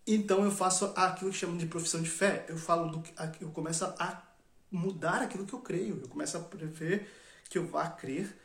Então 0.07 0.45
eu 0.45 0.51
faço 0.51 0.93
aquilo 0.97 1.31
que 1.31 1.37
chamam 1.37 1.57
de 1.57 1.67
profissão 1.67 2.03
de 2.03 2.11
fé. 2.11 2.45
Eu 2.49 2.59
falo 2.59 2.91
do 2.91 3.03
eu 3.41 3.51
começo 3.51 3.85
a 3.85 4.23
mudar 4.71 5.23
aquilo 5.23 5.47
que 5.47 5.55
eu 5.55 5.61
creio. 5.61 6.01
Eu 6.03 6.09
começo 6.09 6.37
a 6.37 6.41
prever 6.41 7.09
que 7.49 7.59
eu 7.59 7.67
vá 7.67 7.89
crer 7.89 8.37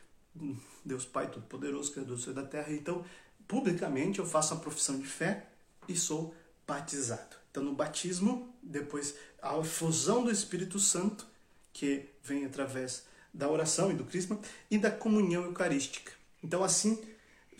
Deus 0.84 1.04
Pai 1.04 1.30
Todo-Poderoso, 1.30 1.92
Criador 1.92 2.16
do 2.16 2.22
céu 2.22 2.32
e 2.32 2.36
da 2.36 2.44
terra. 2.44 2.72
Então, 2.72 3.04
publicamente, 3.46 4.18
eu 4.18 4.26
faço 4.26 4.54
a 4.54 4.56
profissão 4.56 4.98
de 4.98 5.06
fé 5.06 5.46
e 5.88 5.96
sou 5.96 6.34
batizado. 6.66 7.36
Então, 7.50 7.62
no 7.62 7.74
batismo, 7.74 8.54
depois 8.62 9.16
a 9.42 9.62
fusão 9.62 10.24
do 10.24 10.30
Espírito 10.30 10.78
Santo, 10.78 11.26
que 11.72 12.08
vem 12.22 12.44
através 12.44 13.04
da 13.32 13.48
oração 13.48 13.90
e 13.90 13.94
do 13.94 14.04
crisma, 14.04 14.38
e 14.70 14.78
da 14.78 14.90
comunhão 14.90 15.44
eucarística. 15.44 16.12
Então, 16.42 16.64
assim 16.64 16.98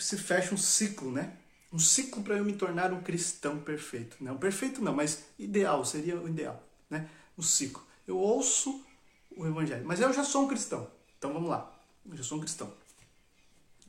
se 0.00 0.16
fecha 0.16 0.54
um 0.54 0.58
ciclo, 0.58 1.12
né? 1.12 1.36
Um 1.72 1.78
ciclo 1.78 2.22
para 2.22 2.36
eu 2.36 2.44
me 2.44 2.54
tornar 2.54 2.92
um 2.92 3.00
cristão 3.00 3.60
perfeito. 3.60 4.16
Não 4.20 4.36
perfeito 4.36 4.82
não, 4.82 4.94
mas 4.94 5.24
ideal, 5.38 5.84
seria 5.84 6.16
o 6.16 6.28
ideal, 6.28 6.62
né? 6.88 7.08
Um 7.38 7.42
ciclo. 7.42 7.84
Eu 8.06 8.16
ouço 8.16 8.84
o 9.36 9.46
evangelho, 9.46 9.84
mas 9.86 10.00
eu 10.00 10.12
já 10.12 10.24
sou 10.24 10.44
um 10.44 10.48
cristão. 10.48 10.90
Então 11.18 11.32
vamos 11.32 11.48
lá. 11.48 11.70
Eu 12.08 12.16
já 12.16 12.24
sou 12.24 12.38
um 12.38 12.40
cristão. 12.40 12.72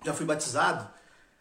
Já 0.05 0.13
fui 0.13 0.25
batizado. 0.25 0.87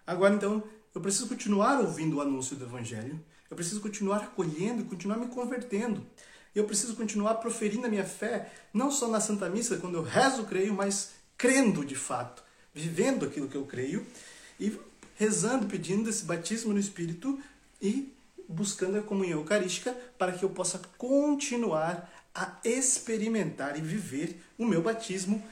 Agora 0.06 0.34
então 0.34 0.62
eu 0.94 1.00
preciso 1.00 1.28
continuar 1.28 1.80
ouvindo 1.80 2.16
o 2.16 2.20
anúncio 2.20 2.56
do 2.56 2.64
evangelho. 2.64 3.22
Eu 3.50 3.56
preciso 3.56 3.80
continuar 3.80 4.18
acolhendo 4.18 4.82
e 4.82 4.84
continuar 4.84 5.16
me 5.16 5.26
convertendo. 5.28 6.06
Eu 6.54 6.64
preciso 6.64 6.96
continuar 6.96 7.34
proferindo 7.36 7.86
a 7.86 7.90
minha 7.90 8.04
fé, 8.04 8.50
não 8.72 8.90
só 8.90 9.08
na 9.08 9.20
Santa 9.20 9.48
Missa, 9.48 9.76
quando 9.76 9.96
eu 9.96 10.02
rezo, 10.02 10.44
creio, 10.44 10.74
mas 10.74 11.12
crendo 11.38 11.84
de 11.84 11.94
fato, 11.94 12.42
vivendo 12.74 13.24
aquilo 13.24 13.48
que 13.48 13.56
eu 13.56 13.64
creio 13.64 14.06
e 14.58 14.78
rezando, 15.16 15.66
pedindo 15.66 16.10
esse 16.10 16.24
batismo 16.24 16.72
no 16.72 16.78
Espírito 16.78 17.38
e 17.80 18.12
buscando 18.48 18.98
a 18.98 19.02
comunhão 19.02 19.38
eucarística 19.38 19.96
para 20.18 20.32
que 20.32 20.44
eu 20.44 20.50
possa 20.50 20.80
continuar 20.98 22.10
a 22.34 22.58
experimentar 22.64 23.78
e 23.78 23.80
viver 23.80 24.40
o 24.58 24.66
meu 24.66 24.82
batismo, 24.82 25.42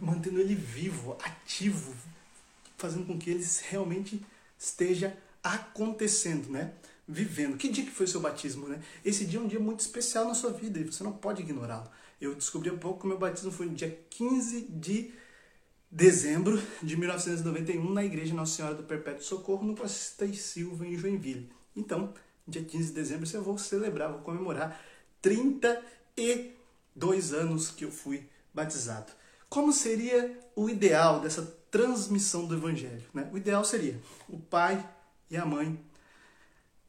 mantendo 0.00 0.40
ele 0.40 0.54
vivo, 0.54 1.16
ativo, 1.22 1.94
fazendo 2.76 3.06
com 3.06 3.18
que 3.18 3.30
ele 3.30 3.44
realmente 3.68 4.24
esteja 4.58 5.16
acontecendo, 5.42 6.48
né? 6.50 6.72
Vivendo. 7.10 7.56
Que 7.56 7.70
dia 7.70 7.84
que 7.84 7.90
foi 7.90 8.04
o 8.04 8.08
seu 8.08 8.20
batismo, 8.20 8.68
né? 8.68 8.82
Esse 9.02 9.24
dia 9.24 9.38
é 9.38 9.42
um 9.42 9.48
dia 9.48 9.58
muito 9.58 9.80
especial 9.80 10.26
na 10.26 10.34
sua 10.34 10.52
vida 10.52 10.78
e 10.78 10.84
você 10.84 11.02
não 11.02 11.12
pode 11.12 11.40
ignorá-lo. 11.40 11.88
Eu 12.20 12.34
descobri 12.34 12.68
há 12.68 12.74
pouco 12.74 13.00
que 13.00 13.06
o 13.06 13.08
meu 13.08 13.18
batismo 13.18 13.50
foi 13.50 13.64
no 13.64 13.74
dia 13.74 13.98
15 14.10 14.66
de 14.68 15.10
dezembro 15.90 16.62
de 16.82 16.98
1991 16.98 17.92
na 17.92 18.04
Igreja 18.04 18.34
Nossa 18.34 18.56
Senhora 18.56 18.74
do 18.74 18.82
Perpétuo 18.82 19.24
Socorro, 19.24 19.66
no 19.66 19.74
Costa 19.74 20.26
e 20.26 20.36
Silva, 20.36 20.86
em 20.86 20.98
Joinville. 20.98 21.50
Então, 21.74 22.12
dia 22.46 22.62
15 22.62 22.88
de 22.88 22.92
dezembro 22.92 23.26
eu 23.32 23.42
vou 23.42 23.56
celebrar, 23.56 24.12
vou 24.12 24.20
comemorar 24.20 24.78
32 25.22 27.32
anos 27.32 27.70
que 27.70 27.86
eu 27.86 27.90
fui 27.90 28.28
batizado. 28.52 29.10
Como 29.48 29.72
seria 29.72 30.38
o 30.54 30.68
ideal 30.68 31.20
dessa 31.20 31.40
transmissão 31.70 32.44
do 32.44 32.54
Evangelho? 32.54 33.06
Né? 33.14 33.30
O 33.32 33.38
ideal 33.38 33.64
seria 33.64 33.98
o 34.28 34.38
pai 34.38 34.86
e 35.30 35.38
a 35.38 35.46
mãe 35.46 35.87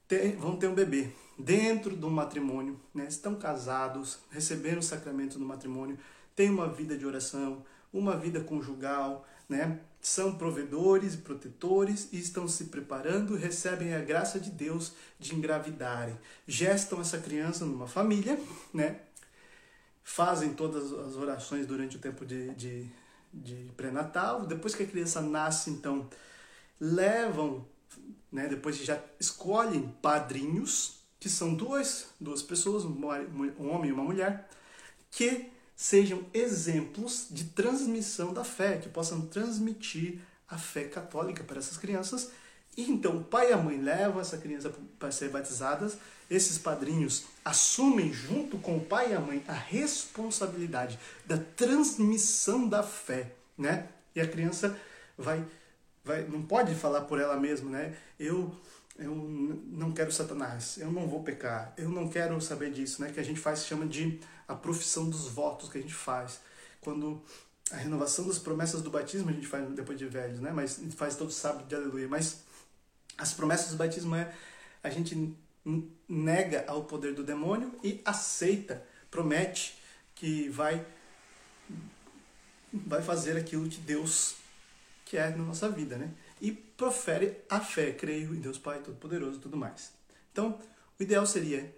ter, 0.09 0.35
vão 0.35 0.57
ter 0.57 0.67
um 0.67 0.73
bebê 0.73 1.11
dentro 1.37 1.95
do 1.95 2.09
matrimônio, 2.09 2.77
né? 2.93 3.05
estão 3.07 3.35
casados, 3.35 4.19
receberam 4.29 4.79
o 4.79 4.83
sacramento 4.83 5.39
do 5.39 5.45
matrimônio, 5.45 5.97
têm 6.35 6.49
uma 6.49 6.67
vida 6.67 6.97
de 6.97 7.05
oração, 7.05 7.63
uma 7.93 8.17
vida 8.17 8.41
conjugal, 8.41 9.25
né? 9.47 9.79
São 10.01 10.35
provedores 10.35 11.15
e 11.15 11.17
protetores 11.17 12.09
e 12.11 12.19
estão 12.19 12.47
se 12.47 12.65
preparando, 12.65 13.35
recebem 13.35 13.93
a 13.95 13.99
graça 13.99 14.39
de 14.39 14.51
Deus 14.51 14.93
de 15.19 15.35
engravidarem. 15.35 16.17
Gestam 16.47 17.01
essa 17.01 17.17
criança 17.17 17.65
numa 17.65 17.87
família, 17.87 18.39
né? 18.73 19.01
Fazem 20.03 20.53
todas 20.53 20.93
as 20.93 21.15
orações 21.15 21.65
durante 21.65 21.97
o 21.97 21.99
tempo 21.99 22.25
de, 22.25 22.53
de, 22.53 22.87
de 23.33 23.71
pré-natal. 23.75 24.45
Depois 24.45 24.75
que 24.75 24.83
a 24.83 24.87
criança 24.87 25.19
nasce, 25.19 25.71
então, 25.71 26.07
levam, 26.79 27.65
né? 28.31 28.47
Depois 28.47 28.77
já 28.77 29.01
escolhem 29.19 29.93
padrinhos, 30.01 30.99
que 31.19 31.29
são 31.29 31.53
duas, 31.53 32.07
duas 32.19 32.41
pessoas, 32.41 32.85
um 32.85 33.05
homem 33.69 33.89
e 33.89 33.93
uma 33.93 34.03
mulher, 34.03 34.49
que 35.11 35.49
sejam 35.75 36.25
exemplos 36.33 37.27
de 37.29 37.45
transmissão 37.45 38.33
da 38.33 38.43
fé, 38.43 38.77
que 38.77 38.89
possam 38.89 39.21
transmitir 39.21 40.19
a 40.47 40.57
fé 40.57 40.83
católica 40.85 41.43
para 41.43 41.59
essas 41.59 41.77
crianças. 41.77 42.31
E 42.77 42.89
então 42.89 43.17
o 43.17 43.23
pai 43.23 43.49
e 43.49 43.53
a 43.53 43.57
mãe 43.57 43.77
levam 43.77 44.21
essa 44.21 44.37
criança 44.37 44.73
para 44.97 45.11
ser 45.11 45.29
batizadas, 45.29 45.97
esses 46.29 46.57
padrinhos 46.57 47.23
assumem 47.43 48.13
junto 48.13 48.57
com 48.57 48.77
o 48.77 48.85
pai 48.85 49.11
e 49.11 49.15
a 49.15 49.19
mãe 49.19 49.43
a 49.47 49.53
responsabilidade 49.53 50.99
da 51.25 51.37
transmissão 51.37 52.67
da 52.67 52.83
fé, 52.83 53.33
né? 53.57 53.89
E 54.15 54.21
a 54.21 54.27
criança 54.27 54.77
vai 55.17 55.43
vai 56.09 56.23
não 56.23 56.41
pode 56.41 56.73
falar 56.73 57.01
por 57.01 57.19
ela 57.19 57.37
mesma, 57.37 57.69
né? 57.69 57.95
Eu 58.19 58.51
eu 58.97 59.15
não 59.15 59.93
quero 59.93 60.11
Satanás, 60.11 60.77
eu 60.77 60.91
não 60.91 61.07
vou 61.07 61.23
pecar, 61.23 61.73
eu 61.77 61.89
não 61.89 62.09
quero 62.09 62.39
saber 62.41 62.71
disso, 62.71 63.01
né? 63.01 63.11
Que 63.11 63.19
a 63.19 63.23
gente 63.23 63.39
faz 63.39 63.65
chama 63.65 63.85
de 63.85 64.19
a 64.47 64.53
profissão 64.53 65.09
dos 65.09 65.27
votos 65.27 65.69
que 65.69 65.77
a 65.77 65.81
gente 65.81 65.93
faz. 65.93 66.41
Quando 66.81 67.21
a 67.71 67.77
renovação 67.77 68.27
das 68.27 68.39
promessas 68.39 68.81
do 68.81 68.89
batismo 68.89 69.29
a 69.29 69.33
gente 69.33 69.47
faz 69.47 69.69
depois 69.73 69.97
de 69.97 70.05
velhos, 70.05 70.39
né? 70.41 70.51
Mas 70.51 70.79
a 70.79 70.81
gente 70.81 70.95
faz 70.95 71.15
todo 71.15 71.31
sábado 71.31 71.65
de 71.67 71.75
aleluia. 71.75 72.07
Mas 72.09 72.43
as 73.17 73.33
promessas 73.33 73.71
do 73.71 73.77
batismo 73.77 74.15
é 74.15 74.33
a 74.83 74.89
gente 74.89 75.33
nega 76.07 76.65
ao 76.67 76.83
poder 76.83 77.13
do 77.13 77.23
demônio 77.23 77.71
e 77.83 78.01
aceita, 78.03 78.83
promete 79.11 79.77
que 80.15 80.49
vai 80.49 80.85
vai 82.71 83.01
fazer 83.01 83.37
aquilo 83.37 83.67
que 83.67 83.79
Deus 83.79 84.35
quer 85.09 85.35
na 85.35 85.43
nossa 85.43 85.67
vida, 85.67 85.97
né? 85.97 86.11
e 86.41 86.51
profere 86.51 87.37
a 87.49 87.59
fé, 87.59 87.91
creio 87.91 88.33
em 88.33 88.39
Deus 88.39 88.57
Pai 88.57 88.79
Todo-Poderoso 88.79 89.37
e 89.37 89.41
tudo 89.41 89.57
mais. 89.57 89.91
Então, 90.31 90.59
o 90.99 91.03
ideal 91.03 91.25
seria 91.25 91.73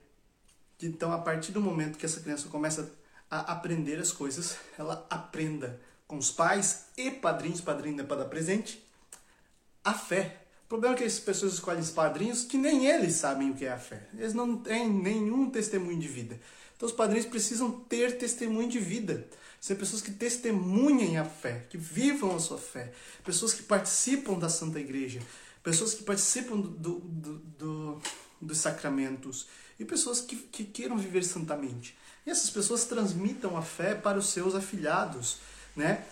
que, 0.78 0.86
então, 0.86 1.12
a 1.12 1.18
partir 1.18 1.52
do 1.52 1.62
momento 1.62 1.98
que 1.98 2.06
essa 2.06 2.20
criança 2.20 2.50
começa 2.50 2.92
a 3.30 3.54
aprender 3.54 3.98
as 3.98 4.12
coisas, 4.12 4.58
ela 4.78 5.06
aprenda 5.10 5.80
com 6.08 6.18
os 6.18 6.30
pais 6.30 6.88
e 6.98 7.10
padrinhos, 7.10 7.62
padrinho 7.62 8.02
é 8.02 8.04
para 8.04 8.18
dar 8.18 8.26
presente, 8.26 8.86
a 9.84 9.94
fé. 9.94 10.38
O 10.66 10.68
problema 10.68 10.96
é 10.96 10.98
que 10.98 11.04
as 11.04 11.20
pessoas 11.20 11.54
escolhem 11.54 11.82
os 11.82 11.92
padrinhos 11.92 12.44
que 12.44 12.58
nem 12.58 12.86
eles 12.86 13.16
sabem 13.16 13.50
o 13.50 13.56
que 13.56 13.66
é 13.66 13.72
a 13.72 13.80
fé. 13.80 14.08
Eles 14.14 14.34
não 14.34 14.58
têm 14.58 14.90
nenhum 14.90 15.50
testemunho 15.50 16.00
de 16.00 16.08
vida. 16.08 16.40
Então 16.82 16.90
os 16.90 16.96
padrinhos 16.96 17.28
precisam 17.28 17.70
ter 17.70 18.18
testemunho 18.18 18.68
de 18.68 18.80
vida. 18.80 19.28
Ser 19.60 19.76
pessoas 19.76 20.02
que 20.02 20.10
testemunhem 20.10 21.20
a 21.20 21.24
fé, 21.24 21.68
que 21.70 21.78
vivam 21.78 22.36
a 22.36 22.40
sua 22.40 22.58
fé. 22.58 22.92
Pessoas 23.24 23.54
que 23.54 23.62
participam 23.62 24.40
da 24.40 24.50
Santa 24.50 24.80
Igreja. 24.80 25.22
Pessoas 25.62 25.94
que 25.94 26.02
participam 26.02 26.60
do, 26.60 26.70
do, 26.70 27.00
do, 27.00 27.38
do 27.38 28.02
dos 28.42 28.58
sacramentos. 28.58 29.46
E 29.80 29.86
pessoas 29.86 30.22
que, 30.22 30.36
que 30.36 30.64
queiram 30.64 30.98
viver 30.98 31.24
santamente. 31.24 31.96
E 32.26 32.32
essas 32.32 32.50
pessoas 32.50 32.84
transmitam 32.86 33.56
a 33.56 33.62
fé 33.62 33.94
para 33.94 34.18
os 34.18 34.30
seus 34.30 34.56
afilhados, 34.56 35.38
né? 35.76 36.04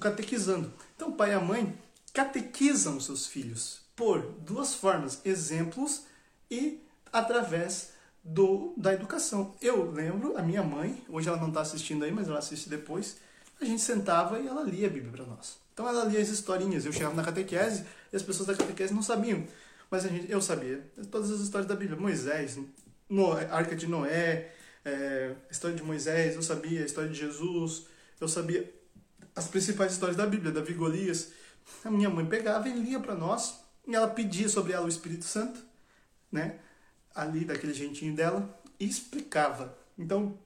catequizando. 0.00 0.72
Então 0.94 1.08
o 1.08 1.16
pai 1.16 1.30
e 1.30 1.34
a 1.34 1.40
mãe 1.40 1.76
catequizam 2.14 3.00
seus 3.00 3.26
filhos 3.26 3.80
por 3.96 4.22
duas 4.22 4.72
formas, 4.72 5.20
exemplos 5.24 6.02
e 6.48 6.80
através 7.12 7.91
do, 8.22 8.74
da 8.76 8.92
educação. 8.92 9.54
Eu 9.60 9.90
lembro, 9.90 10.36
a 10.36 10.42
minha 10.42 10.62
mãe, 10.62 11.04
hoje 11.08 11.28
ela 11.28 11.38
não 11.38 11.48
está 11.48 11.60
assistindo 11.60 12.04
aí, 12.04 12.12
mas 12.12 12.28
ela 12.28 12.38
assiste 12.38 12.68
depois, 12.68 13.16
a 13.60 13.64
gente 13.64 13.82
sentava 13.82 14.38
e 14.38 14.46
ela 14.46 14.62
lia 14.62 14.86
a 14.86 14.90
Bíblia 14.90 15.12
para 15.12 15.24
nós. 15.24 15.58
Então 15.72 15.88
ela 15.88 16.04
lia 16.04 16.20
as 16.20 16.28
historinhas. 16.28 16.84
Eu 16.84 16.92
chegava 16.92 17.14
na 17.14 17.22
catequese 17.22 17.84
e 18.12 18.16
as 18.16 18.22
pessoas 18.22 18.48
da 18.48 18.54
catequese 18.54 18.92
não 18.92 19.02
sabiam. 19.02 19.46
Mas 19.90 20.04
a 20.04 20.08
gente, 20.08 20.30
eu 20.30 20.40
sabia 20.40 20.84
todas 21.10 21.30
as 21.30 21.40
histórias 21.40 21.68
da 21.68 21.74
Bíblia. 21.74 21.98
Moisés, 21.98 22.58
Noé, 23.08 23.48
Arca 23.50 23.76
de 23.76 23.86
Noé, 23.86 24.52
é, 24.84 25.34
a 25.48 25.52
história 25.52 25.76
de 25.76 25.82
Moisés, 25.82 26.34
eu 26.34 26.42
sabia 26.42 26.82
a 26.82 26.86
história 26.86 27.10
de 27.10 27.18
Jesus, 27.18 27.86
eu 28.20 28.28
sabia 28.28 28.72
as 29.34 29.46
principais 29.46 29.92
histórias 29.92 30.16
da 30.16 30.26
Bíblia, 30.26 30.52
Davi 30.52 30.74
Golias. 30.74 31.32
A 31.84 31.90
minha 31.90 32.10
mãe 32.10 32.26
pegava 32.26 32.68
e 32.68 32.72
lia 32.72 32.98
para 33.00 33.14
nós 33.14 33.60
e 33.86 33.94
ela 33.94 34.08
pedia 34.08 34.48
sobre 34.48 34.72
ela 34.72 34.86
o 34.86 34.88
Espírito 34.88 35.24
Santo, 35.24 35.60
né? 36.30 36.58
Ali 37.14 37.44
daquele 37.44 37.74
jeitinho 37.74 38.14
dela 38.14 38.58
e 38.78 38.88
explicava. 38.88 39.76
Então, 39.98 40.38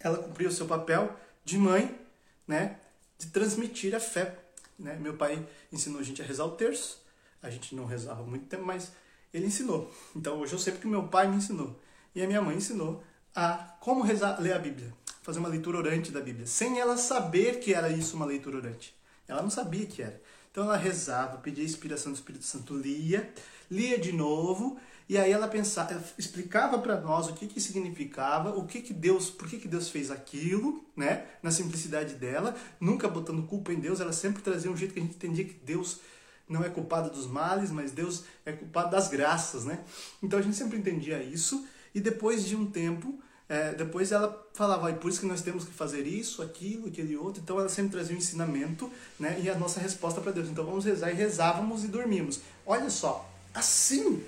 ela 0.00 0.18
cumpria 0.18 0.48
o 0.48 0.52
seu 0.52 0.66
papel 0.66 1.16
de 1.44 1.58
mãe, 1.58 1.98
né? 2.46 2.78
De 3.18 3.26
transmitir 3.28 3.94
a 3.94 4.00
fé. 4.00 4.38
Né? 4.78 4.96
Meu 4.96 5.16
pai 5.16 5.46
ensinou 5.72 6.00
a 6.00 6.02
gente 6.02 6.20
a 6.22 6.24
rezar 6.24 6.44
o 6.44 6.52
terço. 6.52 7.02
A 7.42 7.50
gente 7.50 7.74
não 7.74 7.86
rezava 7.86 8.22
muito 8.22 8.46
tempo, 8.46 8.64
mas 8.64 8.92
ele 9.32 9.46
ensinou. 9.46 9.92
Então, 10.14 10.38
hoje 10.40 10.52
eu 10.52 10.58
sei 10.58 10.72
porque 10.72 10.86
meu 10.86 11.08
pai 11.08 11.28
me 11.28 11.36
ensinou. 11.36 11.80
E 12.14 12.22
a 12.22 12.26
minha 12.26 12.42
mãe 12.42 12.56
ensinou 12.56 13.02
a 13.34 13.54
como 13.80 14.02
rezar, 14.02 14.40
ler 14.40 14.52
a 14.52 14.58
Bíblia 14.58 14.92
fazer 15.22 15.38
uma 15.38 15.48
leitura 15.48 15.78
orante 15.78 16.10
da 16.10 16.20
Bíblia, 16.20 16.46
sem 16.46 16.80
ela 16.80 16.96
saber 16.96 17.60
que 17.60 17.72
era 17.72 17.88
isso 17.88 18.16
uma 18.16 18.26
leitura 18.26 18.58
orante. 18.58 18.94
Ela 19.26 19.40
não 19.40 19.50
sabia 19.50 19.86
que 19.86 20.02
era. 20.02 20.20
Então 20.50 20.64
ela 20.64 20.76
rezava, 20.76 21.38
pedia 21.38 21.64
inspiração 21.64 22.12
do 22.12 22.16
Espírito 22.16 22.44
Santo, 22.44 22.76
lia, 22.76 23.32
lia 23.70 23.98
de 23.98 24.12
novo, 24.12 24.78
e 25.08 25.18
aí 25.18 25.30
ela 25.30 25.48
pensava, 25.48 26.02
explicava 26.16 26.78
para 26.78 27.00
nós 27.00 27.28
o 27.28 27.34
que 27.34 27.46
que 27.46 27.60
significava, 27.60 28.50
o 28.56 28.66
que 28.66 28.80
que 28.80 28.94
Deus, 28.94 29.30
por 29.30 29.48
que 29.48 29.58
que 29.58 29.68
Deus 29.68 29.88
fez 29.88 30.10
aquilo, 30.10 30.84
né? 30.96 31.26
Na 31.42 31.50
simplicidade 31.50 32.14
dela, 32.14 32.56
nunca 32.80 33.08
botando 33.08 33.46
culpa 33.46 33.72
em 33.72 33.80
Deus, 33.80 34.00
ela 34.00 34.12
sempre 34.12 34.42
trazia 34.42 34.70
um 34.70 34.76
jeito 34.76 34.94
que 34.94 35.00
a 35.00 35.02
gente 35.02 35.16
entendia 35.16 35.44
que 35.44 35.54
Deus 35.64 36.00
não 36.48 36.64
é 36.64 36.68
culpado 36.68 37.10
dos 37.10 37.26
males, 37.26 37.70
mas 37.70 37.92
Deus 37.92 38.24
é 38.44 38.52
culpado 38.52 38.90
das 38.90 39.08
graças, 39.08 39.64
né? 39.64 39.80
Então 40.22 40.38
a 40.38 40.42
gente 40.42 40.56
sempre 40.56 40.78
entendia 40.78 41.22
isso, 41.22 41.66
e 41.94 42.00
depois 42.00 42.46
de 42.46 42.56
um 42.56 42.66
tempo, 42.66 43.18
é, 43.48 43.74
depois 43.74 44.12
ela 44.12 44.48
falava, 44.54 44.90
e 44.90 44.94
por 44.94 45.10
isso 45.10 45.20
que 45.20 45.26
nós 45.26 45.42
temos 45.42 45.64
que 45.64 45.72
fazer 45.72 46.06
isso, 46.06 46.42
aquilo, 46.42 46.88
aquele 46.88 47.16
outro. 47.16 47.42
Então 47.42 47.58
ela 47.58 47.68
sempre 47.68 47.92
trazia 47.92 48.14
um 48.14 48.18
ensinamento 48.18 48.90
né, 49.18 49.38
e 49.42 49.50
a 49.50 49.54
nossa 49.58 49.78
resposta 49.78 50.20
para 50.20 50.32
Deus. 50.32 50.48
Então 50.48 50.64
vamos 50.64 50.84
rezar 50.84 51.10
e 51.10 51.14
rezávamos 51.14 51.84
e 51.84 51.88
dormíamos. 51.88 52.40
Olha 52.64 52.88
só, 52.88 53.30
assim, 53.52 54.22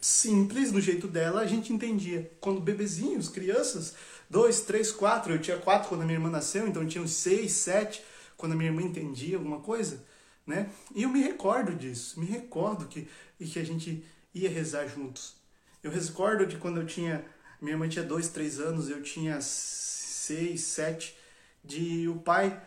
simples, 0.00 0.72
do 0.72 0.80
jeito 0.80 1.06
dela, 1.06 1.40
a 1.40 1.46
gente 1.46 1.72
entendia. 1.72 2.30
Quando 2.40 2.60
bebezinhos, 2.60 3.28
crianças, 3.28 3.94
dois, 4.28 4.60
três, 4.60 4.92
quatro, 4.92 5.32
eu 5.32 5.40
tinha 5.40 5.56
quatro 5.56 5.88
quando 5.88 6.02
a 6.02 6.04
minha 6.04 6.16
irmã 6.16 6.30
nasceu, 6.30 6.66
então 6.66 6.82
eu 6.82 6.88
tinha 6.88 7.02
uns 7.02 7.12
seis, 7.12 7.52
sete, 7.52 8.02
quando 8.36 8.52
a 8.52 8.56
minha 8.56 8.70
irmã 8.70 8.82
entendia 8.82 9.36
alguma 9.36 9.60
coisa. 9.60 10.04
Né? 10.46 10.70
E 10.94 11.02
eu 11.02 11.08
me 11.08 11.20
recordo 11.20 11.74
disso, 11.74 12.18
me 12.18 12.26
recordo 12.26 12.86
que, 12.86 13.08
que 13.38 13.58
a 13.58 13.64
gente 13.64 14.04
ia 14.34 14.48
rezar 14.48 14.86
juntos. 14.88 15.36
Eu 15.82 15.90
recordo 15.90 16.46
de 16.46 16.56
quando 16.56 16.80
eu 16.80 16.86
tinha 16.86 17.24
minha 17.60 17.74
irmã 17.74 17.88
tinha 17.88 18.04
dois, 18.04 18.28
três 18.28 18.60
anos, 18.60 18.88
eu 18.88 19.02
tinha 19.02 19.40
seis, 19.40 20.62
sete. 20.62 21.16
De 21.64 22.08
o 22.08 22.16
pai, 22.20 22.60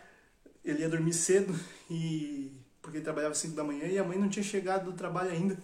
ele 0.64 0.80
ia 0.80 0.88
dormir 0.88 1.14
cedo 1.14 1.58
e 1.90 2.52
porque 2.80 2.98
ele 2.98 3.04
trabalhava 3.04 3.34
cinco 3.34 3.54
da 3.54 3.64
manhã 3.64 3.86
e 3.86 3.98
a 3.98 4.04
mãe 4.04 4.18
não 4.18 4.28
tinha 4.28 4.42
chegado 4.42 4.90
do 4.90 4.96
trabalho 4.96 5.30
ainda. 5.30 5.56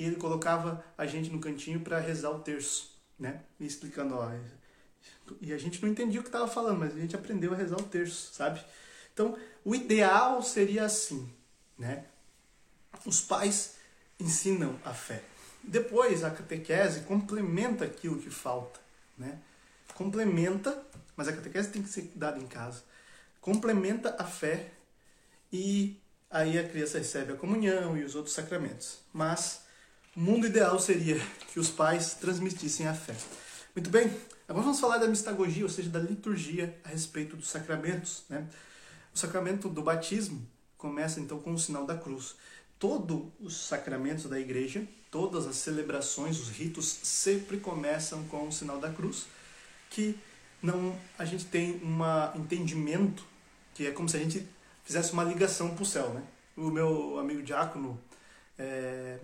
E 0.00 0.02
ele 0.02 0.16
colocava 0.16 0.82
a 0.96 1.04
gente 1.04 1.28
no 1.28 1.38
cantinho 1.38 1.80
para 1.80 2.00
rezar 2.00 2.30
o 2.30 2.40
terço, 2.40 2.98
né? 3.18 3.42
E 3.60 3.66
explicando, 3.66 4.14
ó, 4.14 4.32
e 5.42 5.52
a 5.52 5.58
gente 5.58 5.82
não 5.82 5.90
entendia 5.90 6.20
o 6.20 6.22
que 6.22 6.30
estava 6.30 6.48
falando, 6.48 6.78
mas 6.78 6.96
a 6.96 6.98
gente 6.98 7.14
aprendeu 7.14 7.52
a 7.52 7.56
rezar 7.56 7.76
o 7.76 7.82
terço, 7.82 8.32
sabe? 8.32 8.64
Então, 9.12 9.36
o 9.62 9.74
ideal 9.74 10.42
seria 10.42 10.86
assim, 10.86 11.30
né? 11.78 12.06
Os 13.04 13.20
pais 13.20 13.74
ensinam 14.18 14.80
a 14.86 14.94
fé. 14.94 15.22
Depois, 15.62 16.24
a 16.24 16.30
catequese 16.30 17.02
complementa 17.02 17.84
aquilo 17.84 18.18
que 18.18 18.30
falta, 18.30 18.80
né? 19.18 19.38
Complementa, 19.94 20.82
mas 21.14 21.28
a 21.28 21.32
catequese 21.34 21.68
tem 21.68 21.82
que 21.82 21.90
ser 21.90 22.10
dada 22.14 22.38
em 22.38 22.46
casa. 22.46 22.82
Complementa 23.38 24.16
a 24.18 24.24
fé 24.24 24.70
e 25.52 26.00
aí 26.30 26.58
a 26.58 26.66
criança 26.66 26.96
recebe 26.96 27.34
a 27.34 27.36
comunhão 27.36 27.98
e 27.98 28.02
os 28.02 28.14
outros 28.14 28.34
sacramentos. 28.34 29.00
Mas 29.12 29.68
o 30.16 30.20
mundo 30.20 30.46
ideal 30.46 30.78
seria 30.78 31.20
que 31.52 31.60
os 31.60 31.70
pais 31.70 32.14
transmitissem 32.14 32.86
a 32.86 32.94
fé. 32.94 33.14
Muito 33.74 33.90
bem, 33.90 34.10
agora 34.48 34.64
vamos 34.64 34.80
falar 34.80 34.98
da 34.98 35.06
mistagogia, 35.06 35.64
ou 35.64 35.70
seja, 35.70 35.88
da 35.88 36.00
liturgia 36.00 36.78
a 36.84 36.88
respeito 36.88 37.36
dos 37.36 37.48
sacramentos. 37.48 38.24
Né? 38.28 38.46
O 39.14 39.18
sacramento 39.18 39.68
do 39.68 39.82
batismo 39.82 40.46
começa 40.76 41.20
então 41.20 41.38
com 41.38 41.52
o 41.52 41.58
sinal 41.58 41.86
da 41.86 41.96
cruz. 41.96 42.34
Todos 42.78 43.28
os 43.40 43.66
sacramentos 43.66 44.24
da 44.24 44.40
igreja 44.40 44.86
todas 45.10 45.46
as 45.46 45.56
celebrações, 45.56 46.38
os 46.38 46.48
ritos 46.48 46.86
sempre 47.02 47.58
começam 47.58 48.22
com 48.24 48.46
o 48.46 48.52
sinal 48.52 48.78
da 48.78 48.90
cruz, 48.90 49.26
que 49.90 50.18
não 50.62 50.96
a 51.18 51.24
gente 51.24 51.46
tem 51.46 51.80
um 51.82 52.38
entendimento 52.38 53.24
que 53.74 53.86
é 53.86 53.90
como 53.90 54.08
se 54.08 54.16
a 54.16 54.20
gente 54.20 54.46
fizesse 54.84 55.12
uma 55.12 55.24
ligação 55.24 55.74
para 55.74 55.82
o 55.82 55.86
céu, 55.86 56.10
né? 56.10 56.22
O 56.56 56.70
meu 56.70 57.18
amigo 57.18 57.42
diácono, 57.42 57.98
é, 58.58 59.18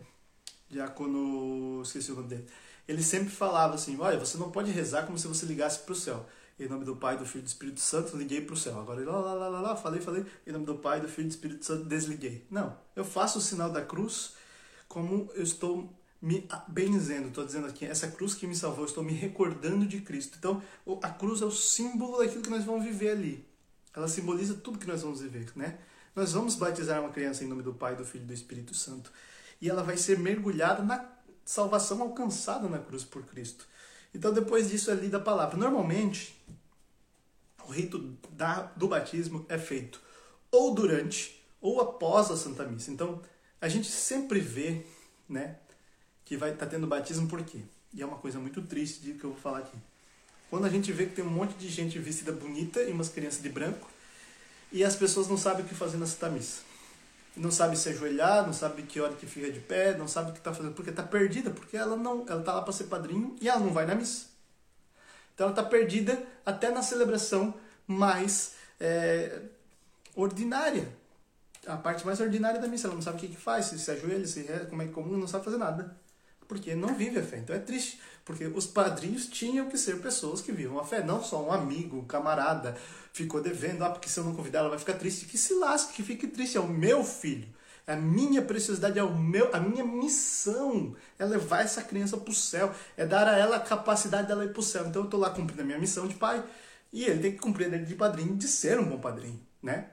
diácono, 0.69 1.83
esqueci 1.83 2.13
o 2.13 2.17
nome 2.17 2.29
dele, 2.29 2.47
ele 2.87 3.03
sempre 3.03 3.31
falava 3.31 3.75
assim, 3.75 3.99
olha, 3.99 4.19
você 4.19 4.39
não 4.39 4.51
pode 4.51 4.71
rezar 4.71 5.07
como 5.07 5.19
se 5.19 5.27
você 5.27 5.47
ligasse 5.47 5.81
para 5.81 5.93
o 5.93 5.97
céu. 5.97 6.27
Em 6.59 6.69
nome 6.69 6.87
do 6.87 6.97
Pai, 6.97 7.19
do 7.19 7.27
Filho 7.27 7.41
e 7.41 7.45
do 7.45 7.49
Espírito 7.49 7.81
Santo, 7.81 8.17
liguei 8.17 8.41
para 8.41 8.55
o 8.55 8.57
céu. 8.57 8.81
Agora, 8.81 9.05
lá, 9.05 9.19
lá, 9.19 9.35
lá, 9.35 9.49
lá, 9.49 9.61
lá, 9.61 9.77
falei, 9.77 10.01
falei. 10.01 10.25
Em 10.47 10.53
nome 10.53 10.65
do 10.65 10.77
Pai, 10.77 11.01
do 11.01 11.09
Filho 11.09 11.27
e 11.27 11.29
do 11.29 11.33
Espírito 11.33 11.67
Santo, 11.67 11.85
desliguei. 11.85 12.47
Não, 12.51 12.75
eu 12.95 13.05
faço 13.05 13.39
o 13.39 13.43
sinal 13.43 13.71
da 13.71 13.83
cruz 13.83 14.33
como 14.89 15.31
eu 15.35 15.43
estou 15.43 15.93
me 16.21 16.49
benzendo, 16.69 17.29
estou 17.29 17.45
dizendo 17.45 17.67
aqui, 17.67 17.85
essa 17.85 18.09
cruz 18.09 18.35
que 18.35 18.47
me 18.47 18.57
salvou, 18.57 18.85
eu 18.85 18.89
estou 18.89 19.05
me 19.05 19.13
recordando 19.13 19.87
de 19.87 20.01
Cristo. 20.01 20.37
Então, 20.39 20.63
a 21.03 21.11
cruz 21.11 21.43
é 21.43 21.45
o 21.45 21.51
símbolo 21.51 22.19
daquilo 22.19 22.43
que 22.43 22.51
nós 22.51 22.65
vamos 22.65 22.85
viver 22.85 23.11
ali. 23.11 23.47
Ela 23.95 24.09
simboliza 24.09 24.55
tudo 24.55 24.79
que 24.79 24.87
nós 24.87 25.03
vamos 25.03 25.21
viver, 25.21 25.53
né? 25.55 25.79
Nós 26.15 26.33
vamos 26.33 26.55
batizar 26.55 27.01
uma 27.01 27.11
criança 27.11 27.45
em 27.45 27.47
nome 27.47 27.63
do 27.63 27.75
Pai, 27.75 27.95
do 27.95 28.05
Filho 28.05 28.25
e 28.25 28.27
do 28.27 28.33
Espírito 28.33 28.75
Santo. 28.75 29.13
E 29.61 29.71
ela 29.71 29.83
vai 29.83 29.97
ser 29.97 30.19
mergulhada 30.19 30.83
na 30.83 31.05
salvação 31.45 32.03
alcançada 32.03 32.69
na 32.69 32.79
cruz 32.79 33.05
por 33.05 33.25
Cristo. 33.25 33.67
Então, 34.15 34.33
depois 34.33 34.71
disso 34.71 34.91
é 34.91 34.95
lida 34.95 35.19
a 35.19 35.21
palavra. 35.21 35.57
Normalmente, 35.57 36.37
o 37.67 37.71
rito 37.71 38.17
da, 38.31 38.63
do 38.77 38.89
batismo 38.89 39.45
é 39.49 39.59
feito 39.59 40.01
ou 40.51 40.75
durante 40.75 41.43
ou 41.61 41.81
após 41.81 42.31
a 42.31 42.37
Santa 42.37 42.65
Missa. 42.65 42.91
Então, 42.91 43.21
a 43.61 43.69
gente 43.69 43.91
sempre 43.91 44.41
vê, 44.41 44.85
né, 45.29 45.57
que 46.25 46.37
vai 46.37 46.53
estar 46.53 46.67
tá 46.67 46.71
tendo 46.71 46.87
batismo 46.87 47.29
por 47.29 47.43
quê? 47.43 47.61
E 47.93 48.03
é 48.03 48.07
uma 48.07 48.19
coisa 48.19 48.39
muito 48.39 48.63
triste 48.63 49.01
de 49.01 49.15
que 49.15 49.25
eu 49.25 49.31
vou 49.31 49.39
falar 49.39 49.59
aqui. 49.59 49.77
Quando 50.49 50.65
a 50.67 50.69
gente 50.69 50.93
vê 50.93 51.07
que 51.07 51.15
tem 51.15 51.25
um 51.25 51.31
monte 51.31 51.55
de 51.55 51.69
gente 51.69 51.99
vestida 51.99 52.33
bonita 52.33 52.83
e 52.83 52.93
umas 52.93 53.09
crianças 53.09 53.43
de 53.43 53.49
branco, 53.49 53.91
e 54.71 54.85
as 54.85 54.95
pessoas 54.95 55.29
não 55.29 55.37
sabem 55.37 55.65
o 55.65 55.69
que 55.69 55.75
fazer 55.75 55.97
na 55.97 56.07
Santa 56.07 56.31
Missa. 56.31 56.63
Não 57.37 57.51
sabe 57.51 57.77
se 57.77 57.91
ajoelhar, 57.91 58.47
não 58.47 58.53
sabe 58.53 58.83
que 58.83 58.99
hora 59.01 59.15
que 59.15 59.27
fica 59.27 59.51
de 59.51 59.61
pé, 59.61 59.97
não 59.97 60.09
sabe 60.09 60.31
o 60.31 60.33
que 60.33 60.39
está 60.39 60.55
fazendo, 60.55 60.75
porque 60.75 60.91
está 60.91 61.03
perdida, 61.03 61.51
porque 61.51 61.77
ela 61.77 61.95
não, 61.95 62.25
ela 62.27 62.41
está 62.41 62.55
lá 62.55 62.63
para 62.63 62.73
ser 62.73 62.85
padrinho 62.85 63.37
e 63.41 63.49
ela 63.49 63.61
não 63.61 63.73
vai 63.73 63.85
na 63.85 63.95
missa. 63.95 64.27
Então 65.35 65.49
ela 65.49 65.53
está 65.53 65.63
perdida 65.63 66.23
até 66.47 66.71
na 66.71 66.83
celebração 66.83 67.55
mais 67.87 68.55
é, 68.81 69.43
ordinária, 70.15 70.89
a 71.67 71.77
parte 71.77 72.07
mais 72.07 72.21
ordinária 72.21 72.59
da 72.59 72.67
missa. 72.67 72.87
Ela 72.87 72.95
não 72.95 73.03
sabe 73.03 73.19
o 73.19 73.21
que, 73.21 73.29
que 73.29 73.37
faz, 73.37 73.67
se 73.67 73.79
se 73.79 73.91
ajoelha, 73.91 74.27
se 74.27 74.43
reza, 74.43 74.65
como 74.65 74.81
é 74.81 74.87
que 74.87 74.93
comum, 74.93 75.19
não 75.19 75.29
sabe 75.29 75.45
fazer 75.45 75.59
nada. 75.59 75.95
Porque 76.49 76.75
não 76.75 76.95
vive 76.95 77.19
a 77.19 77.23
fé. 77.23 77.39
Então 77.39 77.55
é 77.55 77.59
triste. 77.59 78.01
Porque 78.27 78.45
os 78.45 78.67
padrinhos 78.67 79.27
tinham 79.29 79.69
que 79.69 79.79
ser 79.79 80.03
pessoas 80.03 80.41
que 80.41 80.51
vivam 80.51 80.81
a 80.81 80.85
fé, 80.85 81.01
não 81.03 81.23
só 81.23 81.41
um 81.41 81.53
amigo, 81.53 81.99
um 81.99 82.05
camarada, 82.05 82.77
ficou 83.13 83.41
devendo, 83.41 83.85
ah, 83.85 83.91
porque 83.91 84.09
se 84.09 84.19
eu 84.19 84.25
não 84.25 84.35
convidar 84.35 84.59
ela 84.59 84.69
vai 84.69 84.81
ficar 84.81 84.95
triste. 84.95 85.27
Que 85.27 85.39
se 85.39 85.55
lasque, 85.55 85.95
que 85.95 86.03
fique 86.03 86.27
triste. 86.27 86.57
É 86.57 86.61
o 86.61 86.67
meu 86.67 87.05
filho. 87.05 87.49
A 87.87 87.95
minha 87.95 88.43
preciosidade 88.43 88.99
é 88.99 89.03
o 89.05 89.17
meu, 89.17 89.55
a 89.55 89.61
minha 89.61 89.85
missão 89.85 90.97
é 91.17 91.25
levar 91.25 91.63
essa 91.63 91.81
criança 91.81 92.17
para 92.17 92.33
o 92.33 92.35
céu, 92.35 92.75
é 92.97 93.07
dar 93.07 93.29
a 93.29 93.39
ela 93.39 93.57
a 93.57 93.61
capacidade 93.61 94.27
dela 94.27 94.45
ir 94.45 94.53
para 94.53 94.59
o 94.59 94.63
céu. 94.63 94.89
Então 94.89 95.03
eu 95.03 95.07
estou 95.07 95.21
lá 95.21 95.31
cumprindo 95.31 95.63
a 95.63 95.65
minha 95.65 95.79
missão 95.79 96.09
de 96.09 96.17
pai 96.17 96.45
e 96.93 97.05
ele 97.05 97.23
tem 97.23 97.33
que 97.33 97.39
cumprir 97.39 97.73
a 97.73 97.79
de 97.79 97.95
padrinho 97.95 98.35
de 98.35 98.49
ser 98.49 98.81
um 98.81 98.89
bom 98.89 98.99
padrinho, 98.99 99.41
né? 99.63 99.91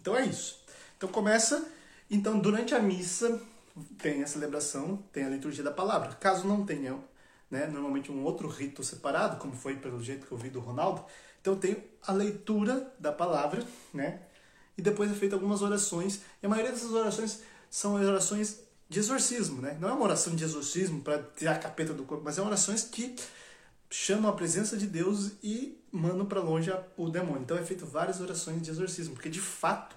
Então 0.00 0.16
é 0.16 0.24
isso. 0.24 0.64
Então 0.96 1.08
começa, 1.08 1.68
então 2.08 2.38
durante 2.38 2.76
a 2.76 2.78
missa 2.78 3.42
tem 3.98 4.22
a 4.22 4.26
celebração, 4.28 5.02
tem 5.12 5.24
a 5.24 5.28
liturgia 5.28 5.64
da 5.64 5.72
palavra. 5.72 6.14
Caso 6.14 6.46
não 6.46 6.64
tenha, 6.64 6.96
né, 7.50 7.66
normalmente 7.66 8.12
um 8.12 8.22
outro 8.22 8.48
rito 8.48 8.82
separado, 8.84 9.38
como 9.38 9.54
foi 9.54 9.76
pelo 9.76 10.02
jeito 10.02 10.26
que 10.26 10.32
eu 10.32 10.38
vi 10.38 10.50
do 10.50 10.60
Ronaldo, 10.60 11.04
então 11.40 11.56
tem 11.56 11.76
a 12.06 12.12
leitura 12.12 12.92
da 12.98 13.10
palavra, 13.10 13.64
né? 13.92 14.20
e 14.80 14.82
depois 14.82 15.10
é 15.10 15.14
feita 15.14 15.36
algumas 15.36 15.60
orações. 15.60 16.20
E 16.42 16.46
a 16.46 16.48
maioria 16.48 16.72
dessas 16.72 16.90
orações 16.92 17.42
são 17.70 17.94
orações 17.94 18.60
de 18.88 18.98
exorcismo, 18.98 19.60
né? 19.60 19.76
Não 19.78 19.88
é 19.88 19.92
uma 19.92 20.04
oração 20.04 20.34
de 20.34 20.42
exorcismo 20.42 21.00
para 21.02 21.22
tirar 21.36 21.52
a 21.52 21.58
capeta 21.58 21.92
do 21.92 22.02
corpo, 22.02 22.24
mas 22.24 22.38
é 22.38 22.42
orações 22.42 22.82
que 22.82 23.14
chamam 23.90 24.30
a 24.30 24.34
presença 24.34 24.76
de 24.76 24.86
Deus 24.86 25.32
e 25.42 25.78
mandam 25.92 26.24
para 26.24 26.40
longe 26.40 26.72
o 26.96 27.08
demônio. 27.08 27.42
Então 27.42 27.58
é 27.58 27.64
feito 27.64 27.84
várias 27.84 28.20
orações 28.20 28.62
de 28.62 28.70
exorcismo, 28.70 29.14
porque 29.14 29.28
de 29.28 29.40
fato 29.40 29.94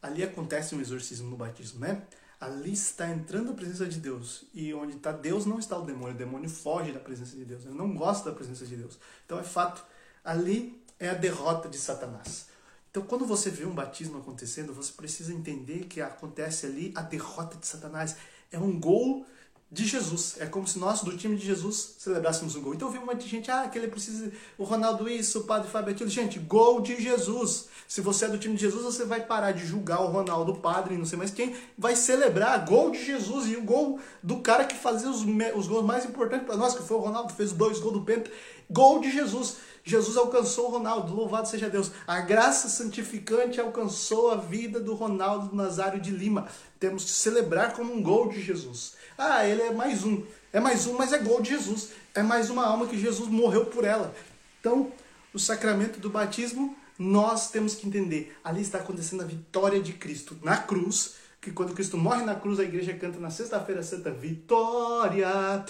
ali 0.00 0.22
acontece 0.22 0.74
um 0.74 0.80
exorcismo 0.80 1.30
no 1.30 1.36
batismo, 1.36 1.80
né? 1.80 2.02
Ali 2.42 2.72
está 2.72 3.08
entrando 3.08 3.52
a 3.52 3.54
presença 3.54 3.86
de 3.86 4.00
Deus. 4.00 4.44
E 4.52 4.74
onde 4.74 4.96
está 4.96 5.12
Deus 5.12 5.46
não 5.46 5.60
está 5.60 5.78
o 5.78 5.86
demônio. 5.86 6.12
O 6.12 6.18
demônio 6.18 6.50
foge 6.50 6.90
da 6.90 6.98
presença 6.98 7.36
de 7.36 7.44
Deus. 7.44 7.64
Ele 7.64 7.74
não 7.74 7.94
gosta 7.94 8.30
da 8.30 8.34
presença 8.34 8.66
de 8.66 8.74
Deus. 8.74 8.98
Então 9.24 9.38
é 9.38 9.44
fato. 9.44 9.84
Ali 10.24 10.82
é 10.98 11.08
a 11.08 11.14
derrota 11.14 11.68
de 11.68 11.78
Satanás. 11.78 12.48
Então, 12.90 13.04
quando 13.04 13.24
você 13.24 13.48
vê 13.48 13.64
um 13.64 13.72
batismo 13.72 14.18
acontecendo, 14.18 14.74
você 14.74 14.92
precisa 14.92 15.32
entender 15.32 15.84
que 15.84 16.00
acontece 16.00 16.66
ali 16.66 16.92
a 16.96 17.02
derrota 17.02 17.56
de 17.56 17.66
Satanás. 17.66 18.16
É 18.50 18.58
um 18.58 18.78
gol 18.78 19.24
de 19.72 19.86
Jesus. 19.86 20.36
É 20.38 20.44
como 20.44 20.68
se 20.68 20.78
nós, 20.78 21.00
do 21.00 21.16
time 21.16 21.34
de 21.34 21.46
Jesus, 21.46 21.94
celebrássemos 21.98 22.54
um 22.54 22.60
gol. 22.60 22.74
Então 22.74 22.88
eu 22.88 22.92
vi 22.92 22.98
uma 22.98 23.18
gente, 23.18 23.50
ah, 23.50 23.66
que 23.66 23.78
ele 23.78 23.88
precisa, 23.88 24.30
o 24.58 24.64
Ronaldo 24.64 25.08
isso, 25.08 25.40
o 25.40 25.44
Padre 25.44 25.70
Fábio 25.70 25.92
aquilo. 25.94 26.10
Gente, 26.10 26.38
gol 26.38 26.82
de 26.82 27.02
Jesus. 27.02 27.68
Se 27.88 28.02
você 28.02 28.26
é 28.26 28.28
do 28.28 28.36
time 28.36 28.54
de 28.54 28.60
Jesus, 28.60 28.84
você 28.84 29.06
vai 29.06 29.24
parar 29.24 29.52
de 29.52 29.64
julgar 29.64 30.02
o 30.02 30.08
Ronaldo, 30.08 30.52
o 30.52 30.58
Padre, 30.58 30.98
não 30.98 31.06
sei 31.06 31.16
mais 31.16 31.30
quem, 31.30 31.56
vai 31.78 31.96
celebrar 31.96 32.66
gol 32.66 32.90
de 32.90 33.02
Jesus 33.02 33.48
e 33.48 33.56
o 33.56 33.62
gol 33.62 33.98
do 34.22 34.40
cara 34.40 34.66
que 34.66 34.76
fazia 34.76 35.08
os, 35.08 35.24
os 35.56 35.66
gols 35.66 35.86
mais 35.86 36.04
importantes 36.04 36.46
para 36.46 36.56
nós, 36.56 36.74
que 36.74 36.82
foi 36.82 36.98
o 36.98 37.00
Ronaldo, 37.00 37.32
fez 37.32 37.52
dois 37.52 37.78
gols 37.78 37.94
do 37.94 38.02
Penta. 38.02 38.30
Gol 38.68 39.00
de 39.00 39.10
Jesus. 39.10 39.56
Jesus 39.84 40.16
alcançou 40.16 40.66
o 40.66 40.70
Ronaldo, 40.70 41.14
louvado 41.14 41.48
seja 41.48 41.68
Deus. 41.68 41.90
A 42.06 42.20
graça 42.20 42.68
santificante 42.68 43.60
alcançou 43.60 44.30
a 44.30 44.36
vida 44.36 44.78
do 44.78 44.94
Ronaldo 44.94 45.56
Nazário 45.56 46.00
de 46.00 46.10
Lima. 46.10 46.46
Temos 46.78 47.04
que 47.04 47.10
celebrar 47.10 47.72
como 47.72 47.92
um 47.92 48.02
gol 48.02 48.28
de 48.28 48.40
Jesus. 48.40 48.94
Ah, 49.16 49.46
ele 49.46 49.62
é 49.62 49.72
mais 49.72 50.04
um. 50.04 50.22
É 50.52 50.60
mais 50.60 50.86
um, 50.86 50.96
mas 50.96 51.12
é 51.12 51.18
gol 51.18 51.40
de 51.40 51.50
Jesus. 51.50 51.90
É 52.14 52.22
mais 52.22 52.50
uma 52.50 52.66
alma 52.66 52.86
que 52.86 52.98
Jesus 52.98 53.28
morreu 53.28 53.66
por 53.66 53.84
ela. 53.84 54.14
Então, 54.60 54.92
o 55.32 55.38
sacramento 55.38 55.98
do 55.98 56.10
batismo, 56.10 56.76
nós 56.98 57.50
temos 57.50 57.74
que 57.74 57.86
entender. 57.86 58.36
Ali 58.44 58.62
está 58.62 58.78
acontecendo 58.78 59.22
a 59.22 59.26
vitória 59.26 59.80
de 59.80 59.92
Cristo 59.92 60.38
na 60.42 60.56
cruz. 60.56 61.14
Que 61.40 61.50
quando 61.50 61.74
Cristo 61.74 61.98
morre 61.98 62.24
na 62.24 62.34
cruz, 62.34 62.60
a 62.60 62.64
igreja 62.64 62.94
canta 62.94 63.18
na 63.18 63.30
Sexta-feira 63.30 63.82
Santa: 63.82 64.10
Vitória, 64.10 65.64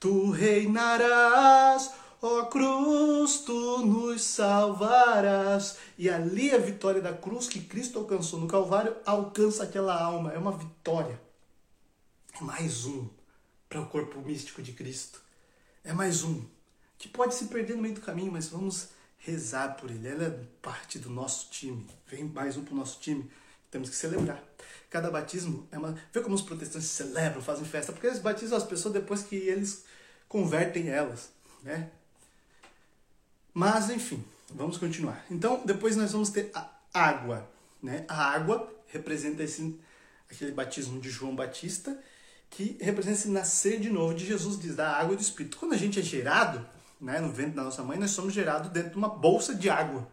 tu 0.00 0.30
reinarás 0.30 1.90
Ó 2.20 2.40
oh, 2.40 2.46
cruz, 2.46 3.42
tu 3.46 3.86
nos 3.86 4.22
salvarás. 4.22 5.78
E 5.96 6.10
ali 6.10 6.52
a 6.52 6.58
vitória 6.58 7.00
da 7.00 7.12
cruz 7.12 7.46
que 7.46 7.60
Cristo 7.60 8.00
alcançou 8.00 8.40
no 8.40 8.48
Calvário 8.48 8.96
alcança 9.06 9.62
aquela 9.62 9.96
alma. 9.96 10.32
É 10.32 10.38
uma 10.38 10.50
vitória. 10.50 11.27
É 12.40 12.44
mais 12.44 12.84
um 12.84 13.08
para 13.68 13.80
o 13.80 13.86
corpo 13.86 14.20
místico 14.20 14.62
de 14.62 14.72
Cristo. 14.72 15.20
É 15.82 15.92
mais 15.92 16.22
um 16.22 16.44
que 16.96 17.08
pode 17.08 17.34
se 17.34 17.46
perder 17.46 17.74
no 17.74 17.82
meio 17.82 17.96
do 17.96 18.00
caminho, 18.00 18.30
mas 18.30 18.48
vamos 18.48 18.90
rezar 19.18 19.76
por 19.76 19.90
ele. 19.90 20.06
Ela 20.06 20.24
é 20.24 20.44
parte 20.62 21.00
do 21.00 21.10
nosso 21.10 21.50
time. 21.50 21.84
Vem 22.06 22.24
mais 22.24 22.56
um 22.56 22.64
para 22.64 22.74
o 22.74 22.76
nosso 22.76 23.00
time. 23.00 23.28
Temos 23.72 23.90
que 23.90 23.96
celebrar. 23.96 24.42
Cada 24.88 25.10
batismo 25.10 25.66
é 25.72 25.78
uma. 25.78 25.98
Vê 26.12 26.20
como 26.20 26.34
os 26.34 26.42
protestantes 26.42 26.88
celebram, 26.88 27.42
fazem 27.42 27.64
festa, 27.64 27.92
porque 27.92 28.06
eles 28.06 28.20
batizam 28.20 28.56
as 28.56 28.64
pessoas 28.64 28.94
depois 28.94 29.22
que 29.22 29.34
eles 29.34 29.84
convertem 30.28 30.88
elas, 30.88 31.30
né? 31.62 31.90
Mas, 33.52 33.90
enfim, 33.90 34.24
vamos 34.50 34.78
continuar. 34.78 35.26
Então, 35.28 35.62
depois 35.66 35.96
nós 35.96 36.12
vamos 36.12 36.30
ter 36.30 36.52
a 36.54 36.70
água. 36.94 37.50
Né? 37.82 38.04
A 38.08 38.30
água 38.30 38.72
representa 38.86 39.42
esse, 39.42 39.78
aquele 40.30 40.52
batismo 40.52 41.00
de 41.00 41.10
João 41.10 41.34
Batista, 41.34 41.98
que 42.50 42.76
representa 42.80 43.18
esse 43.18 43.28
nascer 43.28 43.78
de 43.78 43.90
novo 43.90 44.14
de 44.14 44.26
Jesus, 44.26 44.58
diz, 44.58 44.74
da 44.74 44.90
água 44.90 45.14
e 45.14 45.16
do 45.16 45.22
Espírito. 45.22 45.56
Quando 45.56 45.74
a 45.74 45.76
gente 45.76 45.98
é 45.98 46.02
gerado, 46.02 46.66
né, 47.00 47.20
no 47.20 47.30
ventre 47.30 47.52
da 47.52 47.62
nossa 47.62 47.82
mãe, 47.82 47.98
nós 47.98 48.10
somos 48.10 48.32
gerados 48.32 48.70
dentro 48.70 48.90
de 48.90 48.96
uma 48.96 49.08
bolsa 49.08 49.54
de 49.54 49.70
água. 49.70 50.08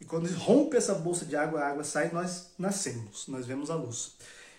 E 0.00 0.04
quando 0.04 0.26
rompe 0.34 0.76
essa 0.76 0.94
bolsa 0.94 1.24
de 1.24 1.36
água, 1.36 1.60
a 1.60 1.68
água 1.68 1.84
sai, 1.84 2.10
nós 2.12 2.50
nascemos, 2.58 3.28
nós 3.28 3.46
vemos 3.46 3.70
a 3.70 3.76
luz. 3.76 4.16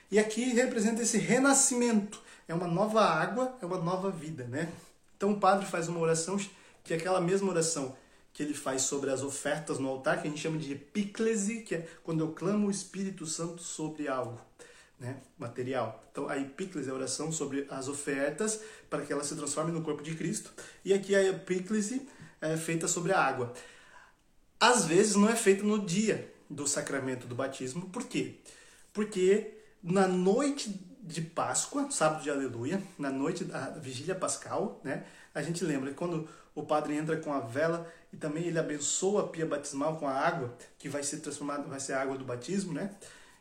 E 0.09 0.17
aqui 0.17 0.53
representa 0.53 1.01
esse 1.01 1.17
renascimento. 1.17 2.21
É 2.47 2.53
uma 2.53 2.67
nova 2.67 3.01
água, 3.01 3.57
é 3.61 3.65
uma 3.65 3.77
nova 3.77 4.09
vida, 4.09 4.45
né? 4.45 4.71
Então 5.17 5.31
o 5.31 5.39
padre 5.39 5.65
faz 5.65 5.87
uma 5.87 5.99
oração 5.99 6.37
que 6.83 6.93
é 6.93 6.97
aquela 6.97 7.19
mesma 7.19 7.49
oração 7.49 7.95
que 8.33 8.41
ele 8.41 8.53
faz 8.53 8.81
sobre 8.81 9.11
as 9.11 9.21
ofertas 9.21 9.77
no 9.77 9.87
altar, 9.87 10.21
que 10.21 10.27
a 10.27 10.29
gente 10.29 10.41
chama 10.41 10.57
de 10.57 10.73
epíclese, 10.73 11.61
que 11.61 11.75
é 11.75 11.87
quando 12.03 12.21
eu 12.21 12.31
clamo 12.31 12.67
o 12.67 12.71
Espírito 12.71 13.27
Santo 13.27 13.61
sobre 13.61 14.07
algo, 14.07 14.41
né, 15.03 15.17
material. 15.37 16.01
Então 16.11 16.29
a 16.29 16.37
epíclese 16.37 16.87
é 16.87 16.91
a 16.91 16.95
oração 16.95 17.31
sobre 17.31 17.67
as 17.69 17.89
ofertas 17.89 18.61
para 18.89 19.01
que 19.03 19.11
elas 19.11 19.27
se 19.27 19.35
transformem 19.35 19.73
no 19.73 19.81
corpo 19.81 20.01
de 20.01 20.15
Cristo, 20.15 20.51
e 20.83 20.93
aqui 20.93 21.13
a 21.13 21.21
epíclese 21.21 22.07
é 22.41 22.55
feita 22.55 22.87
sobre 22.87 23.11
a 23.11 23.19
água. 23.19 23.53
Às 24.59 24.85
vezes 24.85 25.15
não 25.15 25.29
é 25.29 25.35
feita 25.35 25.63
no 25.63 25.85
dia 25.85 26.33
do 26.49 26.65
sacramento 26.65 27.27
do 27.27 27.35
batismo, 27.35 27.89
por 27.89 28.05
quê? 28.05 28.39
Porque 28.93 29.57
na 29.83 30.07
noite 30.07 30.69
de 31.01 31.21
Páscoa, 31.21 31.91
sábado 31.91 32.23
de 32.23 32.29
Aleluia, 32.29 32.81
na 32.97 33.09
noite 33.09 33.43
da 33.43 33.71
vigília 33.71 34.15
pascal, 34.15 34.79
né, 34.85 35.03
a 35.35 35.41
gente 35.41 35.65
lembra 35.65 35.91
quando 35.91 36.29
o 36.55 36.63
padre 36.63 36.95
entra 36.95 37.17
com 37.17 37.33
a 37.33 37.41
vela 37.41 37.91
e 38.13 38.15
também 38.15 38.45
ele 38.45 38.59
abençoa 38.59 39.23
a 39.23 39.27
pia 39.27 39.45
batismal 39.45 39.97
com 39.97 40.07
a 40.07 40.13
água, 40.13 40.55
que 40.79 40.87
vai 40.87 41.03
ser 41.03 41.17
transformada, 41.17 41.63
vai 41.63 41.79
ser 41.79 41.93
a 41.93 42.01
água 42.01 42.17
do 42.17 42.23
batismo, 42.23 42.71
né? 42.71 42.91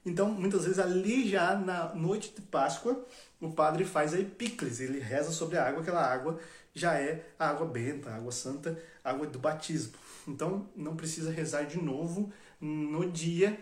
Então, 0.05 0.29
muitas 0.31 0.65
vezes 0.65 0.79
ali 0.79 1.29
já 1.29 1.55
na 1.55 1.95
noite 1.95 2.33
de 2.35 2.43
Páscoa, 2.43 3.05
o 3.41 3.51
padre 3.53 3.85
faz 3.85 4.13
a 4.13 4.19
epíclise, 4.19 4.85
ele 4.85 4.99
reza 4.99 5.31
sobre 5.31 5.57
a 5.57 5.67
água, 5.67 5.83
aquela 5.83 6.05
água 6.05 6.41
já 6.75 6.95
é 6.95 7.25
a 7.39 7.49
água 7.49 7.67
benta, 7.67 8.11
a 8.11 8.17
água 8.17 8.33
santa, 8.33 8.81
a 9.05 9.11
água 9.11 9.27
do 9.27 9.39
batismo. 9.39 9.93
Então, 10.27 10.69
não 10.75 10.97
precisa 10.97 11.31
rezar 11.31 11.65
de 11.65 11.81
novo 11.81 12.33
no 12.61 13.11
dia 13.11 13.59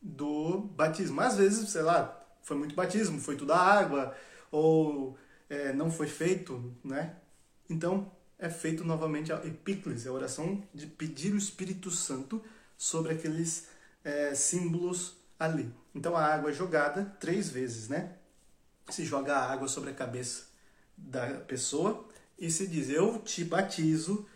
do 0.00 0.58
batismo. 0.58 1.20
Às 1.20 1.36
vezes, 1.36 1.68
sei 1.70 1.82
lá, 1.82 2.24
foi 2.42 2.56
muito 2.56 2.74
batismo, 2.74 3.20
foi 3.20 3.36
tudo 3.36 3.52
água, 3.52 4.16
ou 4.50 5.16
é, 5.48 5.72
não 5.72 5.90
foi 5.90 6.06
feito, 6.06 6.74
né? 6.82 7.16
Então, 7.68 8.10
é 8.38 8.48
feito 8.48 8.84
novamente 8.84 9.32
a 9.32 9.36
epíclise, 9.44 10.08
a 10.08 10.12
oração 10.12 10.62
de 10.74 10.86
pedir 10.86 11.32
o 11.32 11.38
Espírito 11.38 11.90
Santo 11.90 12.42
sobre 12.76 13.12
aqueles 13.12 13.68
é, 14.02 14.34
símbolos 14.34 15.16
ali. 15.38 15.72
Então 15.94 16.16
a 16.16 16.24
água 16.24 16.50
é 16.50 16.52
jogada 16.52 17.04
três 17.20 17.48
vezes, 17.48 17.88
né? 17.88 18.16
Se 18.90 19.04
joga 19.04 19.36
a 19.36 19.52
água 19.52 19.68
sobre 19.68 19.90
a 19.90 19.94
cabeça 19.94 20.46
da 20.96 21.40
pessoa 21.40 22.06
e 22.38 22.50
se 22.50 22.66
diz: 22.66 22.88
Eu 22.88 23.18
te 23.18 23.44
batizo, 23.44 24.26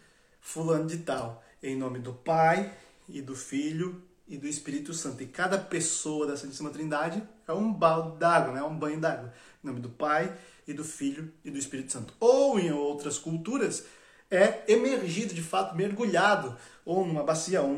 fulano 0.41 0.87
de 0.87 0.99
tal, 0.99 1.45
em 1.63 1.77
nome 1.77 1.99
do 1.99 2.13
Pai 2.13 2.73
e 3.09 3.21
do 3.21 3.35
Filho 3.35 4.03
e 4.27 4.37
do 4.37 4.47
Espírito 4.47 4.93
Santo. 4.93 5.23
E 5.23 5.27
cada 5.27 5.59
pessoa 5.59 6.27
da 6.27 6.37
Santíssima 6.37 6.71
Trindade 6.71 7.23
é 7.47 7.53
um 7.53 7.73
balde 7.73 8.19
d'água, 8.19 8.53
né? 8.53 8.63
um 8.63 8.79
banho 8.79 9.01
d'água. 9.01 9.33
Em 9.63 9.67
nome 9.67 9.81
do 9.81 9.89
Pai 9.89 10.37
e 10.67 10.73
do 10.73 10.85
Filho 10.85 11.33
e 11.45 11.51
do 11.51 11.59
Espírito 11.59 11.93
Santo. 11.93 12.15
Ou 12.21 12.59
em 12.59 12.71
outras 12.71 13.19
culturas, 13.19 13.85
é 14.31 14.65
emergido, 14.69 15.35
de 15.35 15.43
fato, 15.43 15.75
mergulhado, 15.75 16.57
ou 16.85 17.07
numa 17.07 17.23
bacia, 17.23 17.63
ou, 17.63 17.71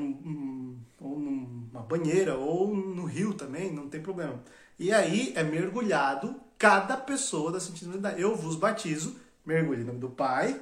ou 1.01 1.19
numa 1.19 1.81
banheira, 1.83 2.37
ou 2.37 2.75
no 2.75 3.05
rio 3.05 3.35
também, 3.35 3.73
não 3.73 3.89
tem 3.89 4.01
problema. 4.01 4.43
E 4.79 4.93
aí 4.93 5.33
é 5.37 5.43
mergulhado 5.43 6.35
cada 6.59 6.97
pessoa 6.97 7.53
da 7.53 7.61
Santíssima 7.61 7.93
Trindade. 7.93 8.21
Eu 8.21 8.35
vos 8.35 8.57
batizo, 8.57 9.17
mergulho 9.45 9.83
em 9.83 9.85
nome 9.85 9.99
do 9.99 10.11
Pai, 10.11 10.61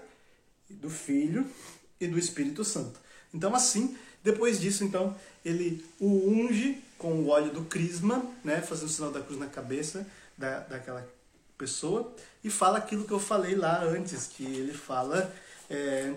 do 0.69 0.91
Filho 0.91 1.47
e 2.01 2.07
do 2.07 2.19
Espírito 2.19 2.65
Santo. 2.65 3.01
Então, 3.33 3.55
assim, 3.55 3.97
depois 4.23 4.61
disso, 4.61 4.85
então, 4.85 5.15
ele 5.45 5.85
o 5.99 6.29
unge 6.29 6.83
com 6.99 7.13
o 7.13 7.29
óleo 7.29 7.53
do 7.53 7.65
crisma, 7.65 8.25
né, 8.45 8.61
fazendo 8.61 8.89
o 8.89 8.91
sinal 8.91 9.13
da 9.13 9.21
cruz 9.21 9.39
na 9.39 9.47
cabeça 9.47 10.07
da, 10.37 10.61
daquela 10.61 11.07
pessoa, 11.57 12.13
e 12.43 12.51
fala 12.51 12.79
aquilo 12.79 13.05
que 13.05 13.13
eu 13.13 13.21
falei 13.21 13.55
lá 13.55 13.83
antes, 13.83 14.27
que 14.27 14.45
ele 14.45 14.73
fala 14.73 15.33
é, 15.69 16.15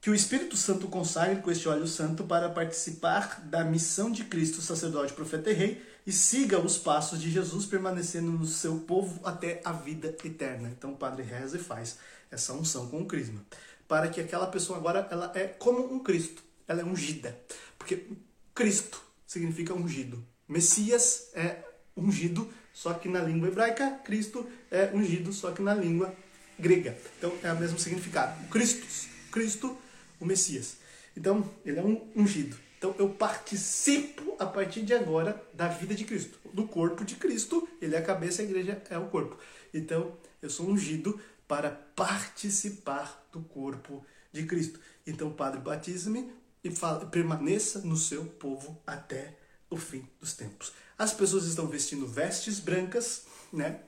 que 0.00 0.08
o 0.08 0.14
Espírito 0.14 0.56
Santo 0.56 0.88
consagre 0.88 1.42
com 1.42 1.50
este 1.50 1.68
óleo 1.68 1.86
santo 1.86 2.24
para 2.24 2.48
participar 2.48 3.42
da 3.42 3.62
missão 3.62 4.10
de 4.10 4.24
Cristo, 4.24 4.62
sacerdote, 4.62 5.12
profeta 5.12 5.50
e 5.50 5.54
rei, 5.54 5.82
e 6.06 6.12
siga 6.12 6.58
os 6.58 6.78
passos 6.78 7.20
de 7.20 7.30
Jesus, 7.30 7.66
permanecendo 7.66 8.32
no 8.32 8.46
seu 8.46 8.78
povo 8.80 9.20
até 9.24 9.60
a 9.64 9.72
vida 9.72 10.08
eterna. 10.24 10.70
Então 10.70 10.92
o 10.92 10.96
Padre 10.96 11.22
reza 11.22 11.58
e 11.58 11.60
faz 11.60 11.98
essa 12.30 12.54
unção 12.54 12.88
com 12.88 13.02
o 13.02 13.06
crisma, 13.06 13.44
para 13.86 14.08
que 14.08 14.20
aquela 14.20 14.46
pessoa 14.46 14.78
agora 14.78 15.06
ela 15.10 15.30
é 15.34 15.46
como 15.46 15.92
um 15.92 15.98
Cristo, 15.98 16.42
ela 16.66 16.80
é 16.80 16.84
ungida, 16.84 17.38
porque 17.76 18.06
Cristo 18.54 19.02
significa 19.26 19.74
ungido, 19.74 20.24
Messias 20.48 21.28
é 21.34 21.62
ungido, 21.96 22.50
só 22.72 22.94
que 22.94 23.08
na 23.08 23.20
língua 23.20 23.48
hebraica, 23.48 24.00
Cristo 24.04 24.48
é 24.70 24.90
ungido, 24.94 25.32
só 25.32 25.50
que 25.50 25.60
na 25.60 25.74
língua 25.74 26.14
grega. 26.60 26.96
Então 27.18 27.32
é 27.42 27.52
o 27.52 27.58
mesmo 27.58 27.78
significado. 27.78 28.48
Christus, 28.48 29.08
Cristo, 29.32 29.76
o 30.20 30.26
Messias. 30.26 30.76
Então 31.16 31.48
ele 31.64 31.78
é 31.78 31.82
um 31.82 32.08
ungido. 32.14 32.56
Então 32.78 32.94
eu 32.98 33.08
participo 33.10 34.36
a 34.38 34.46
partir 34.46 34.82
de 34.82 34.94
agora 34.94 35.42
da 35.52 35.68
vida 35.68 35.94
de 35.94 36.04
Cristo, 36.04 36.38
do 36.52 36.66
corpo 36.66 37.04
de 37.04 37.16
Cristo. 37.16 37.68
Ele 37.80 37.94
é 37.94 37.98
a 37.98 38.02
cabeça, 38.02 38.42
a 38.42 38.44
igreja 38.44 38.82
é 38.88 38.98
o 38.98 39.08
corpo. 39.08 39.38
Então 39.74 40.16
eu 40.40 40.48
sou 40.48 40.68
ungido 40.68 41.20
para 41.46 41.70
participar 41.70 43.26
do 43.32 43.40
corpo 43.40 44.04
de 44.32 44.46
Cristo. 44.46 44.78
Então, 45.06 45.32
Padre, 45.32 45.60
batize-me 45.60 46.32
e 46.62 46.70
fala, 46.70 47.06
permaneça 47.06 47.80
no 47.80 47.96
seu 47.96 48.24
povo 48.24 48.80
até 48.86 49.34
o 49.68 49.76
fim 49.76 50.06
dos 50.20 50.34
tempos. 50.34 50.72
As 50.96 51.12
pessoas 51.12 51.46
estão 51.46 51.66
vestindo 51.66 52.06
vestes 52.06 52.60
brancas, 52.60 53.24
né? 53.52 53.80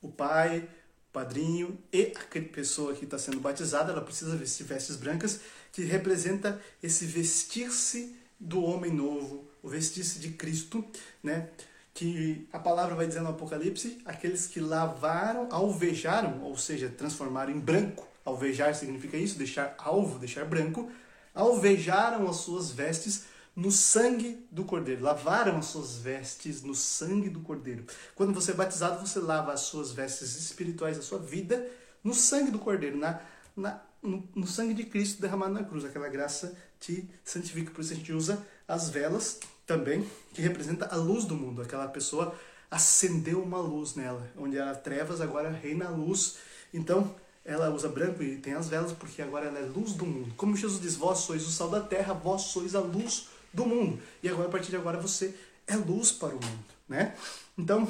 O 0.00 0.08
pai, 0.08 0.68
o 0.83 0.83
padrinho 1.14 1.78
e 1.92 2.12
a 2.12 2.40
pessoa 2.52 2.92
que 2.92 3.04
está 3.04 3.16
sendo 3.16 3.38
batizada, 3.38 3.92
ela 3.92 4.00
precisa 4.00 4.34
vestir 4.36 4.66
vestes 4.66 4.96
brancas, 4.96 5.40
que 5.72 5.84
representa 5.84 6.60
esse 6.82 7.06
vestir-se 7.06 8.16
do 8.38 8.62
homem 8.64 8.92
novo, 8.92 9.48
o 9.62 9.68
vestir-se 9.68 10.18
de 10.18 10.30
Cristo, 10.30 10.84
né? 11.22 11.48
Que 11.94 12.48
a 12.52 12.58
palavra 12.58 12.96
vai 12.96 13.06
dizer 13.06 13.20
no 13.20 13.28
Apocalipse, 13.28 14.02
aqueles 14.04 14.48
que 14.48 14.58
lavaram, 14.58 15.48
alvejaram, 15.52 16.42
ou 16.42 16.58
seja, 16.58 16.88
transformaram 16.88 17.52
em 17.52 17.60
branco. 17.60 18.08
Alvejar 18.24 18.74
significa 18.74 19.16
isso, 19.16 19.38
deixar 19.38 19.76
alvo, 19.78 20.18
deixar 20.18 20.44
branco. 20.44 20.90
Alvejaram 21.32 22.28
as 22.28 22.36
suas 22.36 22.72
vestes 22.72 23.26
no 23.54 23.70
sangue 23.70 24.46
do 24.50 24.64
Cordeiro. 24.64 25.02
Lavaram 25.02 25.58
as 25.58 25.66
suas 25.66 25.96
vestes 25.96 26.62
no 26.62 26.74
sangue 26.74 27.30
do 27.30 27.40
Cordeiro. 27.40 27.84
Quando 28.14 28.32
você 28.32 28.50
é 28.50 28.54
batizado, 28.54 29.06
você 29.06 29.18
lava 29.18 29.52
as 29.52 29.60
suas 29.60 29.92
vestes 29.92 30.36
espirituais, 30.36 30.98
a 30.98 31.02
sua 31.02 31.18
vida, 31.18 31.66
no 32.02 32.14
sangue 32.14 32.50
do 32.50 32.58
Cordeiro, 32.58 32.96
na, 32.96 33.20
na, 33.56 33.80
no, 34.02 34.28
no 34.34 34.46
sangue 34.46 34.74
de 34.74 34.84
Cristo 34.84 35.20
derramado 35.20 35.54
na 35.54 35.62
cruz. 35.62 35.84
Aquela 35.84 36.08
graça 36.08 36.56
te 36.80 37.08
santifica. 37.24 37.70
Por 37.70 37.80
isso 37.80 37.92
a 37.92 37.96
gente 37.96 38.12
usa 38.12 38.44
as 38.66 38.90
velas 38.90 39.38
também, 39.66 40.06
que 40.32 40.42
representa 40.42 40.86
a 40.86 40.96
luz 40.96 41.24
do 41.24 41.36
mundo. 41.36 41.62
Aquela 41.62 41.88
pessoa 41.88 42.34
acendeu 42.70 43.40
uma 43.40 43.58
luz 43.58 43.94
nela, 43.94 44.28
onde 44.36 44.58
era 44.58 44.74
trevas, 44.74 45.20
agora 45.20 45.50
reina 45.50 45.86
a 45.86 45.90
luz. 45.90 46.38
Então, 46.72 47.14
ela 47.44 47.70
usa 47.70 47.88
branco 47.88 48.22
e 48.22 48.38
tem 48.38 48.54
as 48.54 48.68
velas 48.68 48.92
porque 48.92 49.22
agora 49.22 49.46
ela 49.46 49.58
é 49.58 49.62
luz 49.62 49.92
do 49.92 50.04
mundo. 50.04 50.34
Como 50.36 50.56
Jesus 50.56 50.80
diz, 50.80 50.96
vós 50.96 51.18
sois 51.18 51.46
o 51.46 51.50
sal 51.50 51.68
da 51.68 51.80
terra, 51.80 52.14
vós 52.14 52.42
sois 52.42 52.74
a 52.74 52.80
luz 52.80 53.28
do 53.54 53.64
mundo. 53.64 54.02
E 54.22 54.28
agora, 54.28 54.48
a 54.48 54.50
partir 54.50 54.70
de 54.70 54.76
agora, 54.76 54.98
você 54.98 55.34
é 55.66 55.76
luz 55.76 56.12
para 56.12 56.34
o 56.34 56.44
mundo, 56.44 56.64
né? 56.88 57.16
Então, 57.56 57.88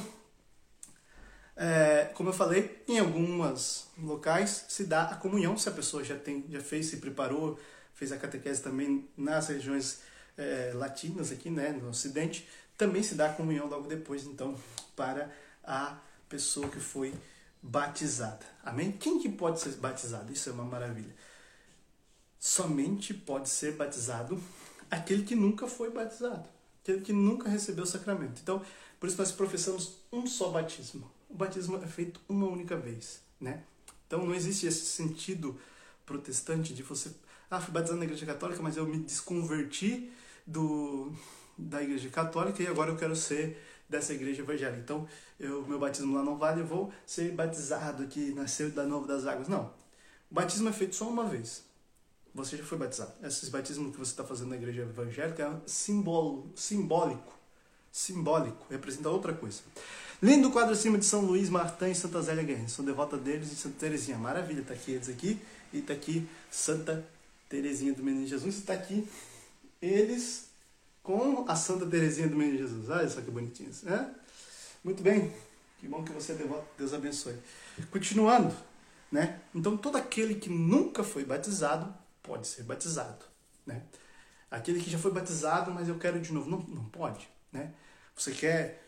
é, 1.57 2.11
como 2.15 2.29
eu 2.29 2.33
falei, 2.33 2.83
em 2.87 2.99
alguns 2.99 3.87
locais 3.99 4.67
se 4.69 4.85
dá 4.85 5.05
a 5.05 5.17
comunhão, 5.17 5.57
se 5.57 5.69
a 5.69 5.73
pessoa 5.73 6.05
já 6.05 6.17
tem, 6.17 6.45
já 6.51 6.61
fez, 6.61 6.87
se 6.87 6.99
preparou, 6.99 7.59
fez 7.95 8.13
a 8.13 8.17
catequese 8.17 8.63
também 8.63 9.09
nas 9.17 9.49
regiões 9.49 10.01
é, 10.37 10.73
latinas 10.75 11.31
aqui, 11.31 11.51
né, 11.51 11.71
no 11.71 11.89
Ocidente, 11.89 12.49
também 12.77 13.03
se 13.03 13.15
dá 13.15 13.27
a 13.27 13.33
comunhão 13.33 13.69
logo 13.69 13.89
depois, 13.89 14.25
então, 14.25 14.59
para 14.97 15.31
a 15.63 15.97
pessoa 16.29 16.69
que 16.69 16.81
foi 16.81 17.15
batizada. 17.63 18.45
Amém? 18.65 18.93
Quem 18.93 19.21
que 19.21 19.29
pode 19.29 19.61
ser 19.61 19.71
batizado? 19.77 20.33
Isso 20.33 20.51
é 20.51 20.53
uma 20.53 20.65
maravilha. 20.65 21.15
Somente 22.39 23.15
pode 23.15 23.49
ser 23.49 23.73
batizado 23.73 24.43
aquele 24.95 25.23
que 25.25 25.35
nunca 25.35 25.67
foi 25.67 25.91
batizado, 25.91 26.49
aquele 26.83 27.01
que 27.01 27.13
nunca 27.13 27.49
recebeu 27.49 27.85
o 27.85 27.87
sacramento. 27.87 28.41
Então, 28.43 28.63
por 28.99 29.09
isso 29.09 29.19
nós 29.19 29.33
professamos 29.33 29.99
um 30.13 30.27
só 30.27 30.51
batismo. 30.51 31.11
O 31.29 31.35
batismo 31.35 31.77
é 31.83 31.87
feito 31.87 32.21
uma 32.29 32.47
única 32.47 32.77
vez, 32.77 33.21
né? 33.41 33.63
Então 34.07 34.25
não 34.25 34.35
existe 34.35 34.67
esse 34.67 34.85
sentido 34.87 35.59
protestante 36.07 36.73
de 36.73 36.83
você, 36.83 37.11
ah, 37.51 37.61
fui 37.61 37.73
batizado 37.73 37.99
na 37.99 38.05
igreja 38.05 38.27
católica, 38.27 38.63
mas 38.63 38.77
eu 38.77 38.87
me 38.87 38.99
desconverti 38.99 40.13
do 40.47 41.13
da 41.57 41.83
igreja 41.83 42.09
católica 42.09 42.63
e 42.63 42.67
agora 42.67 42.91
eu 42.91 42.97
quero 42.97 43.15
ser 43.15 43.63
dessa 43.89 44.13
igreja 44.13 44.43
evangélica. 44.43 44.81
Então, 44.81 45.07
eu, 45.39 45.65
meu 45.67 45.79
batismo 45.79 46.15
lá 46.15 46.23
não 46.23 46.37
vale, 46.37 46.61
eu 46.61 46.67
vou 46.67 46.93
ser 47.07 47.33
batizado 47.33 48.03
aqui, 48.03 48.33
nasceu 48.35 48.71
da 48.71 48.85
novo 48.85 49.07
das 49.07 49.27
águas. 49.27 49.49
Não. 49.49 49.73
O 50.31 50.35
batismo 50.35 50.69
é 50.69 50.73
feito 50.73 50.97
só 50.97 51.09
uma 51.09 51.25
vez 51.25 51.64
você 52.35 52.57
já 52.57 52.65
foi 52.65 52.77
batizado. 52.77 53.13
Esse 53.23 53.49
batismo 53.51 53.93
que 53.93 53.99
você 53.99 54.11
está 54.11 54.25
fazendo 54.25 54.49
na 54.49 54.57
igreja 54.57 54.83
evangélica 54.83 55.45
é 55.45 55.69
simbolo, 55.69 56.51
simbólico. 56.57 57.33
Simbólico, 57.93 58.67
representa 58.69 59.09
outra 59.09 59.33
coisa. 59.33 59.61
Lindo 60.21 60.51
quadro 60.51 60.73
acima 60.73 60.99
de 60.99 61.05
São 61.05 61.21
Luís, 61.21 61.49
Martã 61.49 61.89
e 61.89 61.95
Santa 61.95 62.21
Zélia 62.21 62.43
Guerra. 62.43 62.67
Sou 62.67 62.85
devota 62.85 63.17
deles 63.17 63.53
e 63.53 63.57
Santa 63.57 63.77
Terezinha. 63.79 64.19
Maravilha, 64.19 64.63
está 64.63 64.75
aqui 64.75 64.93
eles 64.93 65.09
aqui. 65.09 65.39
E 65.73 65.79
está 65.79 65.93
aqui 65.93 66.29
Santa 66.51 67.07
Terezinha 67.49 67.93
do 67.93 68.03
Menino 68.03 68.27
Jesus. 68.27 68.57
Está 68.57 68.73
aqui 68.73 69.07
eles 69.81 70.49
com 71.05 71.45
a 71.47 71.55
Santa 71.55 71.87
Terezinha 71.87 72.27
do 72.27 72.35
Menino 72.35 72.59
Jesus. 72.59 72.89
Olha 72.89 73.09
só 73.09 73.21
que 73.21 73.31
bonitinhos. 73.31 73.83
Né? 73.83 74.13
Muito 74.83 75.01
bem. 75.03 75.33
Que 75.79 75.87
bom 75.87 76.03
que 76.03 76.11
você 76.11 76.33
é 76.33 76.35
devoto. 76.35 76.67
Deus 76.77 76.93
abençoe. 76.93 77.37
Continuando. 77.93 78.53
Né? 79.13 79.39
Então, 79.55 79.77
todo 79.77 79.97
aquele 79.97 80.35
que 80.35 80.49
nunca 80.49 81.05
foi 81.05 81.25
batizado 81.25 81.95
pode 82.25 82.49
ser 82.49 82.65
batizado, 82.65 83.25
né? 83.65 83.83
Aquele 84.51 84.81
que 84.81 84.91
já 84.91 84.99
foi 84.99 85.13
batizado, 85.13 85.71
mas 85.71 85.89
eu 85.89 85.99
quero 85.99 86.21
de 86.21 86.33
novo, 86.33 86.51
não, 86.51 86.59
não 86.61 86.85
pode, 86.87 87.29
né? 87.53 87.73
Você 88.17 88.33
quer 88.33 88.83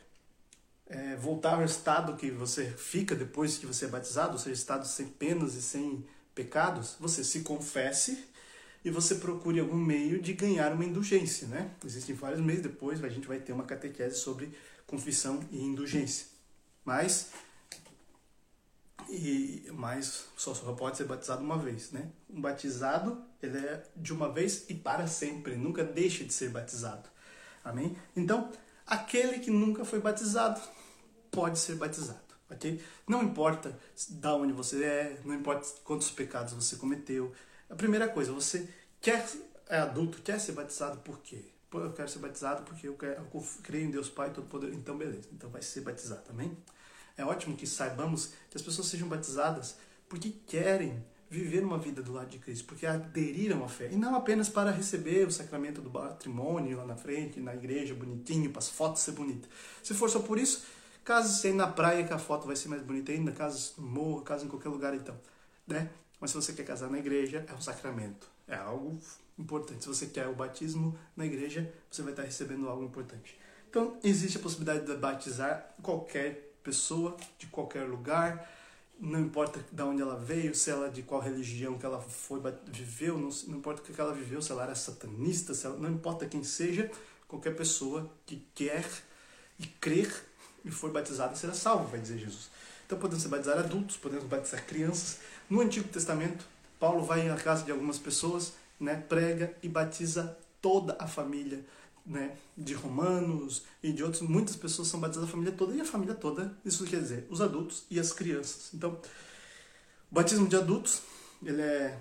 é, 0.87 1.15
voltar 1.17 1.55
ao 1.55 1.65
estado 1.65 2.17
que 2.17 2.31
você 2.31 2.71
fica 2.71 3.15
depois 3.15 3.59
que 3.59 3.67
você 3.67 3.85
é 3.85 3.89
batizado, 3.89 4.33
ou 4.33 4.39
seja, 4.39 4.55
estado 4.55 4.87
sem 4.87 5.07
penas 5.07 5.55
e 5.55 5.63
sem 5.63 6.05
pecados, 6.35 6.97
você 6.99 7.23
se 7.23 7.41
confesse 7.41 8.27
e 8.85 8.91
você 8.91 9.17
procure 9.17 9.59
algum 9.61 9.77
meio 9.77 10.21
de 10.21 10.33
ganhar 10.33 10.73
uma 10.73 10.85
indulgência, 10.85 11.47
né? 11.49 11.71
Existem 11.85 12.15
vários 12.15 12.41
meios, 12.41 12.63
depois 12.63 13.03
a 13.03 13.09
gente 13.09 13.27
vai 13.27 13.39
ter 13.39 13.53
uma 13.53 13.65
catequese 13.65 14.17
sobre 14.17 14.57
confissão 14.87 15.41
e 15.51 15.61
indulgência. 15.61 16.27
Mas 16.85 17.31
e 19.09 19.71
mas 19.73 20.27
só, 20.37 20.55
só 20.55 20.73
pode 20.73 20.97
ser 20.97 21.05
batizado 21.05 21.43
uma 21.43 21.59
vez, 21.59 21.93
né? 21.93 22.11
Um 22.29 22.41
batizado 22.41 23.23
ele 23.43 23.59
é 23.59 23.83
de 23.97 24.13
uma 24.13 24.31
vez 24.31 24.65
e 24.69 24.75
para 24.75 25.07
sempre, 25.07 25.57
nunca 25.57 25.85
deixa 25.85 26.25
de 26.25 26.33
ser 26.33 26.51
batizado. 26.51 27.09
Amém? 27.65 27.97
Então, 28.15 28.51
aquele 28.87 29.39
que 29.39 29.51
nunca 29.51 29.85
foi 29.85 30.01
batizado 30.01 30.61
pode 31.31 31.59
ser 31.59 31.77
batizado, 31.77 32.21
ok? 32.51 32.83
Não 33.09 33.23
importa 33.23 33.79
da 34.11 34.35
onde 34.35 34.53
você 34.53 34.85
é, 34.85 35.21
não 35.25 35.35
importa 35.35 35.69
quantos 35.85 36.11
pecados 36.11 36.53
você 36.53 36.77
cometeu. 36.77 37.33
A 37.69 37.75
primeira 37.75 38.09
coisa, 38.09 38.33
você 38.33 38.69
quer 39.01 39.27
é 39.69 39.79
adulto, 39.79 40.23
quer 40.23 40.39
ser 40.39 40.53
batizado 40.53 40.99
por 40.99 41.21
quê? 41.21 41.45
Eu 41.73 41.93
quero 41.93 42.09
ser 42.09 42.21
batizado 42.21 42.63
porque 42.63 42.89
eu, 42.89 42.95
quero, 42.95 43.27
eu 43.35 43.47
creio 43.63 43.87
em 43.87 43.91
Deus 43.91 44.09
Pai 44.09 44.33
Todo-Poderoso. 44.33 44.79
Então, 44.79 44.97
beleza. 44.97 45.29
Então 45.33 45.51
vai 45.51 45.61
ser 45.61 45.81
batizado, 45.83 46.23
amém? 46.31 46.57
É 47.17 47.25
ótimo 47.25 47.57
que 47.57 47.67
saibamos 47.67 48.33
que 48.51 48.57
as 48.57 48.63
pessoas 48.63 48.89
sejam 48.89 49.09
batizadas 49.09 49.77
porque 50.09 50.31
querem 50.47 51.03
viver 51.29 51.65
uma 51.65 51.79
vida 51.79 52.03
do 52.03 52.13
lado 52.13 52.29
de 52.29 52.39
Cristo, 52.39 52.67
porque 52.67 52.87
aderiram 52.87 53.65
à 53.65 53.69
fé. 53.69 53.89
E 53.91 53.97
não 53.97 54.15
apenas 54.15 54.49
para 54.49 54.71
receber 54.71 55.27
o 55.27 55.31
sacramento 55.31 55.81
do 55.81 55.91
matrimônio 55.91 56.77
lá 56.77 56.87
na 56.87 56.97
frente, 56.97 57.41
na 57.41 57.55
igreja, 57.55 57.95
bonitinho, 57.95 58.51
para 58.51 58.61
as 58.61 58.69
fotos 58.69 59.03
ser 59.03 59.13
bonitas. 59.13 59.51
Se 59.83 59.93
for 59.95 60.09
só 60.09 60.21
por 60.21 60.39
isso, 60.39 60.65
case-se 61.05 61.53
na 61.53 61.67
praia 61.67 62.07
que 62.07 62.13
a 62.13 62.19
foto 62.19 62.47
vai 62.47 62.55
ser 62.55 62.69
mais 62.69 62.83
bonita 62.83 63.11
ainda, 63.11 63.33
case 63.33 63.73
no 63.77 63.87
morro, 63.87 64.23
case 64.23 64.45
em 64.45 64.49
qualquer 64.49 64.69
lugar 64.69 64.95
então. 64.95 65.17
Né? 65.67 65.91
Mas 66.21 66.31
se 66.31 66.37
você 66.37 66.53
quer 66.53 66.65
casar 66.65 66.89
na 66.91 66.99
igreja, 66.99 67.45
é 67.49 67.55
um 67.55 67.61
sacramento. 67.61 68.31
É 68.47 68.55
algo 68.55 68.99
importante. 69.37 69.83
Se 69.83 69.89
você 69.89 70.07
quer 70.07 70.29
o 70.29 70.35
batismo 70.35 70.97
na 71.17 71.27
igreja, 71.27 71.73
você 71.91 72.03
vai 72.03 72.13
estar 72.13 72.23
recebendo 72.23 72.69
algo 72.69 72.85
importante. 72.85 73.37
Então, 73.69 73.99
existe 74.03 74.39
a 74.39 74.41
possibilidade 74.41 74.87
de 74.87 74.97
batizar 74.97 75.75
qualquer 75.83 76.46
pessoa 76.67 77.17
de 77.39 77.47
qualquer 77.47 77.85
lugar, 77.85 78.51
não 78.99 79.21
importa 79.21 79.65
de 79.71 79.83
onde 79.83 80.03
ela 80.03 80.17
veio, 80.17 80.53
se 80.53 80.69
ela 80.69 80.91
de 80.91 81.03
qual 81.03 81.21
religião 81.21 81.79
que 81.79 81.87
ela 81.87 82.01
foi 82.01 82.41
viveu, 82.67 83.17
não, 83.17 83.29
não 83.47 83.59
importa 83.59 83.81
o 83.81 83.85
que 83.85 84.01
ela 84.01 84.13
viveu, 84.13 84.43
se 84.43 84.51
ela 84.51 84.65
era 84.65 84.75
satanista, 84.75 85.53
ela, 85.65 85.77
não 85.77 85.91
importa 85.91 86.27
quem 86.27 86.43
seja, 86.43 86.91
qualquer 87.29 87.55
pessoa 87.55 88.11
que 88.27 88.45
quer 88.53 88.85
e 89.61 89.67
crer 89.67 90.13
e 90.65 90.71
for 90.73 90.91
batizada 90.91 91.37
será 91.37 91.55
salvo, 91.55 91.89
vai 91.89 92.01
dizer 92.01 92.19
Jesus. 92.19 92.51
Então 92.85 92.99
podemos 92.99 93.25
batizar 93.27 93.59
adultos, 93.59 93.97
podemos 93.97 94.25
batizar 94.25 94.67
crianças. 94.67 95.19
No 95.49 95.61
Antigo 95.61 95.89
Testamento, 95.89 96.45
Paulo 96.81 97.05
vai 97.05 97.29
à 97.31 97.37
casa 97.37 97.65
de 97.65 97.71
algumas 97.71 97.99
pessoas, 97.99 98.55
né, 98.81 99.05
prega 99.09 99.57
e 99.63 99.69
batiza 99.69 100.37
toda 100.61 100.97
a 100.99 101.07
família, 101.07 101.65
né, 102.07 102.37
de 102.57 102.73
romanos 102.73 103.65
e 103.83 103.93
de 103.93 104.03
outros, 104.03 104.23
muitas 104.23 104.55
pessoas 104.57 104.89
são 104.89 105.01
batizadas 105.01 105.29
a 105.29 105.33
família 105.33 105.53
toda 105.53 105.75
e 105.75 105.81
a 105.81 105.85
família 105.85 106.15
toda, 106.15 106.57
isso 106.65 106.85
quer 106.85 107.01
dizer, 107.01 107.27
os 107.29 107.41
adultos 107.41 107.85
e 107.91 107.99
as 107.99 108.13
crianças. 108.13 108.71
Então, 108.73 109.01
o 110.11 110.15
batismo 110.15 110.47
de 110.47 110.57
adultos, 110.57 111.03
ele 111.43 111.61
é 111.61 112.01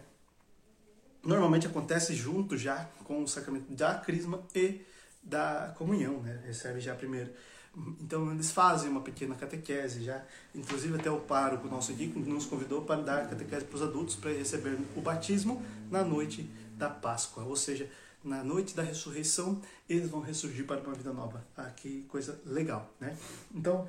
normalmente 1.26 1.66
acontece 1.66 2.14
junto 2.14 2.56
já 2.56 2.88
com 3.04 3.24
o 3.24 3.28
sacramento 3.28 3.74
da 3.74 3.96
crisma 3.96 4.44
e 4.54 4.82
da 5.24 5.74
comunhão, 5.76 6.22
né? 6.22 6.40
Recebe 6.46 6.80
já 6.80 6.94
primeiro. 6.94 7.32
Então 8.00 8.32
eles 8.32 8.52
fazem 8.52 8.90
uma 8.90 9.02
pequena 9.02 9.36
catequese 9.36 10.04
já, 10.04 10.24
inclusive 10.54 10.96
até 10.96 11.12
o 11.12 11.20
pároco 11.20 11.68
nosso 11.68 11.92
aqui 11.92 12.08
nos 12.08 12.46
convidou 12.46 12.84
para 12.84 13.02
dar 13.02 13.30
catequese 13.30 13.66
para 13.66 13.76
os 13.76 13.82
adultos 13.82 14.16
para 14.16 14.32
receber 14.32 14.78
o 14.96 15.02
batismo 15.02 15.62
na 15.92 16.02
noite 16.02 16.50
da 16.78 16.90
Páscoa, 16.90 17.44
ou 17.44 17.56
seja, 17.56 17.90
na 18.26 18.44
noite 18.44 18.76
da 18.76 18.84
ressurreição 18.84 19.62
eles 19.88 20.10
vão 20.10 20.20
ressurgir 20.20 20.66
para 20.66 20.82
uma 20.82 20.94
vida 20.94 21.14
nova. 21.14 21.46
Ah, 21.56 21.70
que 21.70 22.02
coisa 22.04 22.40
legal, 22.46 22.92
né? 23.00 23.16
Então, 23.54 23.88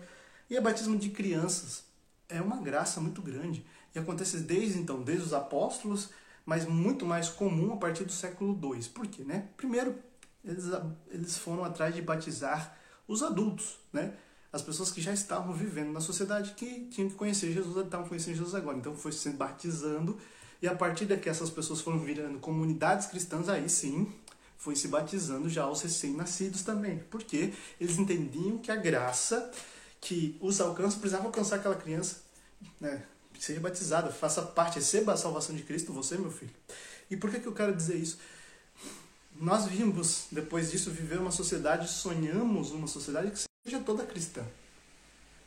e 0.48 0.58
o 0.58 0.62
batismo 0.62 0.96
de 0.96 1.10
crianças 1.10 1.84
é 2.28 2.40
uma 2.40 2.58
graça 2.58 3.00
muito 3.00 3.22
grande 3.22 3.64
e 3.94 3.98
acontece 3.98 4.38
desde 4.40 4.78
então, 4.78 5.02
desde 5.02 5.24
os 5.24 5.32
apóstolos, 5.32 6.10
mas 6.44 6.66
muito 6.66 7.06
mais 7.06 7.28
comum 7.28 7.72
a 7.72 7.76
partir 7.76 8.04
do 8.04 8.12
século 8.12 8.58
II. 8.62 8.84
Por 8.90 9.06
quê, 9.06 9.24
né? 9.24 9.48
Primeiro, 9.56 9.96
eles, 10.44 10.64
eles 11.10 11.38
foram 11.38 11.64
atrás 11.64 11.94
de 11.94 12.02
batizar 12.02 12.76
os 13.08 13.22
adultos, 13.22 13.78
né? 13.92 14.14
As 14.52 14.62
pessoas 14.62 14.90
que 14.90 15.00
já 15.00 15.12
estavam 15.12 15.52
vivendo 15.52 15.92
na 15.92 16.00
sociedade 16.00 16.52
que 16.52 16.86
tinham 16.86 17.10
que 17.10 17.16
conhecer 17.16 17.52
Jesus, 17.52 17.76
estavam 17.84 18.06
conhecendo 18.06 18.36
Jesus 18.36 18.54
agora. 18.54 18.78
Então 18.78 18.94
foi 18.94 19.12
se 19.12 19.30
batizando 19.30 20.16
e 20.62 20.68
a 20.68 20.74
partir 20.74 21.04
daqui 21.04 21.28
essas 21.28 21.50
pessoas 21.50 21.80
foram 21.80 21.98
virando 21.98 22.38
comunidades 22.38 23.06
cristãs, 23.06 23.48
aí 23.48 23.68
sim 23.68 24.10
foi 24.56 24.76
se 24.76 24.88
batizando 24.88 25.48
já 25.48 25.68
os 25.68 25.82
recém-nascidos 25.82 26.62
também. 26.62 26.98
Porque 27.10 27.52
eles 27.80 27.98
entendiam 27.98 28.58
que 28.58 28.70
a 28.70 28.76
graça 28.76 29.50
que 30.00 30.36
os 30.40 30.60
alcança 30.60 30.98
precisava 30.98 31.26
alcançar 31.26 31.56
aquela 31.56 31.74
criança, 31.74 32.22
né? 32.80 33.02
Seja 33.38 33.60
batizada, 33.60 34.10
faça 34.10 34.40
parte, 34.40 34.76
receba 34.76 35.12
a 35.12 35.16
salvação 35.16 35.54
de 35.54 35.62
Cristo, 35.62 35.92
você, 35.92 36.16
meu 36.16 36.30
filho. 36.30 36.52
E 37.10 37.16
por 37.16 37.30
que, 37.30 37.40
que 37.40 37.46
eu 37.46 37.52
quero 37.52 37.74
dizer 37.74 37.96
isso? 37.96 38.18
nós 39.40 39.66
vimos, 39.66 40.26
depois 40.30 40.70
disso, 40.70 40.90
viver 40.90 41.18
uma 41.18 41.30
sociedade, 41.30 41.88
sonhamos 41.88 42.70
uma 42.70 42.86
sociedade 42.86 43.30
que 43.30 43.38
seja 43.64 43.82
toda 43.82 44.04
cristã. 44.04 44.42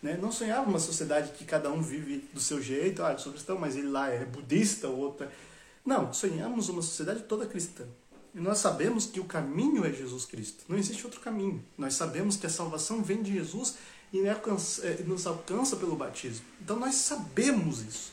Né? 0.02 0.18
Não 0.18 0.32
sonhava 0.32 0.70
uma 0.70 0.80
sociedade 0.80 1.32
que 1.32 1.44
cada 1.44 1.72
um 1.72 1.82
vive 1.82 2.30
do 2.34 2.40
seu 2.40 2.62
jeito, 2.62 3.04
ah, 3.04 3.14
eu 3.14 3.20
sou 3.20 3.34
cristão, 3.34 3.58
mas 3.58 3.76
ele 3.76 3.90
lá 3.90 4.10
é 4.10 4.26
budista, 4.26 4.88
ou 4.88 4.98
outra. 4.98 5.32
Não, 5.86 6.14
sonhamos 6.14 6.70
uma 6.70 6.82
sociedade 6.82 7.24
toda 7.24 7.46
cristã. 7.46 7.86
E 8.34 8.40
nós 8.40 8.60
sabemos 8.60 9.06
que 9.06 9.20
o 9.20 9.26
caminho 9.26 9.86
é 9.86 9.92
Jesus 9.92 10.26
Cristo. 10.26 10.64
Não 10.68 10.78
existe 10.78 11.06
outro 11.06 11.20
caminho. 11.20 11.64
Nós 11.78 11.96
sabemos 11.96 12.36
que 12.36 12.46
a 12.46 12.50
salvação 12.50 13.04
vem 13.04 13.24
de 13.24 13.34
Jesus 13.34 13.76
e 14.14 14.20
eh, 14.20 15.04
nos 15.06 15.26
alcança 15.26 15.76
pelo 15.76 15.96
batismo. 15.96 16.46
Então 16.62 16.78
nós 16.78 16.96
sabemos 16.96 17.82
isso. 17.82 18.12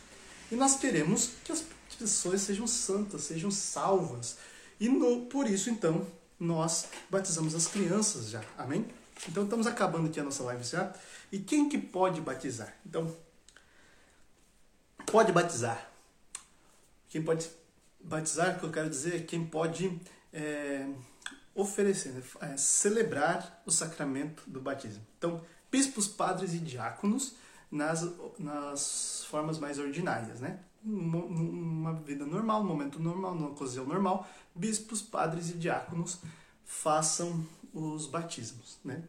E 0.50 0.54
nós 0.54 0.76
queremos 0.76 1.30
que 1.44 1.52
as 1.52 1.64
pessoas 1.98 2.42
sejam 2.42 2.66
santas, 2.66 3.22
sejam 3.22 3.50
salvas. 3.50 4.36
E 4.78 4.88
no, 4.88 5.26
por 5.26 5.48
isso, 5.48 5.70
então, 5.70 6.06
nós 6.38 6.86
batizamos 7.10 7.54
as 7.54 7.66
crianças 7.66 8.30
já. 8.30 8.42
Amém? 8.56 8.86
Então, 9.28 9.44
estamos 9.44 9.66
acabando 9.66 10.08
aqui 10.08 10.20
a 10.20 10.24
nossa 10.24 10.42
live 10.44 10.62
já. 10.62 10.94
E 11.32 11.38
quem 11.38 11.68
que 11.68 11.78
pode 11.78 12.20
batizar? 12.20 12.76
Então, 12.84 13.14
pode 15.06 15.32
batizar. 15.32 15.90
Quem 17.08 17.22
pode 17.22 17.48
batizar, 18.06 18.58
que 18.58 18.64
eu 18.64 18.70
quero 18.70 18.88
dizer, 18.88 19.16
é 19.16 19.20
quem 19.20 19.44
pode 19.44 20.00
é, 20.32 20.88
oferecer, 21.54 22.12
né? 22.12 22.22
é, 22.40 22.56
celebrar 22.56 23.62
o 23.66 23.70
sacramento 23.70 24.42
do 24.46 24.60
batismo. 24.60 25.04
Então, 25.18 25.42
bispos, 25.70 26.06
padres 26.06 26.54
e 26.54 26.58
diáconos 26.58 27.34
nas, 27.70 28.06
nas 28.38 29.24
formas 29.28 29.58
mais 29.58 29.78
ordinárias, 29.78 30.40
né? 30.40 30.60
Numa 30.84 31.94
vida 31.94 32.24
normal, 32.24 32.62
no 32.62 32.68
momento 32.68 33.00
normal, 33.00 33.34
numa 33.34 33.50
ocasião 33.50 33.84
normal, 33.84 34.28
bispos, 34.54 35.02
padres 35.02 35.50
e 35.50 35.54
diáconos 35.54 36.20
façam 36.64 37.44
os 37.74 38.06
batismos, 38.06 38.78
né? 38.84 39.02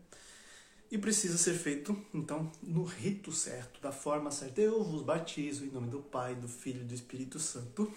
E 0.89 0.97
precisa 0.97 1.37
ser 1.37 1.53
feito, 1.53 1.95
então, 2.13 2.49
no 2.63 2.83
rito 2.83 3.31
certo, 3.31 3.81
da 3.81 3.91
forma 3.91 4.31
certa. 4.31 4.61
Eu 4.61 4.81
vos 4.83 5.03
batizo 5.03 5.65
em 5.65 5.69
nome 5.69 5.89
do 5.89 5.99
Pai, 5.99 6.33
do 6.33 6.47
Filho 6.47 6.81
e 6.81 6.85
do 6.85 6.93
Espírito 6.93 7.39
Santo, 7.39 7.91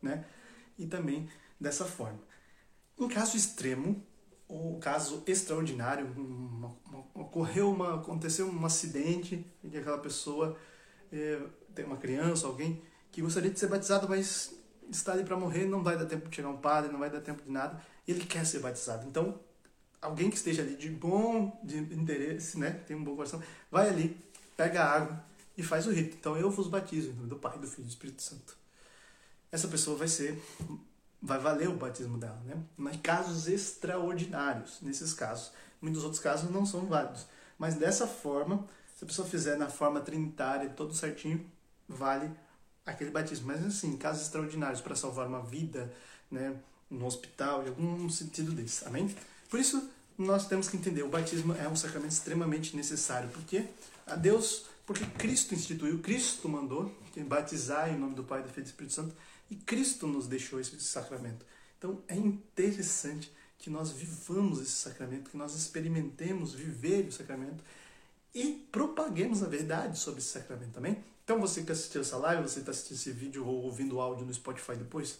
né? 0.00 0.26
E 0.78 0.86
também 0.86 1.28
dessa 1.60 1.84
forma. 1.84 2.18
Em 2.98 3.08
caso 3.08 3.36
extremo, 3.36 4.02
ou 4.48 4.78
caso 4.78 5.22
extraordinário, 5.26 6.06
uma, 6.16 6.76
uma, 6.86 7.04
ocorreu 7.14 7.70
uma, 7.70 7.96
aconteceu 7.96 8.46
um 8.46 8.66
acidente 8.66 9.44
em 9.62 9.70
que 9.70 9.78
aquela 9.78 9.98
pessoa 9.98 10.56
é, 11.12 11.40
tem 11.74 11.84
uma 11.84 11.96
criança, 11.96 12.46
alguém 12.46 12.82
que 13.10 13.22
gostaria 13.22 13.50
de 13.50 13.58
ser 13.58 13.68
batizado, 13.68 14.08
mas 14.08 14.54
está 14.90 15.12
ali 15.12 15.24
para 15.24 15.36
morrer, 15.36 15.66
não 15.66 15.82
vai 15.82 15.96
dar 15.96 16.06
tempo 16.06 16.28
de 16.28 16.36
chegar 16.36 16.48
um 16.48 16.56
padre, 16.56 16.92
não 16.92 16.98
vai 16.98 17.10
dar 17.10 17.20
tempo 17.20 17.42
de 17.42 17.50
nada, 17.50 17.80
ele 18.06 18.24
quer 18.24 18.44
ser 18.44 18.60
batizado. 18.60 19.06
Então, 19.06 19.38
alguém 20.00 20.30
que 20.30 20.36
esteja 20.36 20.62
ali 20.62 20.76
de 20.76 20.90
bom 20.90 21.58
de 21.62 21.78
interesse, 21.78 22.58
né, 22.58 22.70
tem 22.86 22.96
um 22.96 23.02
bom 23.02 23.16
coração, 23.16 23.42
vai 23.70 23.88
ali, 23.88 24.16
pega 24.56 24.82
a 24.82 24.92
água 24.92 25.24
e 25.56 25.62
faz 25.62 25.86
o 25.86 25.90
rito. 25.90 26.16
Então, 26.18 26.36
eu 26.36 26.50
vos 26.50 26.68
batizo 26.68 27.10
em 27.10 27.14
nome 27.14 27.28
do 27.28 27.36
Pai, 27.36 27.58
do 27.58 27.66
Filho 27.66 27.82
e 27.82 27.86
do 27.86 27.90
Espírito 27.90 28.22
Santo. 28.22 28.63
Essa 29.54 29.68
pessoa 29.68 29.96
vai 29.96 30.08
ser 30.08 30.42
vai 31.22 31.38
valer 31.38 31.68
o 31.68 31.76
batismo 31.76 32.18
dela, 32.18 32.38
né? 32.44 32.60
Mas 32.76 33.00
casos 33.00 33.46
extraordinários, 33.46 34.78
nesses 34.82 35.14
casos. 35.14 35.52
Muitos 35.80 36.02
outros 36.02 36.20
casos 36.20 36.50
não 36.50 36.66
são 36.66 36.86
válidos. 36.86 37.24
Mas 37.56 37.76
dessa 37.76 38.04
forma, 38.04 38.66
se 38.98 39.04
a 39.04 39.06
pessoa 39.06 39.26
fizer 39.26 39.56
na 39.56 39.68
forma 39.68 40.00
trinitária, 40.00 40.68
todo 40.70 40.92
certinho, 40.92 41.48
vale 41.88 42.30
aquele 42.84 43.12
batismo. 43.12 43.46
Mas 43.46 43.64
assim, 43.64 43.96
casos 43.96 44.24
extraordinários 44.24 44.80
para 44.80 44.96
salvar 44.96 45.28
uma 45.28 45.40
vida, 45.40 45.90
né, 46.28 46.56
no 46.90 47.06
hospital, 47.06 47.64
em 47.64 47.68
algum 47.68 48.10
sentido 48.10 48.50
desse. 48.50 48.84
Amém? 48.86 49.14
Por 49.48 49.60
isso, 49.60 49.88
nós 50.18 50.48
temos 50.48 50.68
que 50.68 50.76
entender, 50.76 51.04
o 51.04 51.08
batismo 51.08 51.54
é 51.54 51.68
um 51.68 51.76
sacramento 51.76 52.12
extremamente 52.12 52.76
necessário, 52.76 53.30
porque 53.30 53.64
a 54.04 54.16
Deus, 54.16 54.66
porque 54.84 55.06
Cristo 55.06 55.54
instituiu, 55.54 56.00
Cristo 56.00 56.48
mandou 56.48 56.92
batizar 57.22 57.88
em 57.88 57.96
nome 57.96 58.14
do 58.14 58.24
Pai, 58.24 58.42
do 58.42 58.48
Filho 58.48 58.60
e 58.60 58.64
do 58.64 58.66
Espírito 58.66 58.94
Santo, 58.94 59.14
e 59.50 59.56
Cristo 59.56 60.06
nos 60.06 60.26
deixou 60.26 60.60
esse 60.60 60.78
sacramento. 60.80 61.44
Então 61.78 62.02
é 62.08 62.16
interessante 62.16 63.32
que 63.58 63.70
nós 63.70 63.90
vivamos 63.90 64.60
esse 64.60 64.72
sacramento, 64.72 65.30
que 65.30 65.36
nós 65.36 65.54
experimentemos 65.54 66.54
viver 66.54 67.06
o 67.06 67.12
sacramento 67.12 67.62
e 68.34 68.66
propaguemos 68.70 69.42
a 69.42 69.46
verdade 69.46 69.98
sobre 69.98 70.20
esse 70.20 70.28
sacramento 70.28 70.72
também. 70.72 71.02
Então 71.24 71.40
você 71.40 71.62
que 71.62 71.72
assistiu 71.72 72.02
essa 72.02 72.16
live, 72.16 72.42
você 72.42 72.60
está 72.60 72.70
assistindo 72.70 72.96
esse 72.96 73.12
vídeo 73.12 73.46
ou 73.46 73.62
ouvindo 73.62 73.96
o 73.96 74.00
áudio 74.00 74.26
no 74.26 74.34
Spotify 74.34 74.76
depois, 74.76 75.18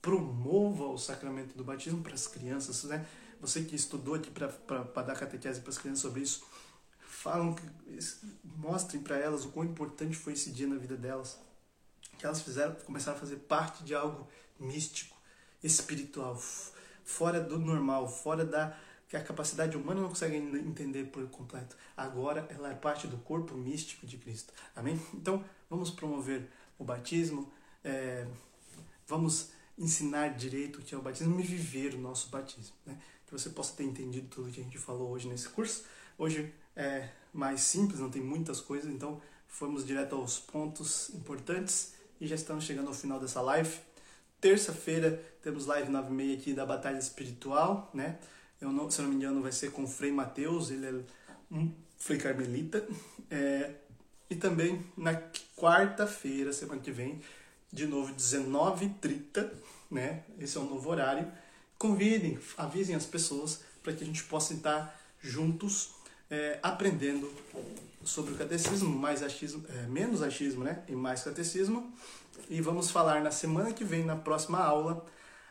promova 0.00 0.84
o 0.84 0.98
sacramento 0.98 1.56
do 1.56 1.64
batismo 1.64 2.02
para 2.02 2.14
as 2.14 2.26
crianças, 2.26 2.84
né? 2.84 3.06
Você 3.40 3.62
que 3.62 3.74
estudou 3.74 4.14
aqui 4.14 4.30
para 4.30 5.02
dar 5.02 5.16
catequese 5.16 5.60
para 5.60 5.70
as 5.70 5.78
crianças 5.78 6.00
sobre 6.00 6.22
isso, 6.22 6.44
falam, 7.00 7.54
mostrem 8.44 9.02
para 9.02 9.16
elas 9.16 9.44
o 9.44 9.48
quão 9.48 9.66
importante 9.66 10.16
foi 10.16 10.32
esse 10.32 10.50
dia 10.50 10.66
na 10.66 10.76
vida 10.76 10.96
delas, 10.96 11.38
que 12.22 12.26
elas 12.26 12.40
fizeram, 12.40 12.76
começaram 12.86 13.16
a 13.16 13.20
fazer 13.20 13.34
parte 13.36 13.82
de 13.82 13.96
algo 13.96 14.28
místico, 14.56 15.16
espiritual, 15.60 16.40
fora 17.04 17.40
do 17.40 17.58
normal, 17.58 18.08
fora 18.08 18.44
da 18.44 18.78
que 19.08 19.16
a 19.16 19.22
capacidade 19.22 19.76
humana 19.76 20.00
não 20.00 20.08
consegue 20.08 20.36
entender 20.36 21.06
por 21.06 21.28
completo. 21.28 21.76
Agora 21.96 22.46
ela 22.48 22.70
é 22.70 22.74
parte 22.74 23.08
do 23.08 23.18
corpo 23.18 23.54
místico 23.56 24.06
de 24.06 24.16
Cristo. 24.18 24.54
Amém? 24.74 24.98
Então 25.12 25.44
vamos 25.68 25.90
promover 25.90 26.48
o 26.78 26.84
batismo, 26.84 27.52
é, 27.82 28.24
vamos 29.06 29.50
ensinar 29.76 30.28
direito 30.28 30.78
o 30.78 30.82
que 30.82 30.94
é 30.94 30.98
o 30.98 31.02
batismo 31.02 31.38
e 31.40 31.42
viver 31.42 31.92
o 31.94 31.98
nosso 31.98 32.30
batismo. 32.30 32.76
Né? 32.86 32.96
Que 33.26 33.32
você 33.32 33.50
possa 33.50 33.74
ter 33.74 33.82
entendido 33.82 34.28
tudo 34.28 34.50
que 34.50 34.60
a 34.60 34.64
gente 34.64 34.78
falou 34.78 35.10
hoje 35.10 35.26
nesse 35.26 35.48
curso. 35.48 35.84
Hoje 36.16 36.54
é 36.76 37.10
mais 37.34 37.62
simples, 37.62 37.98
não 37.98 38.10
tem 38.10 38.22
muitas 38.22 38.60
coisas, 38.60 38.88
então 38.88 39.20
fomos 39.48 39.84
direto 39.84 40.14
aos 40.14 40.38
pontos 40.38 41.10
importantes 41.10 42.00
e 42.22 42.26
já 42.28 42.36
estamos 42.36 42.62
chegando 42.62 42.86
ao 42.86 42.94
final 42.94 43.18
dessa 43.18 43.40
live. 43.40 43.80
Terça-feira 44.40 45.20
temos 45.42 45.66
live 45.66 45.90
9 45.90 46.08
e 46.08 46.12
meia 46.12 46.34
aqui 46.36 46.54
da 46.54 46.64
Batalha 46.64 46.96
Espiritual, 46.96 47.90
né? 47.92 48.16
eu 48.60 48.70
não, 48.70 48.88
se 48.88 49.02
não 49.02 49.08
me 49.08 49.16
engano, 49.16 49.42
vai 49.42 49.50
ser 49.50 49.72
com 49.72 49.82
o 49.82 49.88
Frei 49.88 50.12
Mateus, 50.12 50.70
ele 50.70 50.86
é 50.86 50.94
um 51.50 51.72
Frei 51.98 52.20
Carmelita. 52.20 52.86
É, 53.28 53.72
e 54.30 54.36
também 54.36 54.86
na 54.96 55.20
quarta-feira, 55.56 56.52
semana 56.52 56.80
que 56.80 56.92
vem, 56.92 57.20
de 57.72 57.86
novo, 57.86 58.14
19h30, 58.14 59.50
né? 59.90 60.22
Esse 60.38 60.56
é 60.56 60.60
o 60.60 60.64
novo 60.64 60.88
horário. 60.90 61.26
Convidem, 61.76 62.38
avisem 62.56 62.94
as 62.94 63.04
pessoas 63.04 63.64
para 63.82 63.92
que 63.92 64.04
a 64.04 64.06
gente 64.06 64.22
possa 64.24 64.54
estar 64.54 64.96
juntos 65.20 65.90
é, 66.32 66.58
aprendendo 66.62 67.30
sobre 68.02 68.32
o 68.32 68.36
catecismo, 68.36 68.88
mais 68.88 69.22
achismo, 69.22 69.62
é, 69.68 69.86
menos 69.86 70.22
achismo 70.22 70.64
né? 70.64 70.82
e 70.88 70.92
mais 70.92 71.22
catecismo. 71.22 71.92
E 72.48 72.58
vamos 72.62 72.90
falar 72.90 73.22
na 73.22 73.30
semana 73.30 73.70
que 73.74 73.84
vem, 73.84 74.02
na 74.02 74.16
próxima 74.16 74.58
aula, 74.58 75.04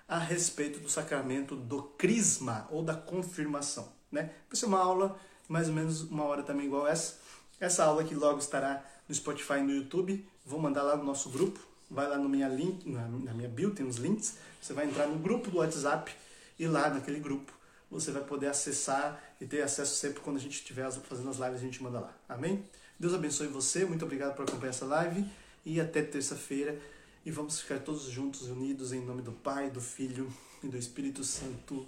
a 0.08 0.18
respeito 0.18 0.80
do 0.80 0.90
sacramento 0.90 1.56
do 1.56 1.84
crisma 1.84 2.68
ou 2.72 2.84
da 2.84 2.96
confirmação. 2.96 3.88
Né? 4.12 4.32
Vai 4.50 4.56
ser 4.56 4.66
uma 4.66 4.80
aula 4.80 5.18
mais 5.48 5.68
ou 5.68 5.74
menos 5.76 6.02
uma 6.02 6.24
hora 6.24 6.42
também 6.42 6.66
igual 6.66 6.88
essa. 6.88 7.20
Essa 7.60 7.86
aula 7.86 8.04
que 8.04 8.16
logo 8.16 8.40
estará 8.40 8.84
no 9.08 9.14
Spotify 9.14 9.60
e 9.60 9.64
no 9.64 9.72
YouTube. 9.72 10.26
Vou 10.44 10.60
mandar 10.60 10.82
lá 10.82 10.98
no 10.98 11.04
nosso 11.04 11.30
grupo. 11.30 11.60
Vai 11.92 12.08
lá 12.08 12.18
no 12.18 12.28
minha 12.28 12.48
link, 12.48 12.90
na, 12.90 13.04
minha 13.08 13.50
bio, 13.50 13.70
tem 13.72 13.86
os 13.86 13.98
links. 13.98 14.38
Você 14.60 14.74
vai 14.74 14.88
entrar 14.88 15.06
no 15.06 15.20
grupo 15.20 15.52
do 15.52 15.58
WhatsApp 15.58 16.12
e 16.58 16.66
lá 16.66 16.90
naquele 16.90 17.20
grupo 17.20 17.61
você 17.92 18.12
vai 18.12 18.24
poder 18.24 18.48
acessar 18.48 19.22
e 19.39 19.46
ter 19.46 19.62
acesso 19.62 19.96
sempre 19.96 20.22
quando 20.22 20.38
a 20.38 20.39
gente 20.39 20.54
estiver 20.54 20.89
fazendo 20.92 21.30
as 21.30 21.38
lives, 21.38 21.56
a 21.56 21.64
gente 21.64 21.84
manda 21.84 22.00
lá. 22.00 22.18
Amém? 22.28 22.66
Deus 22.98 23.14
abençoe 23.14 23.48
você, 23.48 23.84
muito 23.84 24.06
obrigado 24.06 24.36
por 24.36 24.44
acompanhar 24.44 24.70
essa 24.70 24.86
live 24.86 25.26
e 25.66 25.82
até 25.82 26.02
terça-feira. 26.02 26.80
E 27.26 27.30
vamos 27.30 27.60
ficar 27.60 27.80
todos 27.80 28.04
juntos, 28.04 28.48
unidos 28.48 28.94
em 28.94 29.04
nome 29.04 29.22
do 29.22 29.32
Pai, 29.32 29.70
do 29.70 29.82
Filho 29.82 30.32
e 30.64 30.68
do 30.68 30.78
Espírito 30.78 31.24
Santo. 31.24 31.88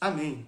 Amém. 0.00 0.46